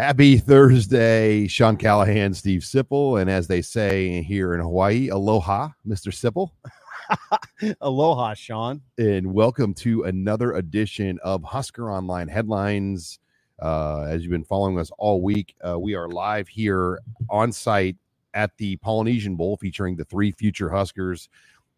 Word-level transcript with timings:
Happy 0.00 0.38
Thursday, 0.38 1.46
Sean 1.46 1.76
Callahan, 1.76 2.32
Steve 2.32 2.62
Sipple, 2.62 3.20
and 3.20 3.28
as 3.28 3.46
they 3.46 3.60
say 3.60 4.22
here 4.22 4.54
in 4.54 4.60
Hawaii, 4.60 5.08
aloha, 5.08 5.68
Mr. 5.86 6.08
Sipple. 6.10 6.52
aloha, 7.82 8.32
Sean. 8.32 8.80
And 8.96 9.34
welcome 9.34 9.74
to 9.74 10.04
another 10.04 10.54
edition 10.54 11.18
of 11.22 11.44
Husker 11.44 11.92
Online 11.92 12.28
Headlines. 12.28 13.18
Uh, 13.60 14.04
as 14.08 14.22
you've 14.22 14.30
been 14.30 14.42
following 14.42 14.78
us 14.78 14.90
all 14.96 15.20
week, 15.20 15.54
uh, 15.68 15.78
we 15.78 15.94
are 15.94 16.08
live 16.08 16.48
here 16.48 16.98
on 17.28 17.52
site 17.52 17.98
at 18.32 18.56
the 18.56 18.76
Polynesian 18.76 19.36
Bowl 19.36 19.58
featuring 19.58 19.96
the 19.96 20.06
three 20.06 20.32
future 20.32 20.70
Huskers 20.70 21.28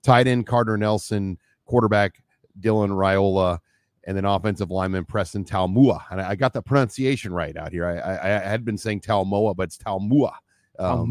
tight 0.05 0.29
end 0.29 0.47
Carter 0.47 0.79
Nelson, 0.79 1.39
quarterback 1.67 2.23
Dylan 2.61 2.91
Raiola, 2.91 3.59
and 4.05 4.17
then 4.17 4.25
offensive 4.25 4.71
lineman 4.71 5.05
Preston 5.05 5.45
Taumua. 5.45 6.03
And 6.11 6.21
I 6.21 6.35
got 6.35 6.53
the 6.53 6.63
pronunciation 6.63 7.33
right 7.33 7.57
out 7.57 7.73
here. 7.73 7.87
I, 7.87 7.99
I, 7.99 8.37
I 8.37 8.49
had 8.49 8.65
been 8.65 8.79
saying 8.79 9.01
Taumoa, 9.01 9.55
but 9.55 9.65
it's 9.65 9.79
Taumua. 9.79 10.33
Um. 10.79 11.09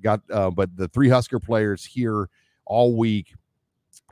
Got, 0.00 0.20
uh, 0.30 0.50
but 0.50 0.76
the 0.76 0.88
three 0.88 1.08
Husker 1.08 1.40
players 1.40 1.84
here 1.84 2.28
all 2.66 2.96
week 2.96 3.34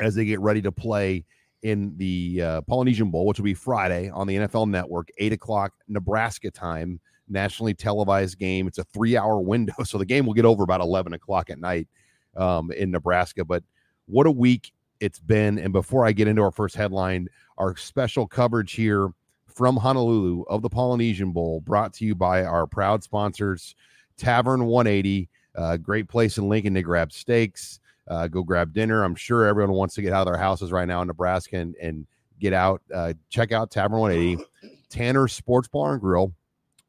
as 0.01 0.15
they 0.15 0.25
get 0.25 0.41
ready 0.41 0.61
to 0.63 0.73
play 0.73 1.25
in 1.63 1.97
the 1.97 2.43
uh, 2.43 2.61
Polynesian 2.63 3.11
Bowl, 3.11 3.27
which 3.27 3.39
will 3.39 3.45
be 3.45 3.55
Friday 3.55 4.11
on 4.11 4.27
the 4.27 4.37
NFL 4.37 4.69
Network, 4.69 5.09
eight 5.19 5.33
o'clock 5.33 5.73
Nebraska 5.89 6.51
time, 6.51 7.01
nationally 7.29 7.75
televised 7.75 8.39
game. 8.39 8.67
It's 8.67 8.79
a 8.79 8.85
three-hour 8.85 9.41
window, 9.41 9.75
so 9.85 9.99
the 9.99 10.05
game 10.05 10.27
will 10.27 10.35
get 10.35 10.45
over 10.45 10.63
about 10.63 10.81
eleven 10.81 11.13
o'clock 11.13 11.51
at 11.51 11.59
night 11.59 11.89
um, 12.37 12.71
in 12.73 12.91
Nebraska. 12.91 13.45
But 13.45 13.65
what 14.07 14.27
a 14.27 14.31
week 14.31 14.73
it's 15.01 15.19
been! 15.19 15.59
And 15.59 15.73
before 15.73 16.07
I 16.07 16.13
get 16.13 16.29
into 16.29 16.43
our 16.43 16.53
first 16.53 16.77
headline, 16.77 17.29
our 17.59 17.77
special 17.77 18.27
coverage 18.27 18.73
here 18.73 19.11
from 19.47 19.77
Honolulu 19.77 20.45
of 20.49 20.63
the 20.63 20.69
Polynesian 20.69 21.33
Bowl, 21.33 21.61
brought 21.61 21.95
to 21.95 22.05
you 22.05 22.15
by 22.15 22.45
our 22.45 22.67
proud 22.67 23.03
sponsors, 23.03 23.75
Tavern 24.19 24.67
180, 24.67 25.29
uh, 25.55 25.77
great 25.79 26.09
place 26.09 26.37
in 26.37 26.49
Lincoln 26.49 26.75
to 26.75 26.83
grab 26.83 27.11
steaks, 27.13 27.81
uh, 28.09 28.29
go 28.29 28.43
grab 28.43 28.73
dinner. 28.73 29.03
I'm 29.03 29.15
sure 29.15 29.47
everyone 29.47 29.75
wants 29.75 29.95
to 29.95 30.03
get 30.03 30.13
out 30.13 30.27
of 30.27 30.33
their 30.33 30.41
houses 30.41 30.73
right 30.73 30.87
now 30.87 31.01
in 31.01 31.09
Nebraska 31.09 31.57
and, 31.57 31.75
and 31.77 32.07
get 32.39 32.53
out. 32.53 32.83
Uh, 32.95 33.15
check 33.31 33.53
out 33.53 33.71
Tavern 33.71 33.99
180, 33.99 34.45
Tanner 34.91 35.27
Sports 35.27 35.69
Bar 35.69 35.93
and 35.93 36.01
Grill. 36.01 36.35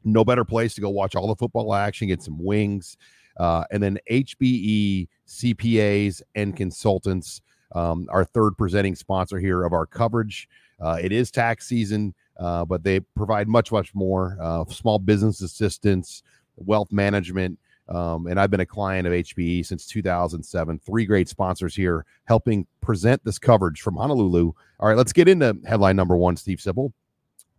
No 0.04 0.24
better 0.24 0.46
place 0.46 0.76
to 0.76 0.82
go 0.82 0.90
watch 0.90 1.16
all 1.16 1.28
the 1.28 1.36
football 1.36 1.74
action, 1.74 2.10
get 2.10 2.22
some 2.22 2.44
wings, 2.44 2.98
uh, 3.38 3.64
and 3.72 3.82
then 3.82 3.98
HBE 4.10 5.08
CPAs 5.28 6.22
and 6.36 6.56
consultants 6.56 7.42
um, 7.74 8.08
our 8.10 8.24
third 8.24 8.58
presenting 8.58 8.96
sponsor 8.96 9.40
here 9.40 9.64
of 9.64 9.74
our 9.74 9.86
coverage. 9.86 10.48
Uh, 10.80 10.98
it 11.02 11.12
is 11.12 11.32
tax 11.32 11.68
season, 11.68 12.14
uh, 12.40 12.66
but 12.66 12.84
they 12.84 13.00
provide 13.00 13.48
much, 13.48 13.72
much 13.72 13.94
more 13.96 14.38
uh, 14.42 14.66
small 14.66 15.00
business 15.00 15.42
assistance, 15.42 16.24
wealth 16.56 16.92
management. 16.92 17.58
Um, 17.90 18.28
and 18.28 18.40
I've 18.40 18.52
been 18.52 18.60
a 18.60 18.66
client 18.66 19.08
of 19.08 19.14
HBE 19.14 19.66
since 19.66 19.88
2007. 19.88 20.80
Three 20.80 21.06
great 21.06 21.30
sponsors 21.30 21.76
here 21.76 22.06
helping 22.26 22.68
present 22.82 23.24
this 23.24 23.40
coverage 23.40 23.82
from 23.82 23.96
Honolulu. 23.96 24.52
All 24.80 24.90
right, 24.90 24.98
let's 24.98 25.14
get 25.14 25.28
into 25.28 25.58
headline 25.66 25.96
number 25.96 26.18
one, 26.18 26.36
Steve 26.36 26.58
Sipple. 26.58 26.92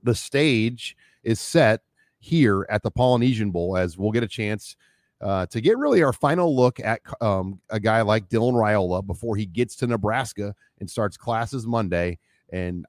The 0.03 0.15
stage 0.15 0.97
is 1.25 1.41
set 1.41 1.81
here 2.21 2.67
at 2.69 2.83
the 2.83 2.91
Polynesian 2.91 3.51
Bowl 3.51 3.77
as 3.77 3.97
we'll 3.97 4.13
get 4.13 4.23
a 4.23 4.29
chance 4.29 4.77
uh, 5.21 5.47
to 5.47 5.61
get 5.61 5.79
really 5.79 6.03
our 6.03 6.13
final 6.13 6.55
look 6.55 6.81
at 6.81 7.01
um, 7.21 7.61
a 7.71 7.81
guy 7.81 8.03
like 8.03 8.29
Dylan 8.29 8.53
Raiola 8.53 9.07
before 9.07 9.37
he 9.37 9.47
gets 9.47 9.75
to 9.77 9.87
Nebraska 9.87 10.55
and 10.81 10.89
starts 10.89 11.17
classes 11.17 11.67
Monday. 11.67 12.19
And 12.51 12.87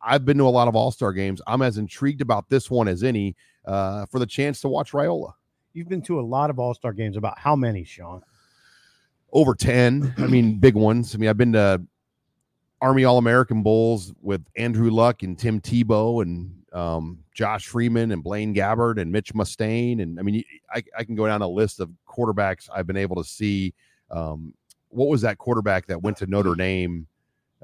I've 0.00 0.24
been 0.24 0.38
to 0.38 0.46
a 0.46 0.50
lot 0.50 0.68
of 0.68 0.76
All 0.76 0.90
Star 0.90 1.12
games. 1.12 1.40
I'm 1.46 1.62
as 1.62 1.78
intrigued 1.78 2.20
about 2.20 2.48
this 2.48 2.70
one 2.70 2.88
as 2.88 3.02
any 3.02 3.36
uh, 3.64 4.06
for 4.06 4.18
the 4.18 4.26
chance 4.26 4.60
to 4.62 4.68
watch 4.68 4.92
Raiola. 4.92 5.32
You've 5.72 5.88
been 5.88 6.02
to 6.02 6.20
a 6.20 6.22
lot 6.22 6.50
of 6.50 6.58
All 6.58 6.74
Star 6.74 6.92
games. 6.92 7.16
About 7.16 7.38
how 7.38 7.56
many, 7.56 7.84
Sean? 7.84 8.22
Over 9.32 9.54
10. 9.54 10.14
I 10.18 10.26
mean, 10.26 10.56
big 10.60 10.74
ones. 10.74 11.14
I 11.14 11.18
mean, 11.18 11.30
I've 11.30 11.36
been 11.36 11.52
to 11.54 11.82
Army 12.80 13.04
All 13.04 13.18
American 13.18 13.62
Bowls 13.62 14.12
with 14.20 14.44
Andrew 14.56 14.90
Luck 14.90 15.22
and 15.22 15.38
Tim 15.38 15.60
Tebow 15.60 16.22
and 16.22 16.61
um, 16.72 17.18
Josh 17.34 17.66
Freeman 17.66 18.12
and 18.12 18.22
Blaine 18.22 18.54
Gabbert 18.54 19.00
and 19.00 19.12
Mitch 19.12 19.34
Mustain. 19.34 20.00
And 20.00 20.18
I 20.18 20.22
mean, 20.22 20.42
I, 20.72 20.82
I, 20.96 21.04
can 21.04 21.14
go 21.14 21.26
down 21.26 21.42
a 21.42 21.48
list 21.48 21.80
of 21.80 21.90
quarterbacks 22.08 22.68
I've 22.74 22.86
been 22.86 22.96
able 22.96 23.16
to 23.16 23.28
see. 23.28 23.74
Um, 24.10 24.54
what 24.88 25.08
was 25.08 25.20
that 25.22 25.38
quarterback 25.38 25.86
that 25.86 26.02
went 26.02 26.16
to 26.18 26.26
Notre 26.26 26.54
Dame 26.54 27.06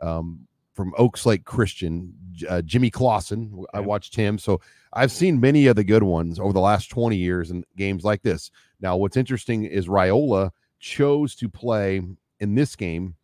um, 0.02 0.46
from 0.74 0.92
Oaks 0.98 1.24
Lake 1.24 1.44
Christian? 1.44 2.12
Uh, 2.48 2.62
Jimmy 2.62 2.90
Clausen. 2.90 3.64
I 3.72 3.80
watched 3.80 4.14
him. 4.14 4.38
So 4.38 4.60
I've 4.92 5.12
seen 5.12 5.40
many 5.40 5.66
of 5.66 5.76
the 5.76 5.84
good 5.84 6.02
ones 6.02 6.38
over 6.38 6.52
the 6.52 6.60
last 6.60 6.88
20 6.88 7.16
years 7.16 7.50
in 7.50 7.64
games 7.76 8.04
like 8.04 8.22
this. 8.22 8.50
Now, 8.80 8.96
what's 8.96 9.16
interesting 9.16 9.64
is 9.64 9.88
Raiola 9.88 10.50
chose 10.80 11.34
to 11.36 11.48
play 11.48 12.02
in 12.40 12.54
this 12.54 12.76
game 12.76 13.16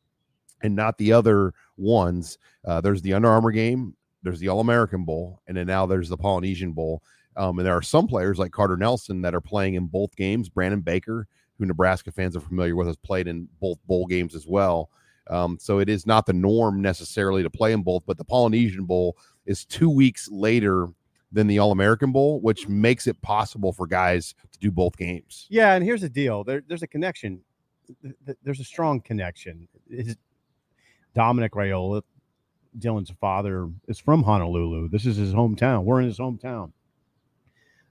and 0.63 0.75
not 0.75 0.99
the 0.99 1.13
other 1.13 1.53
ones. 1.77 2.39
Uh, 2.65 2.81
there's 2.81 3.03
the 3.03 3.13
Under 3.15 3.29
Armour 3.29 3.53
game 3.53 3.95
there's 4.25 4.41
the 4.41 4.49
All 4.49 4.61
American 4.61 5.05
Bowl, 5.05 5.41
and 5.47 5.57
then 5.57 5.67
now 5.67 5.87
there's 5.87 6.09
the 6.09 6.17
Polynesian 6.17 6.73
Bowl. 6.73 7.03
Um, 7.37 7.59
and 7.59 7.67
there 7.67 7.77
are 7.77 7.83
some 7.83 8.07
players 8.07 8.39
like 8.39 8.53
Carter 8.53 8.77
Nelson 8.77 9.23
that 9.23 9.35
are 9.35 9.41
playing 9.41 9.75
in 9.75 9.87
both 9.87 10.17
games. 10.17 10.49
Brandon 10.49 10.81
Baker, 10.81 11.27
who 11.59 11.67
Nebraska 11.67 12.11
fans 12.11 12.37
are 12.37 12.41
familiar 12.41 12.75
with, 12.75 12.87
has 12.87 12.97
played 12.97 13.29
in 13.29 13.49
both 13.61 13.79
bowl 13.87 14.07
games 14.07 14.35
as 14.35 14.47
well. 14.47 14.91
Um, 15.29 15.59
so 15.61 15.79
it 15.79 15.89
is 15.89 16.07
not 16.07 16.27
the 16.27 16.33
norm 16.33 16.83
necessarily 16.83 17.43
to 17.43 17.51
play 17.51 17.73
in 17.73 17.83
both, 17.83 18.03
but 18.07 18.19
the 18.19 18.25
Polynesian 18.25 18.85
Bowl 18.85 19.17
is 19.47 19.65
two 19.65 19.91
weeks 19.91 20.29
later 20.31 20.89
than 21.33 21.47
the 21.47 21.59
All 21.59 21.73
American 21.73 22.13
Bowl, 22.13 22.41
which 22.41 22.69
makes 22.69 23.07
it 23.07 23.21
possible 23.21 23.73
for 23.73 23.87
guys 23.87 24.35
to 24.53 24.59
do 24.59 24.71
both 24.71 24.97
games. 24.97 25.47
Yeah, 25.51 25.75
and 25.75 25.85
here's 25.85 26.03
the 26.03 26.09
deal: 26.09 26.45
there, 26.45 26.63
there's 26.67 26.83
a 26.83 26.87
connection. 26.87 27.41
There's 28.43 28.61
a 28.61 28.65
strong 28.65 29.01
connection. 29.01 29.69
It's 29.91 30.17
Dominic 31.15 31.53
Raiola 31.53 32.03
Dylan's 32.79 33.13
father 33.21 33.69
is 33.89 33.99
from 33.99 34.23
Honolulu. 34.23 34.89
This 34.89 35.07
is 35.07 35.17
his 35.17 35.33
hometown. 35.33 35.85
We're 35.85 36.01
in 36.01 36.07
his 36.07 36.19
hometown. 36.19 36.73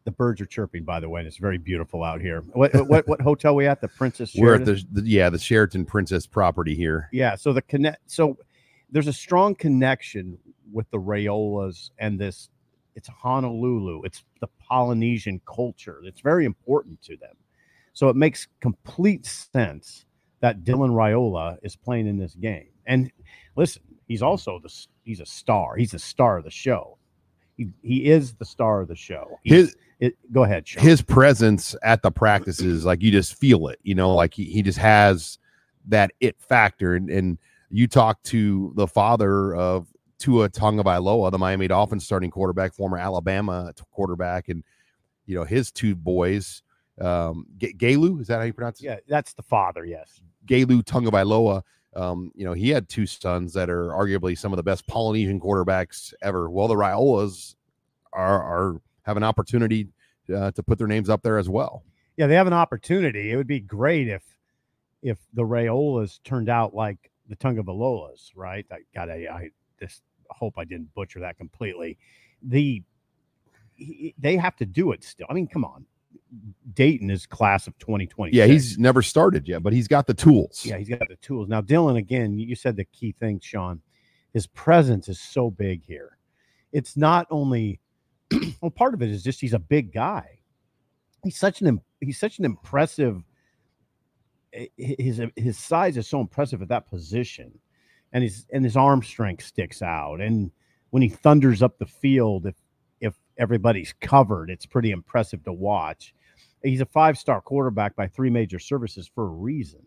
The 0.05 0.11
birds 0.11 0.41
are 0.41 0.45
chirping, 0.45 0.83
by 0.83 0.99
the 0.99 1.07
way, 1.07 1.21
and 1.21 1.27
it's 1.27 1.37
very 1.37 1.57
beautiful 1.57 2.03
out 2.03 2.19
here. 2.19 2.41
What 2.51 2.73
what, 2.87 3.07
what 3.07 3.21
hotel 3.21 3.55
we 3.55 3.67
at? 3.67 3.79
The 3.79 3.87
Princess. 3.87 4.31
Sheraton? 4.31 4.65
We're 4.65 4.73
at 4.73 4.93
the, 4.93 5.01
the 5.01 5.09
yeah 5.09 5.29
the 5.29 5.39
Sheraton 5.39 5.85
Princess 5.85 6.27
property 6.27 6.75
here. 6.75 7.07
Yeah. 7.13 7.35
So 7.35 7.53
the 7.53 7.61
connect. 7.61 8.11
So 8.11 8.37
there's 8.91 9.07
a 9.07 9.13
strong 9.13 9.55
connection 9.55 10.37
with 10.71 10.89
the 10.91 10.97
Raiolas 10.99 11.91
and 11.97 12.19
this. 12.19 12.49
It's 12.95 13.07
Honolulu. 13.07 14.03
It's 14.03 14.23
the 14.41 14.49
Polynesian 14.59 15.41
culture. 15.47 16.01
It's 16.03 16.21
very 16.21 16.45
important 16.45 17.01
to 17.03 17.17
them. 17.17 17.35
So 17.93 18.09
it 18.09 18.15
makes 18.15 18.47
complete 18.59 19.25
sense 19.25 20.05
that 20.41 20.63
Dylan 20.63 20.91
Raiola 20.91 21.57
is 21.63 21.75
playing 21.75 22.07
in 22.07 22.17
this 22.17 22.35
game. 22.35 22.67
And 22.85 23.11
listen, 23.55 23.81
he's 24.13 24.21
also 24.21 24.59
the 24.59 24.71
he's 25.03 25.19
a 25.21 25.25
star. 25.25 25.75
He's 25.75 25.95
a 25.95 25.99
star 25.99 26.37
of 26.37 26.43
the 26.43 26.51
show. 26.51 26.99
He, 27.57 27.69
he 27.81 28.05
is 28.05 28.35
the 28.35 28.45
star 28.45 28.81
of 28.81 28.87
the 28.87 28.95
show. 28.95 29.39
He's, 29.41 29.53
his 29.53 29.75
it, 29.99 30.31
go 30.31 30.43
ahead. 30.43 30.67
Sean. 30.67 30.83
His 30.83 31.01
presence 31.01 31.75
at 31.81 32.03
the 32.03 32.11
practices, 32.11 32.85
like 32.85 33.01
you 33.01 33.09
just 33.09 33.33
feel 33.33 33.69
it. 33.69 33.79
You 33.81 33.95
know, 33.95 34.13
like 34.13 34.35
he, 34.35 34.43
he 34.43 34.61
just 34.61 34.77
has 34.77 35.39
that 35.87 36.11
it 36.19 36.39
factor. 36.39 36.93
And, 36.93 37.09
and 37.09 37.39
you 37.71 37.87
talk 37.87 38.21
to 38.23 38.71
the 38.75 38.85
father 38.85 39.55
of 39.55 39.87
Tua 40.19 40.47
Tagovailoa, 40.49 41.31
the 41.31 41.39
Miami 41.39 41.67
Dolphins 41.67 42.05
starting 42.05 42.29
quarterback, 42.29 42.75
former 42.75 42.99
Alabama 42.99 43.73
quarterback, 43.91 44.49
and 44.49 44.63
you 45.25 45.33
know 45.33 45.43
his 45.43 45.71
two 45.71 45.95
boys. 45.95 46.61
Um, 47.01 47.47
G- 47.57 47.73
Galu, 47.73 48.19
is 48.19 48.27
that 48.27 48.37
how 48.37 48.43
you 48.43 48.53
pronounce 48.53 48.79
it? 48.79 48.85
Yeah, 48.85 48.97
that's 49.07 49.33
the 49.33 49.41
father. 49.41 49.85
Yes, 49.85 50.21
Galu 50.45 50.83
Tagovailoa 50.83 51.63
um, 51.95 52.31
you 52.35 52.45
know, 52.45 52.53
he 52.53 52.69
had 52.69 52.89
two 52.89 53.05
sons 53.05 53.53
that 53.53 53.69
are 53.69 53.89
arguably 53.89 54.37
some 54.37 54.51
of 54.51 54.57
the 54.57 54.63
best 54.63 54.87
Polynesian 54.87 55.39
quarterbacks 55.39 56.13
ever. 56.21 56.49
Well, 56.49 56.67
the 56.67 56.75
Raiolas 56.75 57.55
are, 58.11 58.41
are 58.41 58.81
have 59.03 59.17
an 59.17 59.23
opportunity 59.23 59.87
uh, 60.33 60.51
to 60.51 60.63
put 60.63 60.77
their 60.77 60.87
names 60.87 61.09
up 61.09 61.21
there 61.21 61.37
as 61.37 61.49
well. 61.49 61.83
Yeah, 62.17 62.27
they 62.27 62.35
have 62.35 62.47
an 62.47 62.53
opportunity. 62.53 63.31
It 63.31 63.35
would 63.35 63.47
be 63.47 63.59
great 63.59 64.07
if 64.07 64.23
if 65.01 65.17
the 65.33 65.43
Raiolas 65.43 66.19
turned 66.23 66.49
out 66.49 66.73
like 66.73 67.11
the 67.27 67.35
Tagovailoas, 67.35 68.31
right? 68.35 68.65
I 68.71 68.77
got 68.95 69.09
I, 69.09 69.27
I 69.27 69.49
just 69.79 70.01
hope 70.29 70.57
I 70.57 70.63
didn't 70.63 70.93
butcher 70.93 71.19
that 71.19 71.37
completely. 71.37 71.97
The 72.41 72.81
he, 73.75 74.13
they 74.17 74.37
have 74.37 74.55
to 74.57 74.65
do 74.65 74.91
it 74.91 75.03
still. 75.03 75.27
I 75.29 75.33
mean, 75.33 75.47
come 75.47 75.65
on. 75.65 75.85
Dayton 76.73 77.09
is 77.09 77.25
class 77.25 77.67
of 77.67 77.77
2020. 77.79 78.35
Yeah, 78.35 78.45
he's 78.45 78.77
never 78.77 79.01
started 79.01 79.47
yet, 79.47 79.63
but 79.63 79.73
he's 79.73 79.87
got 79.87 80.07
the 80.07 80.13
tools. 80.13 80.65
Yeah, 80.65 80.77
he's 80.77 80.89
got 80.89 81.07
the 81.07 81.15
tools. 81.17 81.47
Now, 81.47 81.61
Dylan, 81.61 81.97
again, 81.97 82.37
you 82.37 82.55
said 82.55 82.75
the 82.75 82.85
key 82.85 83.11
thing, 83.11 83.39
Sean. 83.41 83.81
His 84.33 84.47
presence 84.47 85.09
is 85.09 85.19
so 85.19 85.51
big 85.51 85.83
here. 85.85 86.17
It's 86.71 86.97
not 86.97 87.27
only 87.29 87.79
well, 88.61 88.71
part 88.71 88.93
of 88.93 89.01
it 89.01 89.09
is 89.09 89.23
just 89.23 89.39
he's 89.39 89.53
a 89.53 89.59
big 89.59 89.93
guy. 89.93 90.39
He's 91.23 91.37
such 91.37 91.61
an 91.61 91.79
he's 92.01 92.17
such 92.17 92.39
an 92.39 92.45
impressive. 92.45 93.21
His 94.77 95.21
his 95.35 95.57
size 95.57 95.97
is 95.97 96.07
so 96.07 96.19
impressive 96.19 96.61
at 96.61 96.69
that 96.69 96.87
position, 96.87 97.59
and 98.11 98.23
his 98.23 98.47
and 98.51 98.63
his 98.63 98.75
arm 98.75 99.03
strength 99.03 99.45
sticks 99.45 99.81
out. 99.81 100.19
And 100.19 100.51
when 100.89 101.03
he 101.03 101.09
thunders 101.09 101.61
up 101.61 101.77
the 101.77 101.85
field, 101.85 102.47
if 102.47 102.55
if 103.03 103.13
everybody's 103.37 103.93
covered. 104.01 104.49
It's 104.49 104.65
pretty 104.65 104.91
impressive 104.91 105.43
to 105.43 105.53
watch. 105.53 106.13
He's 106.63 106.81
a 106.81 106.85
five 106.85 107.17
star 107.17 107.41
quarterback 107.41 107.95
by 107.95 108.07
three 108.07 108.29
major 108.29 108.59
services 108.59 109.09
for 109.13 109.25
a 109.25 109.27
reason. 109.27 109.81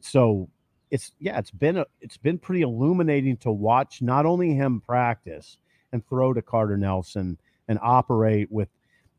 So 0.00 0.48
it's 0.90 1.12
yeah, 1.18 1.38
it's 1.38 1.50
been 1.50 1.78
a, 1.78 1.86
it's 2.00 2.16
been 2.16 2.38
pretty 2.38 2.62
illuminating 2.62 3.36
to 3.38 3.52
watch 3.52 4.02
not 4.02 4.26
only 4.26 4.54
him 4.54 4.80
practice 4.80 5.58
and 5.92 6.06
throw 6.08 6.32
to 6.32 6.42
Carter 6.42 6.76
Nelson 6.76 7.38
and 7.68 7.78
operate 7.82 8.50
with 8.50 8.68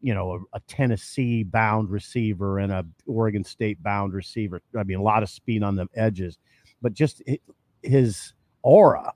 you 0.01 0.13
know 0.13 0.33
a, 0.53 0.57
a 0.57 0.59
Tennessee 0.61 1.43
bound 1.43 1.89
receiver 1.89 2.59
and 2.59 2.71
a 2.71 2.85
Oregon 3.05 3.43
State 3.43 3.81
bound 3.81 4.13
receiver. 4.13 4.61
I 4.77 4.83
mean, 4.83 4.97
a 4.97 5.03
lot 5.03 5.23
of 5.23 5.29
speed 5.29 5.63
on 5.63 5.75
the 5.75 5.87
edges, 5.95 6.37
but 6.81 6.93
just 6.93 7.21
his 7.83 8.33
aura. 8.63 9.13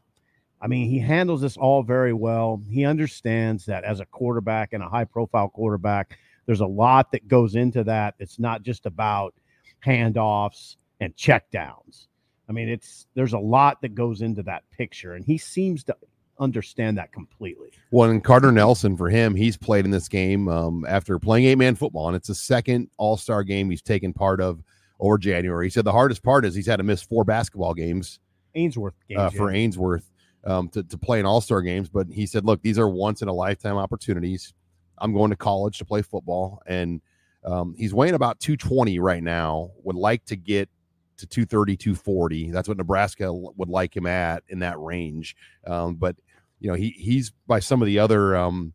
I 0.62 0.68
mean, 0.68 0.90
he 0.90 1.00
handles 1.00 1.42
this 1.42 1.58
all 1.58 1.84
very 1.84 2.14
well. 2.14 2.62
He 2.70 2.86
understands 2.86 3.66
that 3.66 3.84
as 3.84 4.00
a 4.00 4.06
quarterback 4.06 4.74
and 4.74 4.82
a 4.82 4.90
high 4.90 5.04
profile 5.04 5.50
quarterback, 5.50 6.18
there's 6.46 6.62
a 6.62 6.66
lot 6.66 7.12
that 7.12 7.28
goes 7.28 7.56
into 7.56 7.84
that. 7.84 8.16
It's 8.20 8.40
not 8.40 8.64
just 8.64 8.86
about 8.86 9.34
handoffs 9.86 10.78
and 11.00 11.16
checkdowns. 11.16 12.08
I 12.48 12.52
mean, 12.52 12.70
it's 12.70 13.08
there's 13.16 13.34
a 13.34 13.40
lot 13.40 13.82
that 13.82 13.96
goes 13.96 14.22
into 14.22 14.44
that 14.44 14.64
picture, 14.72 15.14
and 15.14 15.26
he 15.26 15.38
seems 15.38 15.84
to 15.86 15.96
understand 16.40 16.98
that 16.98 17.12
completely. 17.12 17.70
Well, 17.92 18.10
and 18.10 18.24
Carter 18.24 18.52
Nelson, 18.52 18.98
for 18.98 19.10
him, 19.10 19.36
he's 19.36 19.58
played 19.58 19.86
in 19.86 19.92
this 19.92 20.08
game 20.08 20.48
um, 20.48 20.86
after 20.88 21.18
playing 21.18 21.46
eight 21.46 21.58
man 21.58 21.76
football, 21.76 22.08
and 22.08 22.16
it's 22.16 22.28
the 22.28 22.36
second 22.36 22.90
All 22.98 23.18
Star 23.18 23.44
game 23.44 23.70
he's 23.70 23.82
taken 23.82 24.14
part 24.14 24.42
of 24.42 24.62
over 25.00 25.18
January. 25.18 25.66
He 25.66 25.70
said 25.70 25.86
the 25.86 25.92
hardest 25.92 26.24
part 26.24 26.46
is 26.46 26.56
he's 26.56 26.68
had 26.68 26.78
to 26.78 26.84
miss 26.84 27.02
four 27.02 27.24
basketball 27.24 27.74
games. 27.74 28.20
Ainsworth 28.54 28.94
games, 29.10 29.20
uh, 29.20 29.30
for 29.32 29.52
yeah. 29.52 29.58
Ainsworth 29.58 30.10
um, 30.46 30.70
to, 30.70 30.84
to 30.84 30.98
play 30.98 31.20
in 31.20 31.26
All 31.26 31.42
Star 31.42 31.62
games, 31.62 31.90
but 31.90 32.08
he 32.12 32.26
said, 32.26 32.46
look, 32.46 32.62
these 32.62 32.80
are 32.80 32.88
once 32.88 33.22
in 33.22 33.28
a 33.28 33.34
lifetime 33.34 33.78
opportunities. 33.78 34.54
I'm 34.98 35.14
going 35.14 35.32
to 35.32 35.36
college 35.36 35.78
to 35.80 35.86
play 35.86 36.02
football, 36.02 36.62
and 36.66 37.02
um, 37.44 37.76
he's 37.78 37.94
weighing 37.94 38.16
about 38.16 38.40
220 38.40 39.00
right 39.00 39.24
now. 39.24 39.72
Would 39.84 39.96
like 39.96 40.26
to 40.26 40.36
get 40.36 40.70
to 41.18 41.28
230, 41.28 41.78
240. 41.78 42.52
That's 42.52 42.68
what 42.68 42.78
Nebraska 42.78 43.32
would 43.34 43.70
like 43.70 43.96
him 43.96 44.06
at 44.06 44.44
in 44.48 44.60
that 44.60 44.80
range. 44.80 45.36
Um, 45.66 45.96
but 45.96 46.16
you 46.60 46.70
know, 46.70 46.76
he 46.76 46.90
he's 46.90 47.32
by 47.48 47.60
some 47.60 47.82
of 47.82 47.86
the 47.86 48.00
other 48.00 48.36
um, 48.36 48.74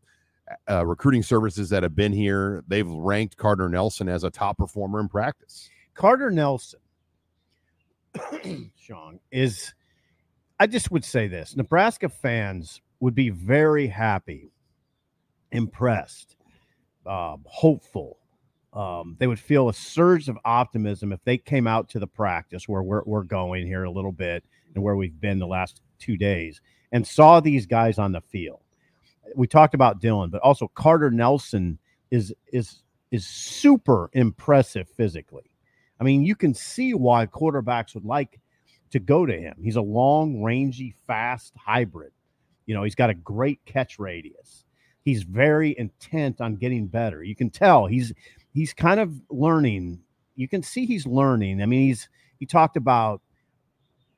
uh, 0.69 0.85
recruiting 0.85 1.23
services 1.23 1.69
that 1.69 1.83
have 1.83 1.95
been 1.95 2.13
here, 2.13 2.63
they've 2.67 2.87
ranked 2.87 3.37
Carter 3.37 3.69
Nelson 3.69 4.07
as 4.09 4.23
a 4.23 4.29
top 4.29 4.57
performer 4.57 4.99
in 4.99 5.07
practice. 5.07 5.69
Carter 5.93 6.31
Nelson, 6.31 6.79
Sean, 8.75 9.19
is 9.31 9.73
I 10.59 10.67
just 10.67 10.91
would 10.91 11.05
say 11.05 11.27
this 11.27 11.55
Nebraska 11.55 12.09
fans 12.09 12.81
would 12.99 13.15
be 13.15 13.29
very 13.29 13.87
happy, 13.87 14.51
impressed, 15.51 16.35
uh, 17.05 17.37
hopeful 17.45 18.17
um, 18.73 19.17
they 19.19 19.27
would 19.27 19.39
feel 19.39 19.67
a 19.67 19.73
surge 19.73 20.29
of 20.29 20.37
optimism 20.45 21.11
if 21.11 21.21
they 21.25 21.37
came 21.37 21.67
out 21.67 21.89
to 21.89 21.99
the 21.99 22.07
practice 22.07 22.69
where 22.69 22.81
we're, 22.81 23.03
we're 23.05 23.23
going 23.23 23.67
here 23.67 23.83
a 23.83 23.91
little 23.91 24.13
bit 24.13 24.45
and 24.73 24.83
where 24.83 24.95
we've 24.95 25.19
been 25.19 25.39
the 25.39 25.47
last 25.47 25.81
two 25.99 26.15
days 26.15 26.61
and 26.91 27.05
saw 27.05 27.39
these 27.39 27.65
guys 27.65 27.99
on 27.99 28.13
the 28.13 28.21
field. 28.21 28.61
We 29.35 29.47
talked 29.47 29.73
about 29.73 30.01
Dylan, 30.01 30.31
but 30.31 30.41
also 30.41 30.69
Carter 30.73 31.11
Nelson 31.11 31.79
is 32.09 32.33
is 32.51 32.83
is 33.11 33.25
super 33.27 34.09
impressive 34.13 34.89
physically. 34.89 35.51
I 35.99 36.03
mean, 36.03 36.23
you 36.23 36.35
can 36.35 36.53
see 36.53 36.93
why 36.93 37.27
quarterbacks 37.27 37.93
would 37.93 38.05
like 38.05 38.39
to 38.89 38.99
go 38.99 39.25
to 39.25 39.37
him. 39.37 39.55
He's 39.61 39.75
a 39.75 39.81
long, 39.81 40.41
rangy, 40.41 40.95
fast 41.07 41.53
hybrid. 41.55 42.11
You 42.65 42.73
know, 42.73 42.83
he's 42.83 42.95
got 42.95 43.09
a 43.09 43.13
great 43.13 43.63
catch 43.65 43.99
radius. 43.99 44.65
He's 45.03 45.23
very 45.23 45.75
intent 45.77 46.41
on 46.41 46.55
getting 46.55 46.87
better. 46.87 47.23
You 47.23 47.35
can 47.35 47.49
tell 47.49 47.87
he's 47.87 48.13
he's 48.53 48.73
kind 48.73 48.99
of 48.99 49.13
learning. 49.29 49.99
You 50.35 50.47
can 50.47 50.63
see 50.63 50.85
he's 50.85 51.07
learning. 51.07 51.61
I 51.61 51.65
mean, 51.65 51.87
he's 51.87 52.09
he 52.39 52.45
talked 52.45 52.77
about, 52.77 53.21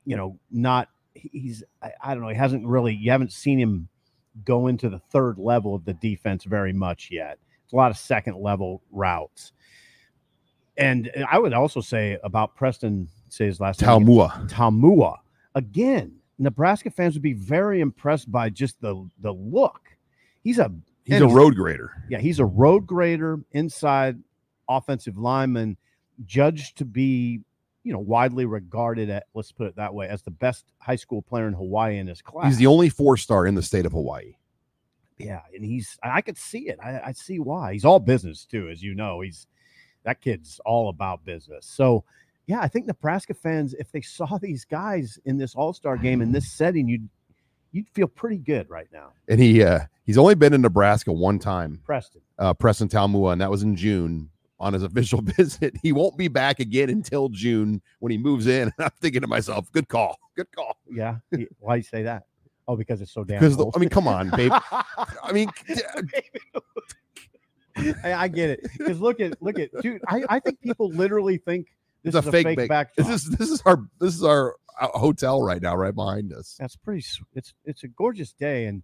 you 0.04 0.16
know, 0.16 0.38
not 0.50 0.88
he's 1.14 1.62
I, 1.82 1.92
I 2.02 2.14
don't 2.14 2.22
know, 2.22 2.28
he 2.28 2.36
hasn't 2.36 2.66
really 2.66 2.94
you 2.94 3.10
haven't 3.10 3.32
seen 3.32 3.58
him 3.58 3.88
go 4.44 4.66
into 4.66 4.88
the 4.88 4.98
third 4.98 5.38
level 5.38 5.74
of 5.74 5.84
the 5.84 5.94
defense 5.94 6.44
very 6.44 6.72
much 6.72 7.08
yet. 7.10 7.38
It's 7.64 7.72
a 7.72 7.76
lot 7.76 7.90
of 7.90 7.96
second 7.96 8.36
level 8.36 8.82
routes. 8.90 9.52
And 10.76 11.10
I 11.30 11.38
would 11.38 11.52
also 11.52 11.80
say 11.80 12.18
about 12.24 12.56
Preston, 12.56 13.08
say 13.28 13.46
his 13.46 13.60
last 13.60 13.80
Taumua. 13.80 14.36
name. 14.38 14.48
Taumua. 14.48 15.18
Again, 15.54 16.16
Nebraska 16.38 16.90
fans 16.90 17.14
would 17.14 17.22
be 17.22 17.32
very 17.32 17.80
impressed 17.80 18.30
by 18.30 18.50
just 18.50 18.80
the 18.80 19.08
the 19.20 19.32
look. 19.32 19.80
He's 20.44 20.58
a 20.58 20.70
He's 21.04 21.20
a 21.20 21.26
road 21.26 21.54
grader. 21.54 21.90
Yeah, 22.08 22.18
he's 22.18 22.38
a 22.38 22.44
road 22.46 22.86
grader 22.86 23.38
inside 23.52 24.18
offensive 24.68 25.18
lineman, 25.18 25.76
judged 26.24 26.78
to 26.78 26.86
be, 26.86 27.40
you 27.82 27.92
know, 27.92 27.98
widely 27.98 28.46
regarded 28.46 29.10
at 29.10 29.26
let's 29.34 29.52
put 29.52 29.66
it 29.66 29.76
that 29.76 29.92
way 29.92 30.08
as 30.08 30.22
the 30.22 30.30
best 30.30 30.64
high 30.78 30.96
school 30.96 31.20
player 31.20 31.46
in 31.46 31.52
Hawaii 31.52 31.98
in 31.98 32.06
his 32.06 32.22
class. 32.22 32.46
He's 32.46 32.56
the 32.56 32.68
only 32.68 32.88
four 32.88 33.18
star 33.18 33.46
in 33.46 33.54
the 33.54 33.62
state 33.62 33.84
of 33.84 33.92
Hawaii. 33.92 34.36
Yeah, 35.18 35.40
and 35.54 35.62
he's 35.62 35.98
I 36.02 36.22
could 36.22 36.38
see 36.38 36.68
it. 36.68 36.78
I, 36.82 37.00
I 37.06 37.12
see 37.12 37.38
why. 37.38 37.74
He's 37.74 37.84
all 37.84 38.00
business 38.00 38.46
too, 38.46 38.70
as 38.70 38.82
you 38.82 38.94
know. 38.94 39.20
He's 39.20 39.46
that 40.04 40.22
kid's 40.22 40.58
all 40.64 40.88
about 40.88 41.24
business. 41.26 41.66
So 41.66 42.04
yeah, 42.46 42.60
I 42.60 42.68
think 42.68 42.86
Nebraska 42.86 43.34
fans, 43.34 43.74
if 43.74 43.92
they 43.92 44.00
saw 44.00 44.38
these 44.42 44.64
guys 44.64 45.18
in 45.26 45.36
this 45.36 45.54
All 45.54 45.74
Star 45.74 45.98
game 45.98 46.22
in 46.22 46.32
this 46.32 46.50
setting, 46.50 46.88
you'd 46.88 47.08
you'd 47.74 47.88
feel 47.90 48.06
pretty 48.06 48.38
good 48.38 48.70
right 48.70 48.86
now. 48.92 49.10
And 49.28 49.40
he 49.40 49.62
uh 49.62 49.80
he's 50.04 50.16
only 50.16 50.34
been 50.34 50.54
in 50.54 50.62
Nebraska 50.62 51.12
one 51.12 51.38
time. 51.38 51.80
Preston. 51.84 52.22
Uh 52.38 52.54
Preston 52.54 52.88
Taumua, 52.88 53.32
and 53.32 53.40
that 53.40 53.50
was 53.50 53.62
in 53.62 53.76
June 53.76 54.30
on 54.60 54.72
his 54.72 54.82
official 54.84 55.20
visit. 55.20 55.74
He 55.82 55.92
won't 55.92 56.16
be 56.16 56.28
back 56.28 56.60
again 56.60 56.88
until 56.88 57.28
June 57.28 57.82
when 57.98 58.12
he 58.12 58.18
moves 58.18 58.46
in. 58.46 58.72
I'm 58.78 58.90
thinking 59.00 59.20
to 59.20 59.26
myself, 59.26 59.70
good 59.72 59.88
call. 59.88 60.18
Good 60.36 60.50
call. 60.54 60.78
Yeah. 60.90 61.16
Why 61.58 61.76
you 61.76 61.82
say 61.82 62.04
that? 62.04 62.24
Oh, 62.66 62.76
because 62.76 63.00
it's 63.02 63.12
so 63.12 63.24
damn. 63.24 63.40
Because 63.40 63.58
I 63.74 63.78
mean, 63.78 63.90
come 63.90 64.08
on, 64.08 64.30
babe. 64.30 64.52
I 65.22 65.32
mean, 65.32 65.50
I, 67.76 68.14
I, 68.14 68.28
get 68.28 68.50
it. 68.50 68.60
Because 68.78 69.00
look 69.00 69.20
at 69.20 69.40
look 69.42 69.58
at 69.58 69.70
dude. 69.82 70.00
I, 70.08 70.24
I 70.30 70.40
think 70.40 70.60
people 70.62 70.88
literally 70.88 71.36
think 71.36 71.66
this 72.04 72.14
it's 72.14 72.26
is 72.26 72.28
a 72.28 72.32
fake, 72.32 72.46
fake 72.46 72.68
back. 72.68 72.94
This 72.94 73.08
is 73.08 73.24
this 73.30 73.50
is 73.50 73.62
our 73.64 73.82
this 73.98 74.14
is 74.14 74.22
our 74.22 74.56
uh, 74.80 74.88
hotel 74.88 75.42
right 75.42 75.60
now, 75.60 75.74
right 75.74 75.94
behind 75.94 76.32
us. 76.32 76.56
That's 76.60 76.76
pretty. 76.76 77.04
It's 77.34 77.54
it's 77.64 77.82
a 77.82 77.88
gorgeous 77.88 78.32
day, 78.32 78.66
and 78.66 78.82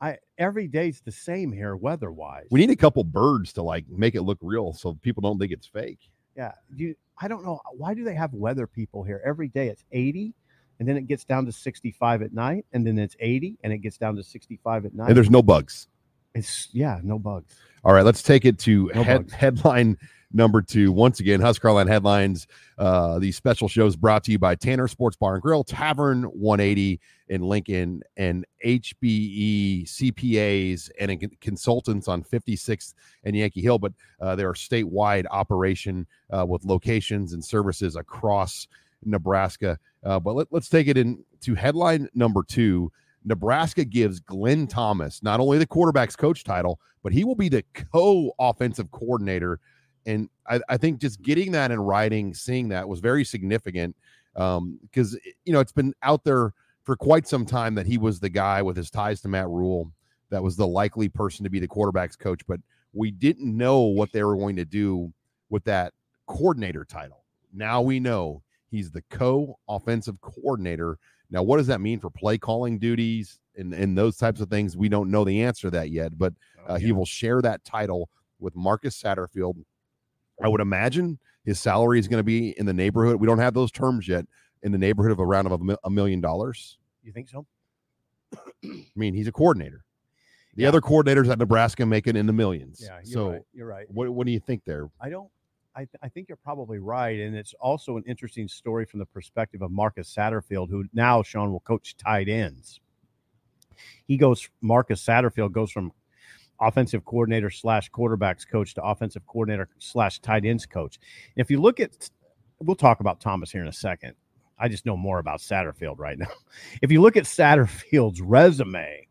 I 0.00 0.16
every 0.38 0.66
day's 0.66 1.02
the 1.04 1.12
same 1.12 1.52
here 1.52 1.76
weather 1.76 2.10
wise. 2.10 2.46
We 2.50 2.60
need 2.60 2.70
a 2.70 2.76
couple 2.76 3.04
birds 3.04 3.52
to 3.54 3.62
like 3.62 3.84
make 3.88 4.14
it 4.14 4.22
look 4.22 4.38
real, 4.40 4.72
so 4.72 4.94
people 4.94 5.20
don't 5.20 5.38
think 5.38 5.52
it's 5.52 5.66
fake. 5.66 6.00
Yeah, 6.34 6.52
you. 6.74 6.94
I 7.20 7.28
don't 7.28 7.44
know 7.44 7.60
why 7.72 7.94
do 7.94 8.04
they 8.04 8.14
have 8.14 8.32
weather 8.32 8.66
people 8.66 9.02
here 9.04 9.22
every 9.24 9.48
day. 9.48 9.68
It's 9.68 9.84
eighty, 9.92 10.34
and 10.78 10.88
then 10.88 10.96
it 10.96 11.06
gets 11.06 11.24
down 11.24 11.44
to 11.46 11.52
sixty 11.52 11.90
five 11.90 12.22
at 12.22 12.32
night, 12.32 12.64
and 12.72 12.86
then 12.86 12.98
it's 12.98 13.16
eighty, 13.20 13.58
and 13.64 13.72
it 13.72 13.78
gets 13.78 13.98
down 13.98 14.16
to 14.16 14.22
sixty 14.22 14.58
five 14.64 14.86
at 14.86 14.94
night. 14.94 15.08
And 15.08 15.16
there's 15.16 15.30
no 15.30 15.42
bugs. 15.42 15.88
It's 16.34 16.68
yeah, 16.72 17.00
no 17.02 17.18
bugs. 17.18 17.54
All 17.84 17.92
right, 17.92 18.04
let's 18.04 18.22
take 18.22 18.44
it 18.44 18.58
to 18.60 18.90
no 18.94 19.02
head, 19.02 19.30
headline 19.30 19.96
number 20.32 20.62
two. 20.62 20.92
Once 20.92 21.20
again, 21.20 21.40
Husker 21.40 21.68
Online 21.68 21.86
headlines. 21.86 22.46
Uh, 22.78 23.18
these 23.18 23.36
special 23.36 23.68
shows 23.68 23.96
brought 23.96 24.24
to 24.24 24.32
you 24.32 24.38
by 24.38 24.54
Tanner 24.54 24.88
Sports 24.88 25.16
Bar 25.16 25.34
and 25.34 25.42
Grill, 25.42 25.64
Tavern 25.64 26.24
180 26.24 27.00
in 27.28 27.42
Lincoln, 27.42 28.02
and 28.16 28.44
HBE 28.64 29.84
CPAs 29.84 30.90
and 31.00 31.40
consultants 31.40 32.08
on 32.08 32.22
56th 32.22 32.94
and 33.24 33.36
Yankee 33.36 33.62
Hill. 33.62 33.78
But 33.78 33.92
uh, 34.20 34.36
they're 34.36 34.50
a 34.50 34.54
statewide 34.54 35.26
operation 35.30 36.06
uh, 36.30 36.44
with 36.46 36.64
locations 36.64 37.32
and 37.32 37.44
services 37.44 37.96
across 37.96 38.68
Nebraska. 39.04 39.78
Uh, 40.04 40.20
but 40.20 40.34
let, 40.34 40.48
let's 40.50 40.68
take 40.68 40.88
it 40.88 40.96
into 40.96 41.54
headline 41.54 42.08
number 42.14 42.42
two. 42.42 42.90
Nebraska 43.24 43.84
gives 43.84 44.20
Glenn 44.20 44.68
Thomas 44.68 45.22
not 45.22 45.40
only 45.40 45.58
the 45.58 45.66
quarterback's 45.66 46.14
coach 46.14 46.44
title, 46.44 46.78
but 47.02 47.12
he 47.12 47.24
will 47.24 47.34
be 47.34 47.48
the 47.48 47.64
co 47.92 48.32
offensive 48.38 48.90
coordinator 48.92 49.60
and 50.06 50.28
I, 50.48 50.60
I, 50.68 50.76
think 50.76 51.00
just 51.00 51.20
getting 51.20 51.52
that 51.52 51.70
in 51.70 51.80
writing, 51.80 52.32
seeing 52.32 52.68
that 52.68 52.88
was 52.88 53.00
very 53.00 53.24
significant 53.24 53.96
because 54.34 55.14
um, 55.14 55.20
you 55.44 55.52
know 55.52 55.60
it's 55.60 55.72
been 55.72 55.94
out 56.02 56.24
there 56.24 56.52
for 56.84 56.96
quite 56.96 57.26
some 57.26 57.44
time 57.44 57.74
that 57.74 57.86
he 57.86 57.98
was 57.98 58.20
the 58.20 58.28
guy 58.28 58.62
with 58.62 58.76
his 58.76 58.90
ties 58.90 59.20
to 59.22 59.28
Matt 59.28 59.48
Rhule 59.48 59.92
that 60.30 60.42
was 60.42 60.56
the 60.56 60.66
likely 60.66 61.08
person 61.08 61.44
to 61.44 61.50
be 61.50 61.58
the 61.58 61.68
quarterback's 61.68 62.16
coach, 62.16 62.46
but 62.46 62.60
we 62.92 63.10
didn't 63.10 63.56
know 63.56 63.80
what 63.80 64.12
they 64.12 64.22
were 64.24 64.36
going 64.36 64.56
to 64.56 64.64
do 64.64 65.12
with 65.50 65.64
that 65.64 65.92
coordinator 66.26 66.84
title. 66.84 67.24
Now 67.52 67.82
we 67.82 68.00
know 68.00 68.42
he's 68.68 68.90
the 68.90 69.02
co-offensive 69.10 70.20
coordinator. 70.20 70.98
Now, 71.30 71.42
what 71.42 71.58
does 71.58 71.66
that 71.68 71.80
mean 71.80 72.00
for 72.00 72.10
play 72.10 72.38
calling 72.38 72.78
duties 72.78 73.38
and, 73.56 73.72
and 73.74 73.96
those 73.96 74.16
types 74.16 74.40
of 74.40 74.48
things? 74.48 74.76
We 74.76 74.88
don't 74.88 75.10
know 75.10 75.24
the 75.24 75.42
answer 75.42 75.68
to 75.68 75.70
that 75.72 75.90
yet, 75.90 76.16
but 76.18 76.34
oh, 76.68 76.74
uh, 76.74 76.78
yeah. 76.78 76.86
he 76.86 76.92
will 76.92 77.06
share 77.06 77.42
that 77.42 77.64
title 77.64 78.08
with 78.38 78.54
Marcus 78.54 79.00
Satterfield, 79.00 79.56
I 80.42 80.48
would 80.48 80.60
imagine 80.60 81.18
his 81.44 81.58
salary 81.58 81.98
is 81.98 82.08
going 82.08 82.18
to 82.20 82.24
be 82.24 82.50
in 82.58 82.66
the 82.66 82.72
neighborhood. 82.74 83.20
We 83.20 83.26
don't 83.26 83.38
have 83.38 83.54
those 83.54 83.70
terms 83.70 84.06
yet. 84.08 84.26
In 84.62 84.72
the 84.72 84.78
neighborhood 84.78 85.12
of 85.12 85.20
around 85.20 85.46
of 85.46 85.62
a 85.84 85.90
million 85.90 86.20
dollars. 86.20 86.78
You 87.04 87.12
think 87.12 87.28
so? 87.28 87.46
I 88.64 88.82
mean, 88.96 89.14
he's 89.14 89.28
a 89.28 89.32
coordinator. 89.32 89.84
The 90.56 90.62
Yeah. 90.62 90.68
other 90.68 90.80
coordinators 90.80 91.30
at 91.30 91.38
Nebraska 91.38 91.86
make 91.86 92.06
it 92.06 92.16
in 92.16 92.26
the 92.26 92.32
millions. 92.32 92.80
Yeah, 92.82 92.96
you're 93.04 93.12
so 93.12 93.30
right. 93.30 93.42
You're 93.52 93.66
right. 93.66 93.86
what 93.90 94.08
what 94.10 94.26
do 94.26 94.32
you 94.32 94.40
think 94.40 94.64
there? 94.64 94.88
I 95.00 95.10
don't. 95.10 95.30
I, 95.74 95.80
th- 95.80 95.90
I 96.02 96.08
think 96.08 96.28
you're 96.30 96.36
probably 96.36 96.78
right, 96.78 97.20
and 97.20 97.36
it's 97.36 97.52
also 97.60 97.98
an 97.98 98.02
interesting 98.06 98.48
story 98.48 98.86
from 98.86 98.98
the 98.98 99.04
perspective 99.06 99.60
of 99.60 99.70
Marcus 99.70 100.12
Satterfield, 100.12 100.70
who 100.70 100.84
now 100.94 101.22
Sean 101.22 101.52
will 101.52 101.60
coach 101.60 101.96
tight 101.98 102.28
ends. 102.30 102.80
He 104.06 104.16
goes. 104.16 104.48
Marcus 104.62 105.04
Satterfield 105.04 105.52
goes 105.52 105.70
from 105.70 105.92
offensive 106.60 107.04
coordinator 107.04 107.50
slash 107.50 107.90
quarterbacks 107.90 108.46
coach 108.48 108.74
to 108.74 108.82
offensive 108.82 109.26
coordinator 109.26 109.68
slash 109.78 110.18
tight 110.20 110.44
ends 110.44 110.66
coach. 110.66 110.98
If 111.36 111.50
you 111.50 111.60
look 111.60 111.80
at, 111.80 112.10
we'll 112.60 112.76
talk 112.76 113.00
about 113.00 113.20
Thomas 113.20 113.50
here 113.50 113.62
in 113.62 113.68
a 113.68 113.72
second. 113.72 114.14
I 114.58 114.68
just 114.68 114.86
know 114.86 114.96
more 114.96 115.18
about 115.18 115.40
Satterfield 115.40 115.98
right 115.98 116.18
now. 116.18 116.28
If 116.82 116.90
you 116.90 117.02
look 117.02 117.16
at 117.16 117.24
Satterfield's 117.24 118.20
resume, 118.20 119.06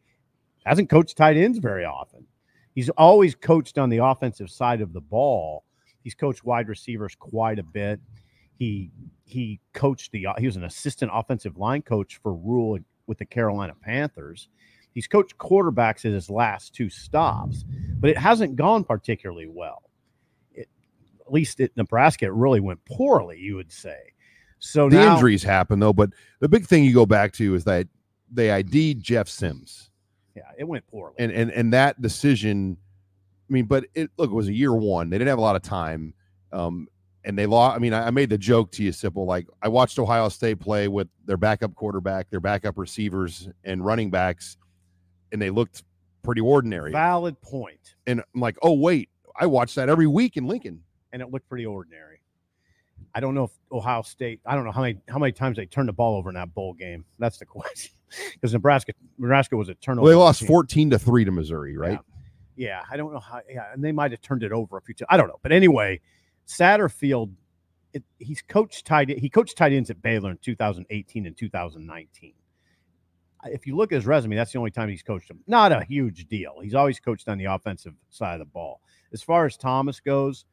hasn't 0.66 0.90
coached 0.90 1.18
tight 1.18 1.38
ends 1.38 1.60
very 1.60 1.86
often. 1.86 2.26
He's 2.74 2.90
always 2.90 3.36
coached 3.36 3.78
on 3.78 3.90
the 3.90 4.00
offensive 4.00 4.50
side 4.50 4.82
of 4.82 4.92
the 4.92 5.02
ball. 5.02 5.64
He's 6.04 6.16
coached 6.16 6.44
wide 6.44 6.68
receivers 6.68 7.16
quite 7.16 7.60
a 7.60 7.64
bit. 7.64 8.00
He 8.58 8.92
he 9.26 9.60
coached 9.74 10.12
the 10.12 10.28
he 10.38 10.46
was 10.46 10.56
an 10.56 10.64
assistant 10.64 11.12
offensive 11.14 11.58
line 11.58 11.82
coach 11.82 12.20
for 12.22 12.34
Rhule 12.34 12.80
with 13.08 13.18
the 13.18 13.26
Carolina 13.26 13.74
Panthers. 13.82 14.50
He's 14.96 15.08
coached 15.08 15.38
quarterbacks 15.38 16.06
at 16.06 16.14
his 16.14 16.30
last 16.30 16.74
two 16.74 16.90
stops, 16.90 17.64
but 18.00 18.10
it 18.10 18.18
hasn't 18.18 18.56
gone 18.56 18.84
particularly 18.84 19.46
well. 19.48 19.84
It, 20.54 20.70
at 21.20 21.32
least 21.32 21.60
at 21.60 21.76
Nebraska, 21.78 22.26
it 22.26 22.34
really 22.34 22.62
went 22.62 22.84
poorly. 22.86 23.38
You 23.38 23.58
would 23.58 23.72
say. 23.72 23.98
So 24.60 24.90
The 24.90 24.96
now, 24.96 25.14
injuries 25.14 25.44
happen 25.44 25.80
though, 25.80 25.94
but 25.94 26.10
the 26.40 26.50
big 26.50 26.66
thing 26.66 26.84
you 26.86 26.94
go 26.94 27.06
back 27.06 27.34
to 27.34 27.54
is 27.54 27.66
that 27.66 27.88
they 28.32 28.50
ID'd 28.52 29.04
Jeff 29.04 29.28
Sims. 29.28 29.92
yeah, 30.36 30.44
it 30.58 30.64
went 30.64 30.88
poorly. 30.88 31.14
and 31.20 31.32
and 31.32 31.52
and 31.52 31.74
that 31.74 32.02
decision 32.02 32.78
i 33.48 33.54
mean 33.54 33.66
but 33.66 33.86
it 33.94 34.10
look 34.18 34.32
it 34.32 34.34
was 34.34 34.48
a 34.48 34.54
year 34.54 34.74
one 34.74 35.10
they 35.10 35.18
didn't 35.18 35.30
have 35.30 35.38
a 35.38 35.42
lot 35.42 35.56
of 35.56 35.62
time 35.62 36.14
um 36.52 36.88
and 37.24 37.38
they 37.38 37.46
lost 37.46 37.76
i 37.76 37.80
mean 37.80 37.94
I, 37.94 38.08
I 38.08 38.10
made 38.12 38.32
the 38.32 38.38
joke 38.38 38.72
to 38.72 38.84
you 38.84 38.92
Sipple 38.92 39.28
like 39.28 39.46
i 39.62 39.68
watched 39.68 40.00
ohio 40.00 40.30
state 40.30 40.60
play 40.60 40.88
with 40.88 41.08
their 41.26 41.38
backup 41.38 41.76
quarterback 41.76 42.32
their 42.32 42.40
backup 42.40 42.78
receivers 42.80 43.48
and 43.64 43.86
running 43.86 44.10
backs 44.10 44.58
and 45.36 45.42
they 45.42 45.50
looked 45.50 45.84
pretty 46.24 46.42
ordinary 46.42 46.92
Valid 46.92 47.40
point. 47.42 47.96
and 48.08 48.20
i'm 48.34 48.42
like 48.42 48.58
oh 48.64 48.74
wait 48.74 49.10
i 49.40 49.46
watch 49.46 49.76
that 49.76 49.90
every 49.90 50.08
week 50.08 50.38
in 50.38 50.48
lincoln 50.48 50.82
and 51.16 51.22
it 51.22 51.32
looked 51.32 51.48
pretty 51.48 51.66
ordinary. 51.66 52.20
I 53.14 53.22
don't 53.22 53.34
know 53.34 53.46
if 53.46 53.52
Ohio 53.72 54.02
State. 54.02 54.42
I 54.46 54.54
don't 54.54 54.66
know 54.66 54.74
how 54.74 54.82
many 54.82 55.00
how 55.08 55.18
many 55.18 55.32
times 55.32 55.56
they 55.56 55.66
turned 55.66 55.88
the 55.88 55.94
ball 55.94 56.18
over 56.18 56.30
in 56.30 56.36
that 56.36 56.54
bowl 56.54 56.74
game. 56.74 57.06
That's 57.20 57.38
the 57.38 57.46
question. 57.46 57.94
Because 58.34 58.52
Nebraska 58.52 58.92
Nebraska 59.18 59.56
was 59.56 59.70
a 59.70 59.76
turnover. 59.76 60.04
well, 60.04 60.12
they 60.12 60.18
lost 60.18 60.42
team. 60.42 60.48
14 60.50 60.90
to 60.90 61.00
3 61.00 61.26
to 61.26 61.32
missouri 61.32 61.78
right 61.78 62.00
Yeah, 62.58 62.82
I 62.92 62.98
don't 62.98 63.14
know 63.14 63.20
how. 63.20 63.40
Yeah, 63.50 63.72
and 63.74 63.82
they 63.82 63.94
might 63.94 64.12
have 64.12 64.20
turned 64.20 64.44
it 64.44 64.52
over 64.52 64.76
a 64.76 64.82
few 64.82 64.94
times. 64.94 65.08
I 65.10 65.16
don't 65.16 65.30
know, 65.30 65.40
but 65.42 65.54
anyway, 65.54 66.02
Satterfield, 66.50 67.32
it, 67.94 68.04
he's 68.20 68.42
coached 68.42 68.86
tight. 68.86 69.08
He 69.08 69.30
coached 69.30 69.58
tight 69.58 69.72
ends 69.72 69.90
at 69.90 70.02
Baylor 70.02 70.32
in 70.32 70.38
2018 70.42 71.26
and 71.26 71.38
2019. 71.38 72.34
If 73.46 73.68
you 73.68 73.76
look 73.76 73.92
at 73.92 73.96
his 73.96 74.06
resume, 74.06 74.36
that's 74.36 74.52
the 74.52 74.60
only 74.60 74.72
time 74.72 74.90
he's 74.90 75.04
coached 75.04 75.30
him. 75.30 75.40
Not 75.48 75.72
a 75.72 75.84
huge 75.84 76.28
deal. 76.28 76.56
He's 76.62 76.76
always 76.76 77.00
coached 77.00 77.28
on 77.28 77.38
the 77.38 77.46
offensive 77.46 77.94
side 78.10 78.34
of 78.34 78.40
the 78.40 78.46
ball. 78.46 78.82
As 79.14 79.22
far 79.22 79.46
as 79.46 79.56
Thomas 79.58 80.00
goes, 80.00 80.46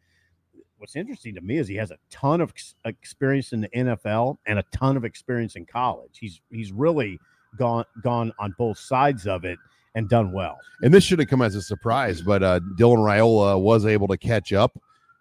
what's 0.78 0.96
interesting 0.96 1.34
to 1.34 1.40
me 1.40 1.58
is 1.58 1.68
he 1.68 1.76
has 1.76 1.90
a 1.90 1.98
ton 2.10 2.40
of 2.40 2.52
experience 2.84 3.52
in 3.52 3.60
the 3.62 3.68
NFL 3.68 4.36
and 4.46 4.58
a 4.58 4.64
ton 4.72 4.96
of 4.96 5.04
experience 5.04 5.56
in 5.56 5.64
college. 5.64 6.18
He's 6.18 6.40
he's 6.50 6.72
really 6.72 7.18
gone 7.56 7.84
gone 8.02 8.32
on 8.38 8.54
both 8.58 8.78
sides 8.78 9.26
of 9.26 9.44
it 9.44 9.58
and 9.94 10.08
done 10.08 10.32
well. 10.32 10.58
and 10.82 10.92
this 10.92 11.04
shouldn't 11.04 11.28
come 11.28 11.42
as 11.42 11.54
a 11.54 11.62
surprise, 11.62 12.22
but 12.22 12.42
uh, 12.42 12.60
Dylan 12.78 12.98
Raiola 12.98 13.60
was 13.60 13.84
able 13.84 14.08
to 14.08 14.16
catch 14.16 14.52
up 14.52 14.78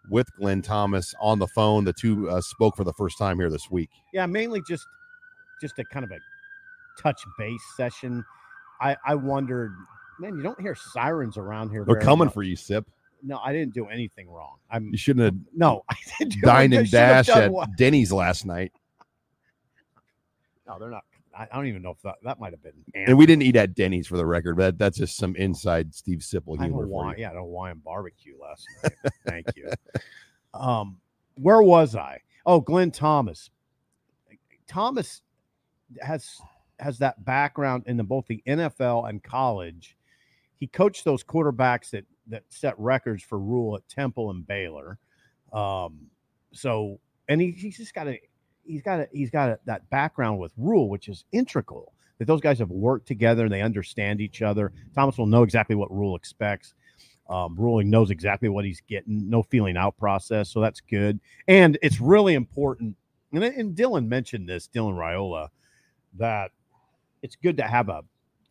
with 0.09 0.27
Glenn 0.37 0.61
Thomas 0.61 1.13
on 1.21 1.39
the 1.39 1.47
phone. 1.47 1.83
The 1.83 1.93
two 1.93 2.29
uh, 2.29 2.41
spoke 2.41 2.75
for 2.75 2.83
the 2.83 2.93
first 2.93 3.17
time 3.17 3.37
here 3.37 3.49
this 3.49 3.69
week. 3.69 3.89
Yeah, 4.13 4.25
mainly 4.25 4.61
just 4.67 4.87
just 5.61 5.77
a 5.77 5.83
kind 5.85 6.03
of 6.03 6.11
a 6.11 6.17
touch 6.99 7.21
base 7.37 7.61
session. 7.75 8.23
I 8.79 8.95
I 9.05 9.15
wondered, 9.15 9.75
man, 10.19 10.35
you 10.35 10.43
don't 10.43 10.59
hear 10.59 10.75
sirens 10.75 11.37
around 11.37 11.69
here. 11.69 11.83
They're 11.85 11.99
coming 11.99 12.25
much. 12.25 12.33
for 12.33 12.43
you, 12.43 12.55
Sip. 12.55 12.87
No, 13.23 13.37
I 13.37 13.53
didn't 13.53 13.73
do 13.75 13.85
anything 13.87 14.29
wrong. 14.29 14.55
I'm 14.71 14.87
You 14.89 14.97
shouldn't 14.97 15.25
have 15.25 15.35
no, 15.55 15.83
I 15.89 15.95
didn't 16.17 16.33
do 16.33 16.41
dined 16.41 16.73
and 16.73 16.89
dash 16.89 17.29
at 17.29 17.51
what- 17.51 17.69
Denny's 17.77 18.11
last 18.11 18.45
night, 18.45 18.71
No, 20.67 20.79
they're 20.79 20.89
not. 20.89 21.03
I, 21.37 21.43
I 21.43 21.55
don't 21.55 21.67
even 21.67 21.81
know 21.81 21.91
if 21.91 22.01
that 22.01 22.15
that 22.23 22.39
might 22.39 22.51
have 22.51 22.61
been. 22.63 22.73
and 22.93 23.17
we 23.17 23.25
didn't 23.25 23.43
eat 23.43 23.55
at 23.55 23.73
Denny's 23.75 24.07
for 24.07 24.17
the 24.17 24.25
record. 24.25 24.57
But 24.57 24.77
that's 24.77 24.97
just 24.97 25.15
some 25.17 25.35
inside 25.37 25.93
Steve 25.93 26.19
Sipple 26.19 26.59
humor. 26.59 26.85
you. 26.85 27.13
yeah, 27.21 27.27
I 27.27 27.29
had 27.29 27.37
a 27.37 27.41
Hawaiian 27.41 27.81
barbecue 27.85 28.33
last 28.41 28.67
night. 28.83 28.93
Thank 29.25 29.47
you. 29.55 29.69
Um, 30.53 30.97
where 31.35 31.61
was 31.61 31.95
I? 31.95 32.19
Oh, 32.45 32.59
Glenn 32.59 32.91
Thomas. 32.91 33.49
Thomas 34.67 35.21
has 36.01 36.41
has 36.81 36.97
that 36.97 37.23
background 37.23 37.83
in 37.85 37.97
the, 37.97 38.03
both 38.03 38.25
the 38.27 38.43
NFL 38.47 39.09
and 39.09 39.23
college. 39.23 39.97
He 40.55 40.67
coached 40.67 41.05
those 41.05 41.23
quarterbacks 41.23 41.91
that 41.91 42.05
that 42.27 42.43
set 42.49 42.77
records 42.77 43.23
for 43.23 43.39
Rhule 43.39 43.75
at 43.75 43.87
Temple 43.87 44.29
and 44.29 44.45
Baylor. 44.45 44.97
Um, 45.51 46.07
so, 46.53 46.99
and 47.27 47.41
he, 47.41 47.51
he's 47.51 47.77
just 47.77 47.93
got 47.93 48.07
a 48.07 48.19
he's 48.63 48.81
got 48.81 48.99
a 48.99 49.09
he's 49.11 49.29
got 49.29 49.49
a, 49.49 49.59
that 49.65 49.89
background 49.89 50.39
with 50.39 50.51
Rhule, 50.57 50.89
which 50.89 51.07
is 51.07 51.25
integral. 51.31 51.93
That 52.19 52.25
those 52.25 52.41
guys 52.41 52.59
have 52.59 52.69
worked 52.69 53.07
together 53.07 53.45
and 53.45 53.51
they 53.51 53.61
understand 53.61 54.21
each 54.21 54.41
other. 54.41 54.71
Thomas 54.93 55.17
will 55.17 55.25
know 55.25 55.43
exactly 55.43 55.75
what 55.75 55.91
Rhule 55.91 56.15
expects. 56.15 56.75
Um, 57.29 57.55
Ruling 57.57 57.89
knows 57.89 58.11
exactly 58.11 58.49
what 58.49 58.65
he's 58.65 58.81
getting. 58.81 59.29
No 59.29 59.41
feeling 59.41 59.77
out 59.77 59.97
process, 59.97 60.49
so 60.49 60.59
that's 60.59 60.81
good. 60.81 61.19
And 61.47 61.77
it's 61.81 62.01
really 62.01 62.33
important. 62.33 62.95
And, 63.31 63.43
and 63.43 63.75
Dylan 63.75 64.07
mentioned 64.07 64.49
this, 64.49 64.67
Dylan 64.67 64.95
Raiola, 64.95 65.47
that 66.17 66.51
it's 67.21 67.35
good 67.35 67.57
to 67.57 67.63
have 67.63 67.89
a 67.89 68.01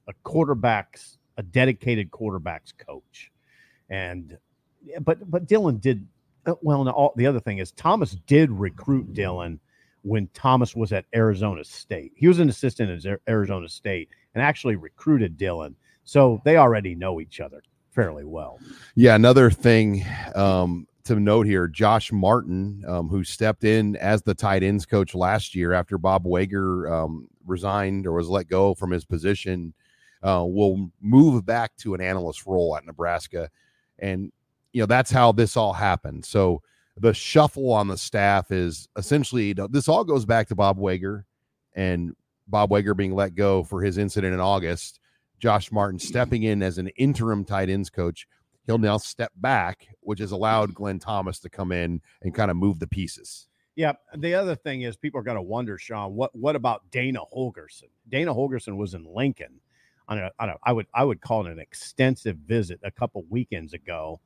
a 0.09 0.15
quarterbacks 0.25 1.19
a 1.41 1.43
dedicated 1.43 2.11
quarterbacks 2.11 2.73
coach. 2.77 3.33
And 3.89 4.39
but 5.00 5.29
but 5.29 5.47
Dylan 5.47 5.81
did 5.81 6.07
uh, 6.47 6.55
well. 6.62 6.81
And 6.81 6.91
all, 6.91 7.12
the 7.17 7.27
other 7.27 7.41
thing 7.41 7.59
is 7.59 7.73
Thomas 7.73 8.12
did 8.27 8.50
recruit 8.50 9.12
Dylan 9.15 9.59
when 10.03 10.29
Thomas 10.35 10.77
was 10.77 10.93
at 10.93 11.07
Arizona 11.15 11.65
State. 11.65 12.12
He 12.15 12.29
was 12.29 12.39
an 12.39 12.49
assistant 12.49 13.05
at 13.05 13.21
Arizona 13.29 13.69
State 13.69 14.11
and 14.35 14.43
actually 14.43 14.77
recruited 14.77 15.39
Dylan. 15.39 15.75
So 16.05 16.41
they 16.45 16.57
already 16.57 16.95
know 16.95 17.21
each 17.21 17.41
other 17.41 17.62
fairly 17.91 18.25
well. 18.25 18.59
Yeah, 18.95 19.15
another 19.15 19.50
thing 19.50 20.05
um, 20.35 20.87
to 21.17 21.21
note 21.21 21.47
here: 21.47 21.69
Josh 21.69 22.12
Martin, 22.12 22.85
um, 22.87 23.09
who 23.09 23.25
stepped 23.25 23.64
in 23.64 23.97
as 23.97 24.23
the 24.23 24.35
tight 24.35 24.62
ends 24.62 24.87
coach 24.87 25.14
last 25.14 25.55
year 25.55 25.73
after 25.73 25.99
Bob 25.99 26.26
Wager 26.26 26.93
um, 26.93 27.29
resigned 27.47 28.07
or 28.07 28.12
was 28.12 28.29
let 28.29 28.49
go 28.49 28.75
from 28.75 28.90
his 28.90 29.05
position, 29.05 29.75
uh, 30.23 30.45
will 30.47 30.90
move 31.00 31.45
back 31.45 31.76
to 31.79 31.95
an 31.95 32.00
analyst 32.00 32.47
role 32.47 32.76
at 32.76 32.87
Nebraska, 32.87 33.50
and 33.99 34.33
you 34.73 34.81
know 34.83 34.87
that's 34.87 35.11
how 35.11 35.33
this 35.33 35.57
all 35.57 35.73
happened. 35.73 36.25
So 36.25 36.62
the 36.97 37.14
shuffle 37.14 37.73
on 37.73 37.88
the 37.88 37.97
staff 37.97 38.50
is 38.50 38.88
essentially 38.97 39.55
this 39.71 39.88
all 39.88 40.05
goes 40.05 40.25
back 40.25 40.49
to 40.49 40.55
Bob 40.55 40.79
Wager 40.79 41.26
and 41.75 42.14
Bob 42.49 42.71
Wager 42.71 42.95
being 42.95 43.14
let 43.14 43.35
go 43.35 43.62
for 43.62 43.83
his 43.83 43.99
incident 43.99 44.35
in 44.35 44.40
August. 44.40 45.00
Josh 45.38 45.73
Martin 45.73 45.99
stepping 45.99 46.43
in 46.43 46.62
as 46.62 46.79
an 46.79 46.88
interim 46.88 47.45
tight 47.45 47.71
ends 47.71 47.88
coach. 47.88 48.26
He'll 48.67 48.79
now 48.79 48.99
step 48.99 49.33
back, 49.37 49.88
which 50.00 50.21
has 50.21 50.33
allowed 50.33 50.75
Glenn 50.75 50.99
Thomas 50.99 51.38
to 51.40 51.50
come 51.50 51.73
in 51.73 52.00
and 52.23 52.35
kind 52.35 52.50
of 52.50 52.57
move 52.57 52.79
the 52.79 52.87
pieces. 52.87 53.49
Yeah. 53.76 53.93
The 54.17 54.35
other 54.35 54.55
thing 54.55 54.83
is 54.83 54.97
people 54.97 55.21
are 55.21 55.25
going 55.25 55.37
to 55.37 55.43
wonder, 55.43 55.79
Sean, 55.79 56.14
what 56.14 56.35
what 56.35 56.57
about 56.57 56.83
Dana 56.90 57.21
Holgorsen? 57.35 57.88
Dana 58.09 58.35
Holgorsen 58.35 58.76
was 58.76 58.95
in 58.95 59.05
Lincoln 59.05 59.61
on 60.09 60.19
a, 60.19 60.31
on 60.38 60.50
a 60.50 60.57
I 60.62 60.73
would 60.73 60.87
I 60.93 61.05
would 61.05 61.21
call 61.21 61.47
it 61.47 61.52
an 61.52 61.59
extensive 61.59 62.37
visit 62.37 62.81
a 62.83 62.90
couple 62.90 63.25
weekends 63.31 63.73
ago. 63.73 64.21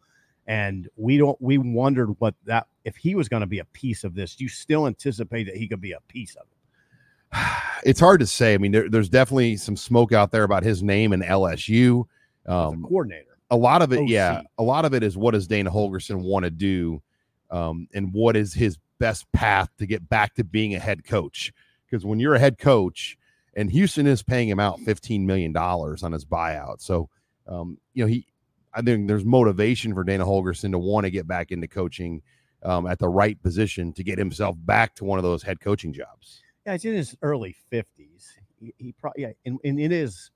And 0.46 0.88
we 0.96 1.16
don't 1.16 1.40
we 1.40 1.56
wondered 1.56 2.16
what 2.18 2.34
that 2.44 2.66
if 2.84 2.96
he 2.96 3.14
was 3.14 3.28
going 3.28 3.42
to 3.42 3.46
be 3.46 3.60
a 3.60 3.64
piece 3.66 4.04
of 4.04 4.14
this. 4.14 4.34
Do 4.34 4.44
you 4.44 4.48
still 4.48 4.86
anticipate 4.86 5.44
that 5.44 5.56
he 5.56 5.68
could 5.68 5.80
be 5.80 5.92
a 5.92 6.00
piece 6.08 6.34
of 6.36 6.46
it? 6.50 7.38
It's 7.84 8.00
hard 8.00 8.20
to 8.20 8.26
say. 8.26 8.54
I 8.54 8.58
mean, 8.58 8.72
there, 8.72 8.88
there's 8.88 9.10
definitely 9.10 9.58
some 9.58 9.76
smoke 9.76 10.10
out 10.10 10.32
there 10.32 10.44
about 10.44 10.62
his 10.62 10.82
name 10.82 11.12
and 11.12 11.22
LSU. 11.22 12.06
Um, 12.46 12.82
coordinator? 12.82 13.33
A 13.50 13.56
lot 13.56 13.82
of 13.82 13.92
it, 13.92 14.00
OC. 14.00 14.08
yeah, 14.08 14.42
a 14.58 14.62
lot 14.62 14.84
of 14.84 14.94
it 14.94 15.02
is 15.02 15.16
what 15.16 15.32
does 15.32 15.46
Dana 15.46 15.70
Holgorsen 15.70 16.22
want 16.22 16.44
to 16.44 16.50
do, 16.50 17.02
um, 17.50 17.88
and 17.94 18.12
what 18.12 18.36
is 18.36 18.54
his 18.54 18.78
best 18.98 19.30
path 19.32 19.68
to 19.78 19.86
get 19.86 20.08
back 20.08 20.34
to 20.34 20.44
being 20.44 20.74
a 20.74 20.78
head 20.78 21.04
coach? 21.04 21.52
Because 21.84 22.04
when 22.04 22.18
you're 22.18 22.34
a 22.34 22.38
head 22.38 22.58
coach, 22.58 23.16
and 23.54 23.70
Houston 23.70 24.06
is 24.06 24.22
paying 24.22 24.48
him 24.48 24.58
out 24.58 24.80
fifteen 24.80 25.26
million 25.26 25.52
dollars 25.52 26.02
on 26.02 26.12
his 26.12 26.24
buyout, 26.24 26.80
so 26.80 27.08
um, 27.46 27.78
you 27.92 28.02
know 28.02 28.08
he, 28.08 28.26
I 28.72 28.82
think 28.82 29.08
there's 29.08 29.24
motivation 29.24 29.94
for 29.94 30.04
Dana 30.04 30.24
Holgorsen 30.24 30.72
to 30.72 30.78
want 30.78 31.04
to 31.04 31.10
get 31.10 31.28
back 31.28 31.52
into 31.52 31.68
coaching 31.68 32.22
um, 32.62 32.86
at 32.86 32.98
the 32.98 33.08
right 33.08 33.40
position 33.42 33.92
to 33.92 34.02
get 34.02 34.18
himself 34.18 34.56
back 34.58 34.94
to 34.96 35.04
one 35.04 35.18
of 35.18 35.22
those 35.22 35.42
head 35.42 35.60
coaching 35.60 35.92
jobs. 35.92 36.42
Yeah, 36.66 36.72
he's 36.72 36.84
in 36.86 36.94
his 36.94 37.16
early 37.22 37.54
fifties. 37.70 38.32
He, 38.58 38.74
he 38.78 38.92
probably 38.92 39.22
yeah, 39.22 39.32
and, 39.44 39.58
and 39.64 39.78
it 39.78 39.92
is. 39.92 40.30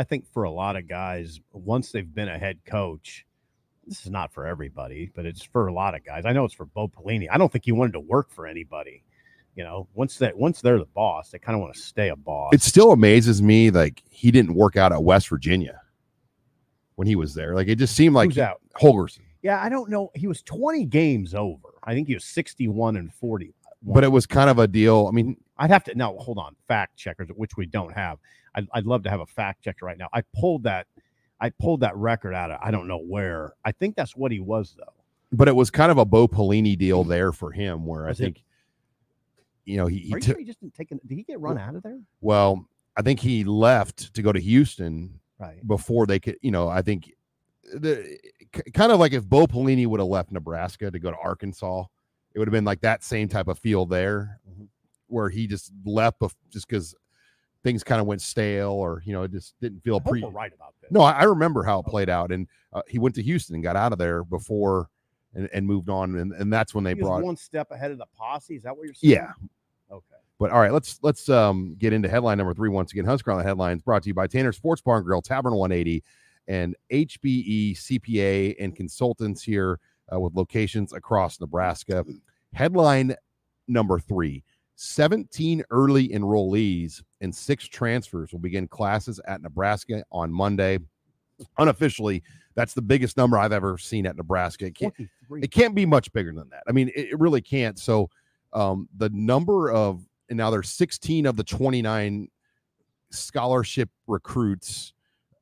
I 0.00 0.04
think 0.04 0.24
for 0.32 0.44
a 0.44 0.50
lot 0.50 0.76
of 0.76 0.88
guys, 0.88 1.40
once 1.52 1.92
they've 1.92 2.14
been 2.14 2.30
a 2.30 2.38
head 2.38 2.60
coach, 2.64 3.26
this 3.86 4.06
is 4.06 4.10
not 4.10 4.32
for 4.32 4.46
everybody, 4.46 5.10
but 5.14 5.26
it's 5.26 5.42
for 5.42 5.66
a 5.66 5.74
lot 5.74 5.94
of 5.94 6.02
guys. 6.02 6.24
I 6.24 6.32
know 6.32 6.46
it's 6.46 6.54
for 6.54 6.64
Bo 6.64 6.88
Pelini. 6.88 7.26
I 7.30 7.36
don't 7.36 7.52
think 7.52 7.66
he 7.66 7.72
wanted 7.72 7.92
to 7.92 8.00
work 8.00 8.30
for 8.30 8.46
anybody. 8.46 9.04
You 9.56 9.64
know, 9.64 9.88
once 9.92 10.16
that 10.16 10.38
once 10.38 10.62
they're 10.62 10.78
the 10.78 10.86
boss, 10.86 11.28
they 11.28 11.38
kind 11.38 11.54
of 11.54 11.60
want 11.60 11.74
to 11.74 11.80
stay 11.80 12.08
a 12.08 12.16
boss. 12.16 12.48
It 12.54 12.62
still 12.62 12.92
amazes 12.92 13.42
me 13.42 13.70
like 13.70 14.02
he 14.08 14.30
didn't 14.30 14.54
work 14.54 14.78
out 14.78 14.90
at 14.90 15.04
West 15.04 15.28
Virginia 15.28 15.82
when 16.94 17.06
he 17.06 17.14
was 17.14 17.34
there. 17.34 17.54
Like 17.54 17.68
it 17.68 17.76
just 17.76 17.94
seemed 17.94 18.14
like 18.14 18.30
Who's 18.30 18.38
out? 18.38 18.62
Holgorsen. 18.80 19.20
Yeah, 19.42 19.62
I 19.62 19.68
don't 19.68 19.90
know. 19.90 20.12
He 20.14 20.26
was 20.26 20.40
20 20.44 20.86
games 20.86 21.34
over. 21.34 21.74
I 21.84 21.92
think 21.92 22.08
he 22.08 22.14
was 22.14 22.24
61 22.24 22.96
and 22.96 23.12
40. 23.12 23.52
But 23.82 24.04
it 24.04 24.08
was 24.08 24.26
kind 24.26 24.50
of 24.50 24.58
a 24.58 24.68
deal. 24.68 25.06
I 25.08 25.10
mean, 25.12 25.36
I'd 25.56 25.70
have 25.70 25.84
to 25.84 25.94
now 25.94 26.14
hold 26.18 26.38
on 26.38 26.54
fact 26.68 26.96
checkers, 26.96 27.28
which 27.34 27.56
we 27.56 27.66
don't 27.66 27.92
have. 27.92 28.18
I'd, 28.54 28.66
I'd 28.74 28.84
love 28.86 29.02
to 29.04 29.10
have 29.10 29.20
a 29.20 29.26
fact 29.26 29.62
checker 29.62 29.86
right 29.86 29.96
now. 29.96 30.08
I 30.12 30.22
pulled 30.38 30.64
that, 30.64 30.86
I 31.40 31.50
pulled 31.50 31.80
that 31.80 31.96
record 31.96 32.34
out 32.34 32.50
of 32.50 32.58
I 32.62 32.70
don't 32.70 32.86
know 32.88 32.98
where. 32.98 33.54
I 33.64 33.72
think 33.72 33.96
that's 33.96 34.14
what 34.16 34.32
he 34.32 34.40
was 34.40 34.74
though. 34.76 34.92
but 35.32 35.48
it 35.48 35.54
was 35.54 35.70
kind 35.70 35.90
of 35.90 35.96
a 35.98 36.04
Bo 36.04 36.28
Pelini 36.28 36.76
deal 36.76 37.04
there 37.04 37.32
for 37.32 37.52
him, 37.52 37.86
where 37.86 38.04
I 38.04 38.08
Was 38.08 38.20
it- 38.20 38.24
think, 38.24 38.42
you 39.64 39.76
know, 39.76 39.86
he, 39.86 39.98
he 39.98 40.12
Are 40.12 40.16
you 40.16 40.20
took. 40.22 40.34
sure 40.34 40.38
he 40.38 40.44
just 40.44 40.60
didn't 40.60 40.74
take? 40.74 40.90
An, 40.90 41.00
did 41.06 41.16
he 41.16 41.22
get 41.22 41.40
run 41.40 41.56
out 41.56 41.74
of 41.76 41.82
there? 41.82 42.00
Well, 42.20 42.66
I 42.96 43.02
think 43.02 43.20
he 43.20 43.44
left 43.44 44.12
to 44.14 44.22
go 44.22 44.32
to 44.32 44.40
Houston 44.40 45.20
Right. 45.38 45.64
before 45.66 46.06
they 46.06 46.18
could. 46.18 46.36
You 46.42 46.50
know, 46.50 46.68
I 46.68 46.82
think 46.82 47.14
the 47.72 48.18
kind 48.74 48.90
of 48.92 48.98
like 49.00 49.12
if 49.12 49.24
Bo 49.26 49.46
Pelini 49.46 49.86
would 49.86 50.00
have 50.00 50.08
left 50.08 50.32
Nebraska 50.32 50.90
to 50.90 50.98
go 50.98 51.10
to 51.10 51.16
Arkansas, 51.16 51.84
it 52.34 52.38
would 52.38 52.48
have 52.48 52.52
been 52.52 52.64
like 52.64 52.80
that 52.82 53.02
same 53.02 53.28
type 53.28 53.48
of 53.48 53.58
feel 53.58 53.86
there, 53.86 54.40
Mhm. 54.50 54.68
where 55.08 55.28
he 55.28 55.46
just 55.46 55.72
left 55.84 56.20
bef- 56.20 56.34
just 56.50 56.68
because 56.68 56.94
things 57.62 57.84
kind 57.84 58.00
of 58.00 58.06
went 58.06 58.22
stale 58.22 58.70
or 58.70 59.02
you 59.04 59.12
know 59.12 59.22
it 59.24 59.30
just 59.32 59.54
didn't 59.60 59.80
feel 59.80 60.00
pre. 60.00 60.24
right 60.24 60.52
about 60.54 60.74
this. 60.80 60.90
No, 60.90 61.00
I, 61.02 61.12
I 61.12 61.22
remember 61.24 61.62
how 61.62 61.80
it 61.80 61.86
played 61.86 62.08
out, 62.08 62.32
and 62.32 62.46
uh, 62.72 62.82
he 62.88 62.98
went 62.98 63.14
to 63.16 63.22
Houston 63.22 63.54
and 63.54 63.62
got 63.64 63.76
out 63.76 63.92
of 63.92 63.98
there 63.98 64.24
before 64.24 64.88
and, 65.34 65.48
and 65.52 65.66
moved 65.66 65.88
on, 65.90 66.16
and, 66.16 66.32
and 66.32 66.52
that's 66.52 66.74
when 66.74 66.84
they 66.84 66.94
he 66.94 67.00
brought. 67.02 67.22
one 67.22 67.36
step 67.36 67.70
ahead 67.70 67.90
of 67.90 67.98
the 67.98 68.06
posse. 68.16 68.56
Is 68.56 68.62
that 68.62 68.76
what 68.76 68.84
you're 68.86 68.94
saying? 68.94 69.12
Yeah, 69.12 69.32
Okay. 69.90 70.04
but 70.38 70.50
all 70.50 70.60
right, 70.60 70.72
let's 70.72 70.98
let's 71.02 71.28
um 71.28 71.74
get 71.78 71.92
into 71.92 72.08
headline 72.08 72.38
number 72.38 72.54
three 72.54 72.68
once 72.70 72.92
again. 72.92 73.04
Husker 73.04 73.30
on 73.32 73.38
the 73.38 73.44
headlines 73.44 73.82
brought 73.82 74.02
to 74.04 74.08
you 74.08 74.14
by 74.14 74.26
Tanner 74.26 74.52
Sports 74.52 74.80
Bar 74.82 74.96
and 74.96 75.04
Grill, 75.04 75.20
Tavern 75.22 75.54
180, 75.54 76.02
and 76.48 76.74
HBE 76.90 77.76
CPA 77.76 78.56
and 78.58 78.74
consultants 78.74 79.42
here 79.42 79.78
uh, 80.12 80.20
with 80.20 80.34
locations 80.34 80.92
across 80.92 81.40
Nebraska. 81.40 82.04
Headline 82.52 83.14
number 83.68 83.98
three: 83.98 84.42
17 84.76 85.62
early 85.70 86.08
enrollees 86.08 87.02
and 87.20 87.34
six 87.34 87.66
transfers 87.66 88.32
will 88.32 88.40
begin 88.40 88.66
classes 88.66 89.20
at 89.26 89.42
Nebraska 89.42 90.02
on 90.10 90.32
Monday. 90.32 90.78
Unofficially, 91.58 92.22
that's 92.54 92.74
the 92.74 92.82
biggest 92.82 93.16
number 93.16 93.38
I've 93.38 93.52
ever 93.52 93.78
seen 93.78 94.06
at 94.06 94.16
Nebraska. 94.16 94.66
It 94.66 94.74
can't, 94.74 94.94
it 95.30 95.50
can't 95.50 95.74
be 95.74 95.86
much 95.86 96.12
bigger 96.12 96.32
than 96.32 96.48
that. 96.50 96.62
I 96.68 96.72
mean, 96.72 96.88
it, 96.94 97.10
it 97.10 97.20
really 97.20 97.40
can't. 97.40 97.78
So 97.78 98.10
um, 98.52 98.88
the 98.96 99.10
number 99.10 99.70
of 99.70 100.04
and 100.30 100.36
now 100.36 100.50
there's 100.50 100.70
16 100.70 101.26
of 101.26 101.36
the 101.36 101.44
29 101.44 102.28
scholarship 103.10 103.90
recruits 104.06 104.94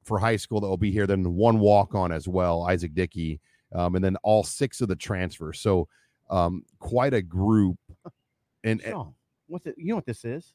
for 0.03 0.19
high 0.19 0.37
school 0.37 0.61
that 0.61 0.67
will 0.67 0.79
be 0.79 0.91
here. 0.91 1.07
Then 1.07 1.35
one 1.35 1.59
walk 1.59 1.95
on 1.95 2.11
as 2.11 2.27
well, 2.27 2.63
Isaac 2.63 2.95
Dickey, 2.95 3.41
um, 3.73 3.95
and 3.95 4.05
then 4.05 4.17
all 4.23 4.43
six 4.45 4.81
of 4.81 4.89
the 4.89 4.97
transfers. 4.97 5.61
So 5.61 5.89
um, 6.31 6.65
quite 6.79 7.15
a 7.15 7.23
group. 7.23 7.77
And 8.65 8.81
and 8.83 8.93
Sean, 8.93 9.15
what's 9.47 9.67
it? 9.67 9.75
You 9.79 9.89
know 9.91 9.95
what 9.97 10.07
this 10.07 10.25
is? 10.25 10.53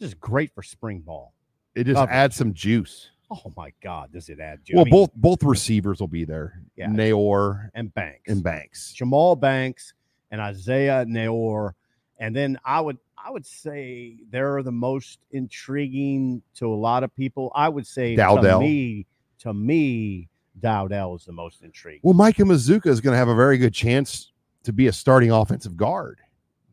This 0.00 0.08
is 0.08 0.14
great 0.14 0.52
for 0.54 0.62
spring 0.62 1.00
ball. 1.00 1.32
it 1.74 1.84
just 1.84 1.96
coverage. 1.96 2.14
adds 2.14 2.36
some 2.36 2.52
juice. 2.52 3.10
Oh 3.30 3.52
my 3.56 3.72
God, 3.82 4.12
does 4.12 4.28
it 4.28 4.38
add? 4.40 4.60
ju- 4.64 4.74
I 4.74 4.76
Well, 4.76 4.84
mean, 4.84 4.92
both 4.92 5.10
both 5.14 5.42
receivers 5.42 6.00
will 6.00 6.08
be 6.08 6.24
there. 6.24 6.60
Yeah. 6.76 6.88
Neyor 6.88 7.70
and 7.74 7.92
Banks 7.94 8.30
and 8.30 8.42
Banks. 8.42 8.94
Jahmal 8.96 9.38
Banks 9.40 9.94
and 10.30 10.40
Isaiah 10.40 11.04
Neyor. 11.08 11.72
And 12.18 12.34
then 12.36 12.58
I 12.64 12.80
would 12.80 12.98
I 13.16 13.30
would 13.30 13.46
say 13.46 14.18
they're 14.30 14.62
the 14.62 14.72
most 14.72 15.20
intriguing 15.30 16.42
to 16.56 16.66
a 16.72 16.74
lot 16.76 17.02
of 17.04 17.14
people. 17.16 17.50
I 17.54 17.68
would 17.68 17.86
say 17.86 18.14
to 18.16 18.42
me, 18.60 19.06
to 19.38 19.54
me, 19.54 20.28
Dowdell 20.60 21.16
is 21.16 21.24
the 21.24 21.32
most 21.32 21.62
intriguing. 21.62 22.00
Well, 22.02 22.14
Micah 22.14 22.42
Mazzccua 22.42 22.86
is 22.86 23.00
going 23.00 23.12
to 23.12 23.18
have 23.18 23.28
a 23.28 23.34
very 23.34 23.58
good 23.58 23.74
chance 23.74 24.32
to 24.64 24.72
be 24.72 24.86
a 24.86 24.92
starting 24.92 25.30
offensive 25.30 25.76
guard. 25.76 26.20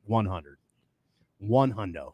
100. 0.06 0.58
One 1.40 1.74
hundo. 1.74 2.14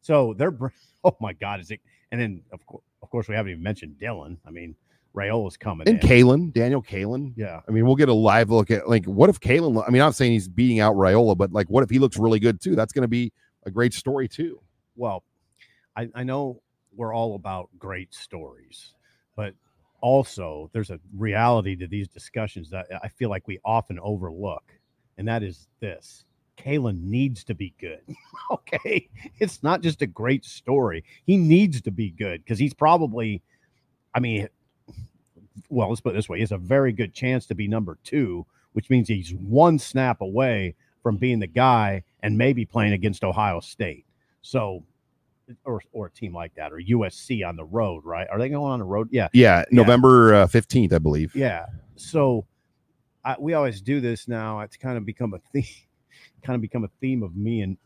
So 0.00 0.34
they're 0.36 0.54
oh 1.04 1.16
my 1.20 1.32
god, 1.32 1.60
is 1.60 1.70
it 1.70 1.80
and 2.12 2.20
then 2.20 2.42
of 2.52 2.64
course 2.66 2.82
of 3.02 3.10
course 3.10 3.28
we 3.28 3.34
haven't 3.34 3.52
even 3.52 3.62
mentioned 3.62 3.96
Dylan. 4.00 4.36
I 4.46 4.50
mean, 4.50 4.74
Raiola's 5.16 5.56
coming 5.56 5.88
And 5.88 6.02
in. 6.02 6.08
Kaelin, 6.08 6.52
Daniel 6.52 6.82
Kaelin. 6.82 7.32
yeah. 7.36 7.60
I 7.66 7.70
mean, 7.70 7.86
we'll 7.86 7.96
get 7.96 8.08
a 8.10 8.14
live 8.14 8.50
look 8.50 8.70
at 8.70 8.88
like 8.88 9.04
what 9.06 9.30
if 9.30 9.40
Kaelin. 9.40 9.82
I 9.86 9.90
mean, 9.90 10.02
I'm 10.02 10.12
saying 10.12 10.32
he's 10.32 10.48
beating 10.48 10.80
out 10.80 10.94
Raiola, 10.94 11.36
but 11.36 11.52
like 11.52 11.68
what 11.68 11.82
if 11.82 11.90
he 11.90 11.98
looks 11.98 12.18
really 12.18 12.38
good 12.38 12.60
too? 12.60 12.76
That's 12.76 12.92
going 12.92 13.02
to 13.02 13.08
be 13.08 13.32
a 13.64 13.70
great 13.70 13.94
story 13.94 14.28
too. 14.28 14.60
well, 14.96 15.22
I, 15.96 16.08
I 16.14 16.22
know 16.22 16.62
we're 16.94 17.14
all 17.14 17.34
about 17.34 17.68
great 17.78 18.12
stories, 18.14 18.92
but 19.36 19.54
also 20.00 20.70
there's 20.72 20.90
a 20.90 21.00
reality 21.16 21.76
to 21.76 21.86
these 21.86 22.08
discussions 22.08 22.70
that 22.70 22.86
I 23.02 23.08
feel 23.08 23.30
like 23.30 23.46
we 23.46 23.58
often 23.64 23.98
overlook, 24.00 24.64
and 25.18 25.28
that 25.28 25.42
is 25.42 25.68
this. 25.80 26.24
Kaelin 26.56 27.02
needs 27.02 27.44
to 27.44 27.54
be 27.54 27.74
good. 27.80 28.00
okay. 28.50 29.08
It's 29.38 29.62
not 29.62 29.80
just 29.80 30.02
a 30.02 30.06
great 30.06 30.44
story. 30.44 31.04
He 31.24 31.36
needs 31.36 31.80
to 31.82 31.90
be 31.90 32.10
good 32.10 32.44
because 32.44 32.58
he's 32.58 32.74
probably, 32.74 33.42
I 34.14 34.20
mean, 34.20 34.48
well, 35.68 35.88
let's 35.88 36.00
put 36.00 36.10
it 36.10 36.16
this 36.16 36.28
way. 36.28 36.38
He 36.38 36.42
has 36.42 36.52
a 36.52 36.58
very 36.58 36.92
good 36.92 37.14
chance 37.14 37.46
to 37.46 37.54
be 37.54 37.68
number 37.68 37.98
two, 38.04 38.46
which 38.72 38.90
means 38.90 39.08
he's 39.08 39.32
one 39.34 39.78
snap 39.78 40.20
away 40.20 40.74
from 41.02 41.16
being 41.16 41.38
the 41.38 41.46
guy 41.46 42.02
and 42.22 42.36
maybe 42.36 42.64
playing 42.64 42.92
against 42.92 43.24
Ohio 43.24 43.60
State. 43.60 44.04
So, 44.42 44.84
or 45.64 45.82
or 45.92 46.06
a 46.06 46.10
team 46.10 46.34
like 46.34 46.54
that, 46.54 46.72
or 46.72 46.80
USC 46.80 47.46
on 47.46 47.56
the 47.56 47.64
road, 47.64 48.04
right? 48.04 48.26
Are 48.30 48.38
they 48.38 48.48
going 48.48 48.72
on 48.72 48.78
the 48.78 48.84
road? 48.84 49.08
Yeah, 49.10 49.28
Yeah, 49.32 49.64
November 49.70 50.34
uh, 50.34 50.46
15th, 50.46 50.92
I 50.92 50.98
believe. 50.98 51.34
yeah. 51.34 51.66
So, 51.96 52.46
I, 53.24 53.36
we 53.38 53.52
always 53.54 53.82
do 53.82 54.00
this 54.00 54.26
now. 54.26 54.60
It's 54.60 54.76
kind 54.76 54.96
of 54.96 55.04
become 55.04 55.34
a 55.34 55.38
theme, 55.52 55.64
kind 56.42 56.54
of 56.54 56.62
become 56.62 56.84
a 56.84 56.90
theme 57.00 57.22
of 57.22 57.36
me 57.36 57.62
and 57.62 57.76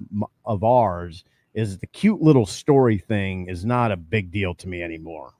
of 0.44 0.62
ours. 0.64 1.24
Is 1.55 1.79
the 1.79 1.87
cute 1.87 2.20
little 2.20 2.46
story 2.46 2.98
thing 2.98 3.46
is 3.48 3.64
not 3.64 3.92
a 3.92 3.96
big 3.96 4.33
deal 4.33 4.55
to 4.57 4.68
me 4.68 4.83
anymore. 4.83 5.33